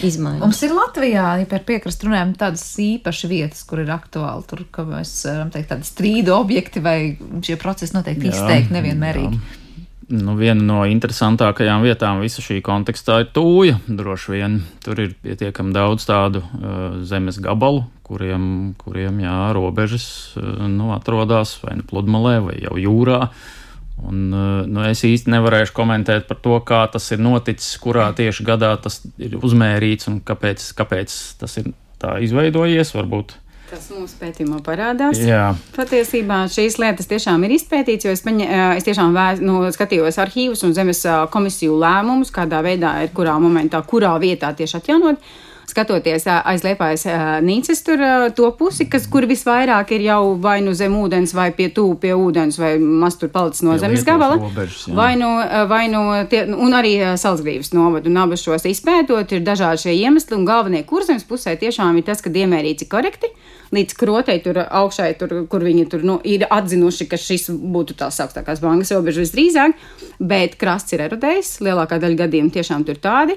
izmaiņas. 0.04 0.42
Mums 0.42 0.60
ir 0.66 0.74
Latvijā, 0.76 1.28
ja 1.42 1.46
par 1.50 1.62
piekrastu 1.68 2.08
runājam, 2.08 2.34
tādas 2.38 2.64
īpašas 2.82 3.30
vietas, 3.30 3.62
kur 3.68 3.82
ir 3.82 3.92
aktuāli, 3.94 4.44
tur, 4.50 4.64
ka 4.74 4.84
mēs 4.88 5.14
varam 5.28 5.52
teikt, 5.54 5.70
tādi 5.72 5.88
strīdu 5.88 6.34
objekti 6.36 6.82
vai 6.84 6.98
šie 7.44 7.58
procesi 7.60 7.96
noteikti 7.96 8.30
izteikti 8.32 8.76
nevienmērīgi. 8.76 9.40
Jā. 9.40 9.64
Nu, 10.08 10.38
viena 10.40 10.62
no 10.64 10.78
interesantākajām 10.88 11.82
vietām 11.84 12.22
visā 12.24 12.40
šī 12.40 12.62
kontekstā 12.64 13.18
ir 13.20 13.28
tūja. 13.36 13.74
Droši 13.92 14.32
vien 14.32 14.54
tur 14.80 15.02
ir 15.04 15.12
pietiekami 15.20 15.74
daudz 15.76 16.06
tādu 16.08 16.40
uh, 16.40 17.02
zemes 17.04 17.36
gabalu, 17.44 17.82
kuriem, 18.08 18.72
kuriem 18.80 19.20
jā, 19.20 19.36
robežas 19.52 20.08
uh, 20.40 20.64
nu, 20.64 20.94
atrodas 20.96 21.58
vai 21.60 21.76
nu 21.76 21.84
pludmalē, 21.84 22.38
vai 22.46 22.56
jau 22.62 22.80
jūrā. 22.80 23.20
Uh, 23.28 23.57
Un, 24.06 24.30
eh, 24.32 24.66
nu, 24.70 24.84
es 24.86 25.02
īsti 25.04 25.32
nevarēšu 25.34 25.74
komentēt 25.76 26.28
par 26.28 26.38
to, 26.44 26.54
kā 26.66 26.84
tas 26.92 27.10
ir 27.14 27.22
noticis, 27.22 27.74
kurā 27.82 28.08
tieši 28.16 28.46
gadā 28.46 28.76
tas 28.82 29.02
ir 29.18 29.36
uzmērīts 29.42 30.08
un 30.12 30.20
kāpēc, 30.24 30.70
kāpēc 30.78 31.18
tas 31.40 31.58
ir 31.60 31.72
tā 31.98 32.18
izveidojies. 32.22 32.94
Varbūt. 32.94 33.34
Tas 33.68 33.90
mūsu 33.92 34.16
pētījumā 34.16 34.62
parādās. 34.64 35.18
Jā. 35.20 35.50
Patiesībā 35.74 36.46
šīs 36.48 36.78
lietas 36.80 37.10
tiešām 37.10 37.42
ir 37.44 37.52
izpētīts, 37.58 38.06
jo 38.06 38.14
es, 38.14 38.22
paņa, 38.24 38.46
eh, 38.46 38.76
es 38.78 38.86
tiešām 38.86 39.12
vēs, 39.16 39.42
nu, 39.44 39.60
skatījos 39.74 40.20
arhīvus 40.22 40.64
un 40.64 40.72
zemes 40.78 41.04
eh, 41.04 41.18
komisiju 41.34 41.76
lēmumus, 41.82 42.32
kādā 42.32 42.62
veidā 42.64 42.94
ir 43.04 43.12
kurā 43.12 43.36
momentā, 43.42 43.82
kurā 43.84 44.14
vietā 44.22 44.54
tieši 44.56 44.80
atjaunot 44.80 45.20
skatoties 45.68 46.26
aiz 46.28 46.64
liepājas 46.64 47.04
nīcas 47.44 47.82
tur 47.86 48.02
to 48.36 48.50
pusi, 48.58 48.88
kas, 48.90 49.06
kur 49.10 49.26
visvairāk 49.28 49.92
ir 49.96 50.06
jau 50.06 50.22
vai 50.40 50.58
nu 50.64 50.74
zem 50.76 50.96
ūdens, 50.98 51.34
vai 51.36 51.50
pie 51.56 51.68
tūp 51.74 52.00
pie 52.04 52.14
ūdens, 52.16 52.58
vai 52.60 52.74
maz 52.78 53.18
tur 53.20 53.32
palicis 53.34 53.64
no 53.66 53.76
zemes 53.80 54.06
gabala, 54.06 54.38
robežas, 54.40 54.86
vai 54.96 55.12
nu, 55.20 55.30
vai 55.70 55.84
nu 55.92 56.02
tie, 56.30 56.44
un 56.48 56.76
arī 56.78 56.94
salzgrības 57.20 57.74
novadu, 57.76 58.10
un 58.12 58.22
abas 58.24 58.44
šos 58.44 58.68
izpētot, 58.70 59.36
ir 59.36 59.44
dažādi 59.46 59.86
šie 59.86 59.96
iemesli, 60.00 60.36
un 60.38 60.48
galvenie 60.48 60.84
kurzemes 60.88 61.26
pusē 61.28 61.56
tiešām 61.60 62.00
ir 62.00 62.08
tas, 62.08 62.24
ka 62.24 62.32
iemērīts 62.32 62.86
ir 62.86 62.92
korekti 62.92 63.32
līdz 63.74 63.96
krotei, 63.98 64.38
tur 64.44 64.60
augšai, 64.64 65.12
tur, 65.20 65.34
kur 65.50 65.64
viņi 65.64 65.86
tur, 65.92 66.04
nu, 66.06 66.16
ir 66.24 66.46
atzinuši, 66.48 67.08
ka 67.10 67.20
šis 67.20 67.50
būtu 67.52 67.98
tās 67.98 68.20
augstākās 68.24 68.62
bankas 68.64 68.92
robežas 68.96 69.28
visdrīzāk, 69.28 69.76
bet 70.18 70.56
krasts 70.60 70.96
ir 70.96 71.04
erodējis. 71.08 71.58
Lielākā 71.66 72.00
daļa 72.00 72.22
gadījumu 72.24 72.54
tiešām 72.54 72.86
tur 72.88 73.00
tādi. 73.02 73.36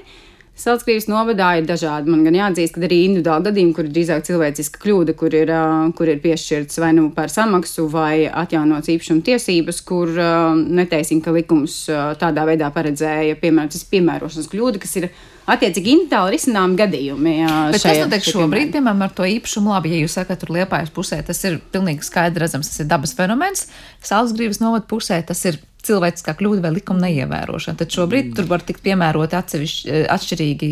Salzkrīvas 0.52 1.06
novadā 1.08 1.46
ir 1.56 1.64
dažādi. 1.64 2.12
Man 2.12 2.26
gan 2.26 2.36
jāatzīst, 2.36 2.76
ka 2.76 2.84
arī 2.84 2.98
individuāli 3.06 3.46
gadījumi, 3.48 3.72
kur 3.72 3.86
ir 3.86 3.94
drīzāk 3.94 4.26
cilvēciska 4.26 4.82
kļūda, 4.82 5.14
kur 5.16 5.34
ir, 5.34 5.52
kur 5.96 6.10
ir 6.12 6.20
piešķirts 6.20 6.76
vai 6.82 6.90
nu 6.98 7.06
par 7.16 7.32
samaksu 7.32 7.86
vai 7.90 8.28
atjaunots 8.28 8.92
īpašuma 8.92 9.24
tiesības, 9.24 9.80
kur 9.88 10.12
neteiksim, 10.60 11.22
ka 11.24 11.32
likums 11.32 11.86
tādā 12.20 12.44
veidā 12.50 12.68
paredzēja, 12.74 13.40
piemēram, 13.40 13.72
tas 13.72 13.88
piemērošanas 13.94 14.52
kļūda, 14.52 14.82
kas 14.84 14.94
ir 15.00 15.08
attiecīgi 15.50 15.96
individuāli 15.96 16.36
risinām 16.36 16.76
gadījumi. 16.78 17.34
Jā, 17.40 17.56
Bet 17.72 17.82
šajā, 17.82 17.96
kas 17.96 18.04
notiek 18.04 18.28
šobrīd, 18.28 18.70
piemēram, 18.76 19.02
ar 19.08 19.16
to 19.16 19.26
īpašumu? 19.32 19.72
Labi, 19.72 19.96
ja 19.96 20.04
jūs 20.04 20.20
sakat, 20.20 20.44
tur 20.44 20.52
liepājas 20.60 20.92
pusē, 20.94 21.24
tas 21.26 21.40
ir 21.48 21.58
pilnīgi 21.72 22.06
skaidrs 22.06 22.44
redzams, 22.44 22.70
tas 22.70 22.84
ir 22.84 22.92
dabas 22.92 23.16
fenomens. 23.18 23.66
Salzgrības 24.04 24.60
novada 24.62 24.86
pusē 24.90 25.18
tas 25.26 25.42
ir 25.48 25.58
cilvēciskā 25.86 26.34
kļūda 26.38 26.62
vai 26.64 26.72
likuma 26.76 27.06
neievērošana. 27.06 27.78
Tad 27.80 27.92
šobrīd 27.94 28.32
tur 28.36 28.46
var 28.50 28.62
tikt 28.66 28.82
piemēroti 28.84 29.38
eh, 29.38 30.04
atšķirīgi 30.12 30.70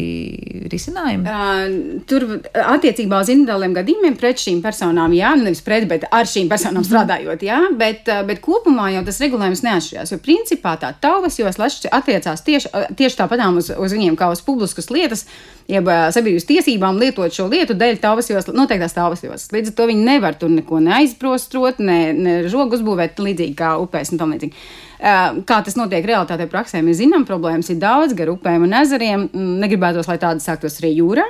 risinājumi. 0.70 1.26
Uh, 1.26 2.02
tur 2.10 2.26
attiecībā 2.50 3.20
uz 3.24 3.32
individuāliem 3.32 3.74
gadījumiem 3.76 4.18
pret 4.20 4.42
šīm 4.42 4.62
personām, 4.64 5.14
jā, 5.16 5.32
nu, 5.38 5.48
nevis 5.48 5.62
pret, 5.66 5.86
bet 5.90 6.06
ar 6.14 6.28
šīm 6.30 6.50
personām 6.50 6.86
strādājot, 6.86 7.44
jā, 7.46 7.60
bet, 7.80 8.10
bet 8.28 8.42
kopumā 8.44 8.90
jau 8.94 9.04
tas 9.06 9.20
regulējums 9.24 9.64
neatšķirās, 9.66 10.14
jo 10.14 10.20
principā 10.22 10.76
tā 10.80 10.92
tauvas 11.02 11.38
josla 11.40 11.70
attiecās 12.00 12.44
tieši, 12.46 12.70
tieši 12.98 13.18
tāpatām 13.18 13.58
uz, 13.60 13.70
uz 13.74 13.96
viņiem 13.96 14.18
kā 14.18 14.30
uz 14.32 14.42
publiskas 14.46 14.90
lietas, 14.94 15.26
jeb 15.70 15.86
sabiedrības 15.86 16.48
tiesībām 16.48 16.98
lietot 17.00 17.34
šo 17.34 17.46
lietu 17.50 17.76
dēļ 17.78 18.00
tauvas 18.02 18.30
joslas, 18.30 18.56
noteiktās 18.56 18.96
tauvas 18.96 19.24
joslas. 19.24 19.50
Līdz 19.54 19.72
ar 19.72 19.76
to 19.78 19.88
viņi 19.90 20.06
nevar 20.06 20.38
tur 20.38 20.52
neko 20.52 20.80
neaizprostrot, 20.84 21.82
ne, 21.82 22.00
ne 22.16 22.36
žogu 22.50 22.78
uzbūvēt 22.78 23.20
līdzīgi 23.22 23.58
kā 23.58 23.74
upēs 23.82 24.14
un 24.14 24.22
tam 24.22 24.34
līdzīgi. 24.34 24.56
Kā 25.00 25.62
tas 25.64 25.78
notiek 25.78 26.04
realitātē, 26.04 26.44
praksē, 26.50 26.82
mēs 26.84 26.98
zinām, 27.00 27.24
problēmas 27.28 27.70
ir 27.72 27.78
daudz 27.80 28.12
gar 28.18 28.28
upēm 28.34 28.66
un 28.66 28.76
ezeriem. 28.82 29.30
Mm, 29.30 29.56
negribētos, 29.62 30.10
lai 30.10 30.18
tādas 30.20 30.44
sāktos 30.44 30.76
arī 30.82 30.92
jūrā. 30.98 31.24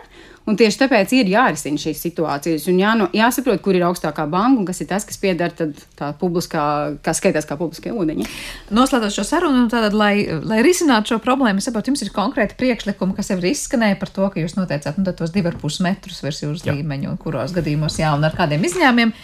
Un 0.48 0.56
tieši 0.58 0.80
tāpēc 0.80 1.12
ir 1.14 1.28
jārisina 1.30 1.78
šīs 1.78 2.00
situācijas 2.02 2.64
un 2.72 2.78
jā, 2.80 2.94
nu, 2.98 3.06
jāsaprot, 3.14 3.60
kur 3.62 3.76
ir 3.76 3.84
augstākā 3.86 4.24
banka 4.32 4.58
un 4.58 4.66
kas 4.66 4.80
ir 4.82 4.88
tas, 4.90 5.04
kas 5.06 5.20
pieder 5.20 5.52
tā 5.54 6.08
publiskā, 6.18 6.62
kas 7.04 7.20
skaitās 7.20 7.46
kā 7.46 7.58
publiskie 7.60 7.92
ūdeņi. 7.94 8.26
Noslēdzot 8.74 9.14
šo 9.20 9.26
sarunu, 9.28 9.68
tātad, 9.70 9.94
lai, 9.94 10.24
lai 10.42 10.62
risinātu 10.66 11.12
šo 11.12 11.20
problēmu, 11.22 11.60
es 11.60 11.68
saprotu, 11.68 11.92
jums 11.92 12.02
ir 12.02 12.10
konkrēti 12.16 12.58
priekšlikumi, 12.58 13.14
kas 13.20 13.30
jau 13.30 13.38
ir 13.38 13.50
izskanēja 13.52 14.00
par 14.00 14.10
to, 14.16 14.26
ka 14.32 14.42
jūs 14.42 14.56
noteicāt 14.58 14.98
nu, 14.98 15.06
tos 15.14 15.36
divi 15.36 15.52
ar 15.52 15.60
pus 15.60 15.78
metrus 15.84 16.24
virs 16.24 16.42
jūras 16.42 16.66
līmeņa 16.66 17.12
un 17.12 17.20
kuros 17.20 17.54
gadījumos 17.54 18.00
jā 18.00 18.16
un 18.16 18.26
ar 18.26 18.34
kādiem 18.34 18.64
izņēmumiem. 18.66 19.14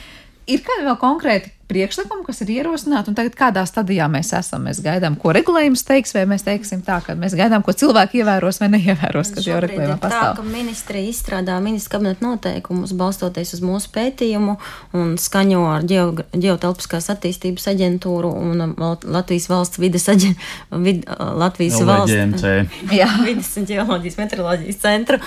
Ir 0.52 0.62
kādi 0.62 0.86
vēl 0.86 1.00
konkrēti 1.00 1.55
priekšlikumi, 1.70 2.24
kas 2.26 2.42
ir 2.44 2.52
ierosināti, 2.56 3.10
un 3.10 3.16
tagad 3.18 3.36
kādā 3.38 3.64
stadijā 3.66 4.06
mēs 4.10 4.30
esam? 4.38 4.66
Mēs 4.68 4.80
gaidām, 4.84 5.16
ko 5.20 5.32
regulējums 5.34 5.82
teiks, 5.86 6.14
vai 6.16 6.22
mēs 6.30 6.46
teiksim 6.46 6.82
tā, 6.86 7.00
ka 7.04 7.16
mēs 7.18 7.34
gaidām, 7.38 7.64
ko 7.66 7.74
cilvēki 7.76 8.22
ievēros 8.22 8.60
vai 8.62 8.68
neievēros, 8.76 9.32
kas 9.34 9.48
jau 9.48 9.58
regulējumā 9.64 9.98
pastāv. 10.02 10.36
Tā, 10.36 10.40
ka 10.40 10.46
ministrija 10.46 11.10
izstrādā 11.10 11.58
ministra 11.64 11.96
kabineta 11.96 12.26
noteikumus, 12.26 12.94
balstoties 12.96 13.56
uz 13.56 13.64
mūsu 13.66 13.90
pētījumu 13.94 14.56
un 14.96 15.16
skaņo 15.20 15.64
ar 15.72 15.86
ģeotelpiskās 15.86 17.10
attīstības 17.16 17.66
aģentūru 17.74 18.30
un 18.30 18.76
Latvijas 18.78 19.50
valsts 19.50 19.82
vides 19.82 20.06
aģentūru, 20.12 20.82
vid, 20.86 21.02
Latvijas 21.42 21.82
valsts 21.86 22.56
vides 23.26 23.52
un 23.58 23.68
ģeoloģijas 23.72 24.20
meteoroloģijas 24.22 24.80
centru, 24.82 25.20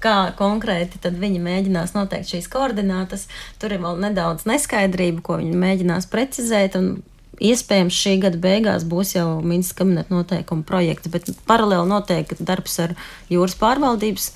kā 0.00 0.16
konkrēti 0.38 1.00
tad 1.04 1.18
viņi 1.20 1.40
mēģinās 1.44 1.94
noteikt 1.96 2.32
šīs 2.32 2.48
koordinātas. 2.52 3.26
Tur 3.60 3.74
ir 3.74 3.82
vēl 3.82 4.00
nedaudz 4.00 4.46
neskaidrība, 4.48 5.22
ko 5.24 5.38
viņi 5.40 5.49
viņi 5.50 5.60
mēģinās 5.64 6.08
precizēt. 6.10 6.78
Iespējams, 7.40 7.96
šī 7.96 8.18
gada 8.20 8.36
beigās 8.40 8.84
būs 8.84 9.14
jau 9.14 9.38
ministrs 9.40 9.78
kabineta 9.78 10.12
noteikuma 10.12 10.66
projekts, 10.68 11.08
bet 11.12 11.30
paralēli 11.48 11.88
notiek 11.88 12.34
darbs 12.36 12.74
ar 12.84 12.92
jūras 13.32 13.54
pārvaldības 13.56 14.26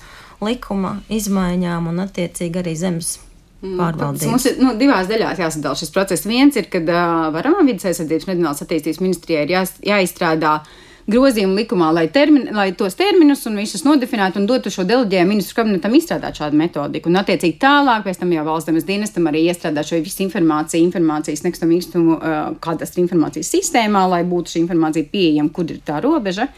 likuma 0.41 0.95
izmaiņām 1.13 1.91
un 1.91 2.01
attiecīgi 2.01 2.63
arī 2.63 2.73
zemes 2.79 3.11
mm, 3.61 3.75
pārvaldību. 3.77 4.31
Mums 4.33 4.47
ir 4.49 4.57
nu, 4.57 4.73
divās 4.79 5.11
daļās 5.11 5.43
jāsadala 5.43 5.77
šis 5.77 5.93
process. 5.93 6.25
Viens 6.25 6.57
ir, 6.57 6.65
kad 6.73 6.89
uh, 6.89 7.29
varamā 7.35 7.61
vidas 7.67 7.85
aizsardzības 7.91 8.25
reģionālās 8.31 8.65
attīstības 8.65 9.03
ministrijai 9.05 9.45
ir 9.45 9.53
jā, 9.53 9.63
jāizstrādā 9.93 10.55
uh, 10.63 10.81
grozījumu 11.11 11.59
likumā, 11.59 11.91
lai, 11.93 12.05
termin, 12.09 12.47
lai 12.55 12.71
tos 12.77 12.97
terminus 12.97 13.43
un 13.45 13.59
visus 13.59 13.83
nodefinētu 13.85 14.41
un 14.41 14.47
dotu 14.49 14.71
šo 14.73 14.85
deleģējumu 14.89 15.31
ministru 15.35 15.59
kabinetam 15.59 15.93
izstrādāt 15.97 16.39
šādu 16.41 16.57
metodiku. 16.57 17.11
Un, 17.11 17.19
attiecīgi, 17.21 17.59
tālāk 17.61 18.07
pēc 18.07 18.21
tam 18.21 18.33
jau 18.33 18.45
valsts 18.47 18.71
zemes 18.71 18.87
dienestam 18.87 19.29
arī 19.29 19.43
iestrādāt 19.45 19.91
šo 19.91 20.01
visu 20.01 20.23
informāciju, 20.25 20.87
informācijas 20.87 21.45
nekustamību 21.45 21.83
īstumu 21.83 22.15
uh, 22.17 22.39
kadastra 22.63 23.03
informācijas 23.03 23.53
sistēmā, 23.53 24.07
lai 24.15 24.23
būtu 24.25 24.55
šī 24.55 24.63
informācija 24.63 25.11
pieejama, 25.11 25.53
kur 25.53 25.69
ir 25.69 25.83
tā 25.85 26.01
robeža. 26.01 26.49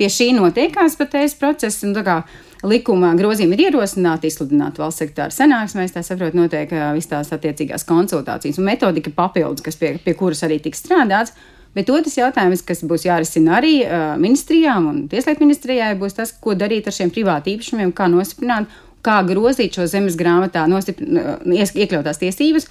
Pie 0.00 0.08
šī 0.08 0.30
notiekās 0.32 0.96
patreiz 0.96 1.36
process. 1.36 1.84
Un, 1.84 1.92
kā, 2.00 2.22
likuma 2.64 3.12
grozījumi 3.20 3.56
ir 3.58 3.66
ierosināti, 3.68 4.32
izsludināt 4.32 4.80
valsts 4.80 5.04
sekretāra 5.04 5.36
sanāksmēs, 5.36 5.92
tā 5.92 6.00
saprot, 6.06 6.32
notiek 6.36 6.72
visas 6.96 7.12
tās 7.12 7.36
attiecīgās 7.36 7.84
konsultācijas 7.88 8.60
un 8.60 8.68
metodika 8.72 9.12
papildus, 9.12 9.64
kas 9.64 9.76
pie, 9.80 9.98
pie 10.00 10.16
kuras 10.16 10.40
arī 10.48 10.56
tiks 10.64 10.80
strādāts. 10.86 11.36
Bet 11.76 11.90
otrs 11.94 12.16
jautājums, 12.18 12.64
kas 12.66 12.82
būs 12.82 13.06
jārisina 13.06 13.56
arī 13.60 13.74
uh, 13.84 14.14
ministrijām 14.18 14.88
un 14.90 15.02
tieslietu 15.10 15.44
ministrijai, 15.44 15.92
būs 15.98 16.16
tas, 16.18 16.32
ko 16.34 16.56
darīt 16.58 16.90
ar 16.90 16.96
šiem 16.96 17.12
privātu 17.14 17.52
īpašumiem, 17.54 17.92
kā 17.94 18.08
nostiprināt, 18.10 18.70
kā 19.06 19.20
grozīt 19.28 19.78
šo 19.78 19.86
zemes 19.90 20.18
grāmatā 20.18 20.66
iekļautās 20.66 22.20
tiesības. 22.20 22.66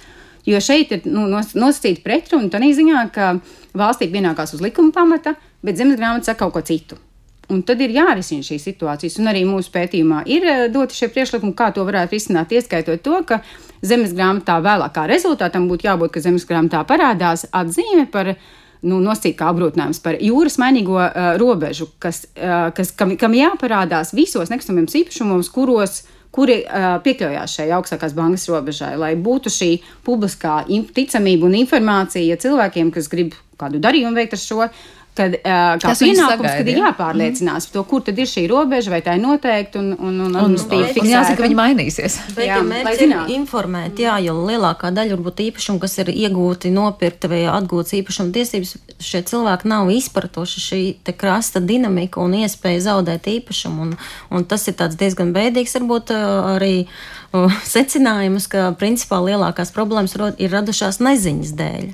Jo 0.48 0.60
šeit 0.64 0.92
ir 0.96 1.04
nu, 1.08 1.26
nosacīta 1.28 2.00
pretruna 2.04 2.48
tādā 2.52 2.70
ziņā, 2.76 3.04
ka 3.12 3.34
valstī 3.76 4.08
pienākās 4.12 4.54
uz 4.56 4.64
likuma 4.64 4.92
pamata, 4.94 5.34
bet 5.64 5.80
zemes 5.80 6.00
grāmata 6.00 6.30
saka 6.30 6.46
kaut 6.46 6.56
ko 6.56 6.62
citu. 6.64 7.00
Un 7.50 7.64
tad 7.66 7.80
ir 7.82 7.90
jārisina 7.90 8.46
šīs 8.46 8.62
situācijas, 8.68 9.16
un 9.18 9.28
arī 9.32 9.42
mūsu 9.48 9.72
pētījumā 9.74 10.22
ir 10.30 10.46
doti 10.70 10.94
šie 10.94 11.08
priekšlikumi, 11.10 11.56
kā 11.58 11.72
to 11.74 11.82
varētu 11.88 12.14
risināt, 12.14 12.54
ieskaitot 12.54 13.02
to, 13.02 13.16
ka 13.26 13.40
zemes 13.82 14.14
grāmatā 14.14 14.60
vēlākā 14.62 15.08
rezultātam 15.10 15.66
būtu 15.70 15.88
jābūt, 15.88 16.14
ka 16.14 16.22
zemes 16.22 16.46
grāmatā 16.46 16.84
parādās 16.86 17.48
atzīme 17.50 18.06
par 18.12 18.36
nu, 18.86 19.00
nosacīt 19.04 19.36
kā 19.38 19.50
apgrūtinājums 19.52 20.00
par 20.04 20.18
jūras 20.22 20.56
mainīgo 20.62 20.96
uh, 21.00 21.34
robežu, 21.40 21.90
kas, 22.02 22.24
uh, 22.36 22.70
kas, 22.76 22.94
kam, 22.96 23.16
kam 23.20 23.36
jāparādās 23.36 24.14
visos 24.16 24.52
nekustamības 24.52 24.96
īpašumos, 25.02 25.52
kuros 25.54 26.02
kuri 26.34 26.60
uh, 26.62 26.96
piekļāvās 27.02 27.56
šai 27.58 27.68
augstākās 27.74 28.14
bankas 28.14 28.46
robežai, 28.50 28.94
lai 29.00 29.14
būtu 29.18 29.50
šī 29.50 29.70
publiskā 30.06 30.62
ticamība 30.94 31.48
un 31.48 31.58
informācija 31.58 32.38
cilvēkiem, 32.40 32.92
kas 32.94 33.10
grib 33.10 33.34
kādu 33.60 33.82
darījumu 33.82 34.16
veikt 34.16 34.36
ar 34.36 34.42
šo 34.42 34.68
kad, 35.18 35.34
uh, 35.34 35.76
kā 35.80 35.90
Tas 35.90 36.00
pienākums, 36.02 36.30
sagaida, 36.30 36.52
kad 36.60 36.68
ir 36.70 36.78
jāpārliecinās 36.80 37.66
par 37.68 37.74
to, 37.74 37.82
kur 37.90 38.04
tad 38.06 38.18
ir 38.20 38.28
šī 38.30 38.44
robeža, 38.50 38.92
vai 38.94 39.00
tā 39.04 39.16
ir 39.18 39.22
noteikti 39.24 39.80
un, 39.80 39.90
un, 39.96 40.20
un, 40.26 40.36
un, 40.38 40.54
un, 40.54 40.56
un 40.56 41.10
jāsaka, 41.10 41.36
ka 41.38 41.46
viņi 41.46 41.58
mainīsies. 41.58 42.18
Bet, 42.36 42.44
jā, 42.46 42.58
ja 42.60 42.66
mērķis 42.66 43.02
ir 43.06 43.14
informēt, 43.36 44.02
jā, 44.04 44.16
jo 44.24 44.36
lielākā 44.38 44.92
daļa 44.96 45.16
varbūt 45.16 45.44
īpašumu, 45.48 45.82
kas 45.82 45.98
ir 46.02 46.12
iegūti, 46.14 46.72
nopirkti 46.74 47.30
vai 47.32 47.42
atgūts 47.50 47.96
īpašuma 48.00 48.34
tiesības, 48.36 48.74
šie 49.02 49.22
cilvēki 49.30 49.70
nav 49.70 49.90
izpratuši 49.94 50.64
šī 50.66 50.82
te 51.06 51.14
krasta 51.16 51.62
dinamika 51.64 52.22
un 52.22 52.36
iespēja 52.42 52.86
zaudēt 52.90 53.28
īpašumu. 53.34 53.88
Un, 53.88 53.96
un 54.30 54.46
tas 54.48 54.68
ir 54.70 54.78
tāds 54.78 54.98
diezgan 55.00 55.34
bēdīgs 55.36 55.76
varbūt 55.78 56.14
arī 56.14 56.74
secinājums, 57.74 58.48
ka 58.50 58.70
principā 58.78 59.20
lielākās 59.24 59.74
problēmas 59.74 60.16
ir 60.38 60.54
radušās 60.54 61.02
neziņas 61.02 61.58
dēļ. 61.58 61.90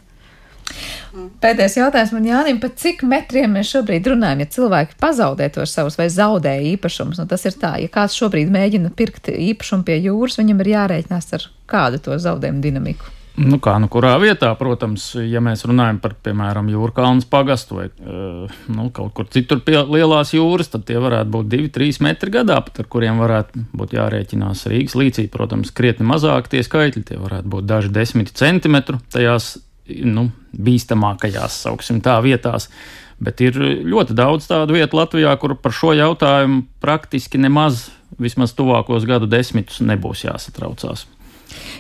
Pēdējais 1.43 1.79
jautājums 1.81 2.15
man 2.17 2.29
Jānim, 2.29 2.61
pa 2.63 2.71
cik 2.83 3.05
metriem 3.09 3.57
mēs 3.57 3.73
šobrīd 3.75 4.11
runājam, 4.13 4.45
ja 4.45 4.53
cilvēki 4.57 4.99
pazaudē 5.01 5.49
tos 5.55 5.75
savus 5.77 5.99
vai 6.01 6.09
zaudē 6.13 6.57
īpašumus? 6.75 7.21
Nu, 7.23 7.29
tas 7.31 7.47
ir 7.49 7.59
tā, 7.61 7.77
ja 7.83 7.91
kāds 7.93 8.17
šobrīd 8.19 8.53
mēģina 8.53 8.93
pirkt 8.97 9.31
īpašumu 9.33 9.87
pie 9.89 10.01
jūras, 10.05 10.41
viņam 10.41 10.65
ir 10.65 10.73
jārēķinās 10.77 11.31
ar 11.39 11.51
kādu 11.71 12.03
to 12.03 12.19
zaudējumu 12.23 12.65
dinamiku. 12.65 13.13
Nu, 13.37 13.59
kā 13.61 13.75
nu 13.77 13.89
kurā 13.93 14.15
vietā, 14.17 14.49
protams, 14.57 15.11
ja 15.29 15.43
mēs 15.45 15.67
runājam 15.69 15.99
par, 16.01 16.15
piemēram, 16.25 16.71
jūrkānas 16.73 17.27
pagastu 17.29 17.77
vai 17.77 17.85
uh, 17.91 18.55
nu, 18.73 18.87
kaut 18.97 19.13
kur 19.19 19.29
citur 19.33 19.61
pie 19.65 19.77
lielās 19.85 20.33
jūras, 20.33 20.71
tad 20.73 20.87
tie 20.89 20.97
varētu 21.03 21.35
būt 21.35 21.51
2-3 21.53 22.01
metri 22.07 22.33
gadā, 22.39 22.57
pat 22.65 22.81
ar 22.81 22.89
kuriem 22.89 23.21
varētu 23.21 23.67
būt 23.77 23.93
jārēķinās 23.99 24.65
Rīgas 24.73 24.97
līcī. 24.97 25.27
Protams, 25.33 25.75
krietni 25.77 26.09
mazāk 26.09 26.49
tie 26.49 26.65
skaitļi, 26.65 27.05
tie 27.13 27.21
varētu 27.21 27.53
būt 27.53 27.69
daži 27.69 27.93
desmiti 27.93 28.33
centimetru 28.41 29.03
tajās 29.13 29.59
nu, 29.89 30.29
bīstamākajās, 30.57 31.63
sauksim 31.67 32.01
tā, 32.05 32.19
vietās. 32.25 32.71
Bet 33.23 33.41
ir 33.41 33.57
ļoti 33.89 34.17
daudz 34.17 34.49
tādu 34.51 34.77
vietu 34.77 34.99
Latvijā, 34.99 35.33
kur 35.41 35.57
par 35.61 35.73
šo 35.73 35.95
jautājumu 35.97 36.67
praktiski 36.85 37.41
nemaz, 37.41 37.87
vismaz 38.21 38.53
tuvākos 38.57 39.09
gadu 39.09 39.29
desmitus, 39.31 39.81
nebūs 39.81 40.27
jāsatraucās. 40.27 41.07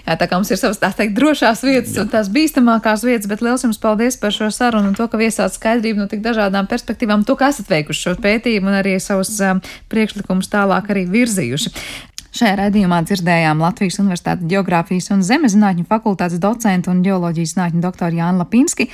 Jā, 0.06 0.14
tā 0.14 0.28
kā 0.30 0.38
mums 0.38 0.50
ir 0.54 0.58
savas 0.60 0.78
tās 0.80 0.96
teikt 0.96 1.16
drošās 1.16 1.62
vietas 1.66 1.94
Jā. 1.96 2.04
un 2.04 2.10
tās 2.12 2.28
bīstamākās 2.32 3.02
vietas, 3.06 3.28
bet 3.30 3.42
liels 3.44 3.64
jums 3.66 3.80
paldies 3.82 4.18
par 4.20 4.34
šo 4.34 4.48
sarunu 4.54 4.92
un 4.92 4.96
to, 4.96 5.08
ka 5.10 5.18
viesāt 5.20 5.56
skaidrību 5.56 6.04
no 6.04 6.08
tik 6.10 6.22
dažādām 6.24 6.68
perspektīvām, 6.70 7.26
to, 7.26 7.36
ka 7.38 7.50
esat 7.52 7.70
veikuši 7.72 8.04
šo 8.06 8.14
pētījumu 8.22 8.70
un 8.70 8.78
arī 8.80 8.96
savus 9.02 9.34
um, 9.42 9.62
priekšlikumus 9.92 10.52
tālāk 10.52 10.92
arī 10.94 11.06
virzījuši. 11.10 11.74
Šajā 12.36 12.56
raidījumā 12.58 12.98
dzirdējām 13.06 13.62
Latvijas 13.64 13.96
Universitātes 14.02 14.44
Geogrāfijas 14.50 15.06
un 15.14 15.22
Zemezinātņu 15.24 15.86
fakultātes 15.88 16.40
docentu 16.42 16.90
un 16.92 17.00
ģeoloģijas 17.06 17.54
zinātņu 17.54 17.80
doktoru 17.80 18.18
Jānu 18.18 18.42
Lapinski, 18.42 18.88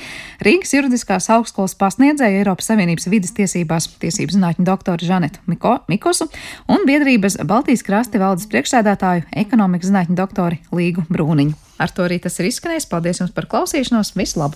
Rīgas 0.47 0.71
juridiskās 0.71 1.27
augstskolas 1.33 1.75
pasniedzēju 1.81 2.39
Eiropas 2.39 2.71
Savienības 2.71 3.09
vidas 3.11 3.35
tiesībās 3.35 3.89
tiesību 3.99 4.37
zinātņu 4.37 4.67
doktoru 4.69 5.09
Žanetu 5.09 5.43
Miko, 5.51 5.75
Mikosu 5.91 6.29
un 6.71 6.87
biedrības 6.87 7.41
Baltijas 7.49 7.83
krasti 7.83 8.23
valdes 8.23 8.47
priekšsēdētāju 8.53 9.27
ekonomikas 9.43 9.91
zinātņu 9.91 10.19
doktoru 10.23 10.63
Līgu 10.71 11.03
Brūniņu. 11.11 11.59
Ar 11.83 11.91
to 11.91 12.07
arī 12.07 12.23
tas 12.23 12.39
ir 12.39 12.47
izskanējis. 12.47 12.87
Paldies 12.87 13.19
jums 13.19 13.35
par 13.35 13.51
klausīšanos! 13.51 14.15
Visu 14.15 14.39
labu! 14.39 14.55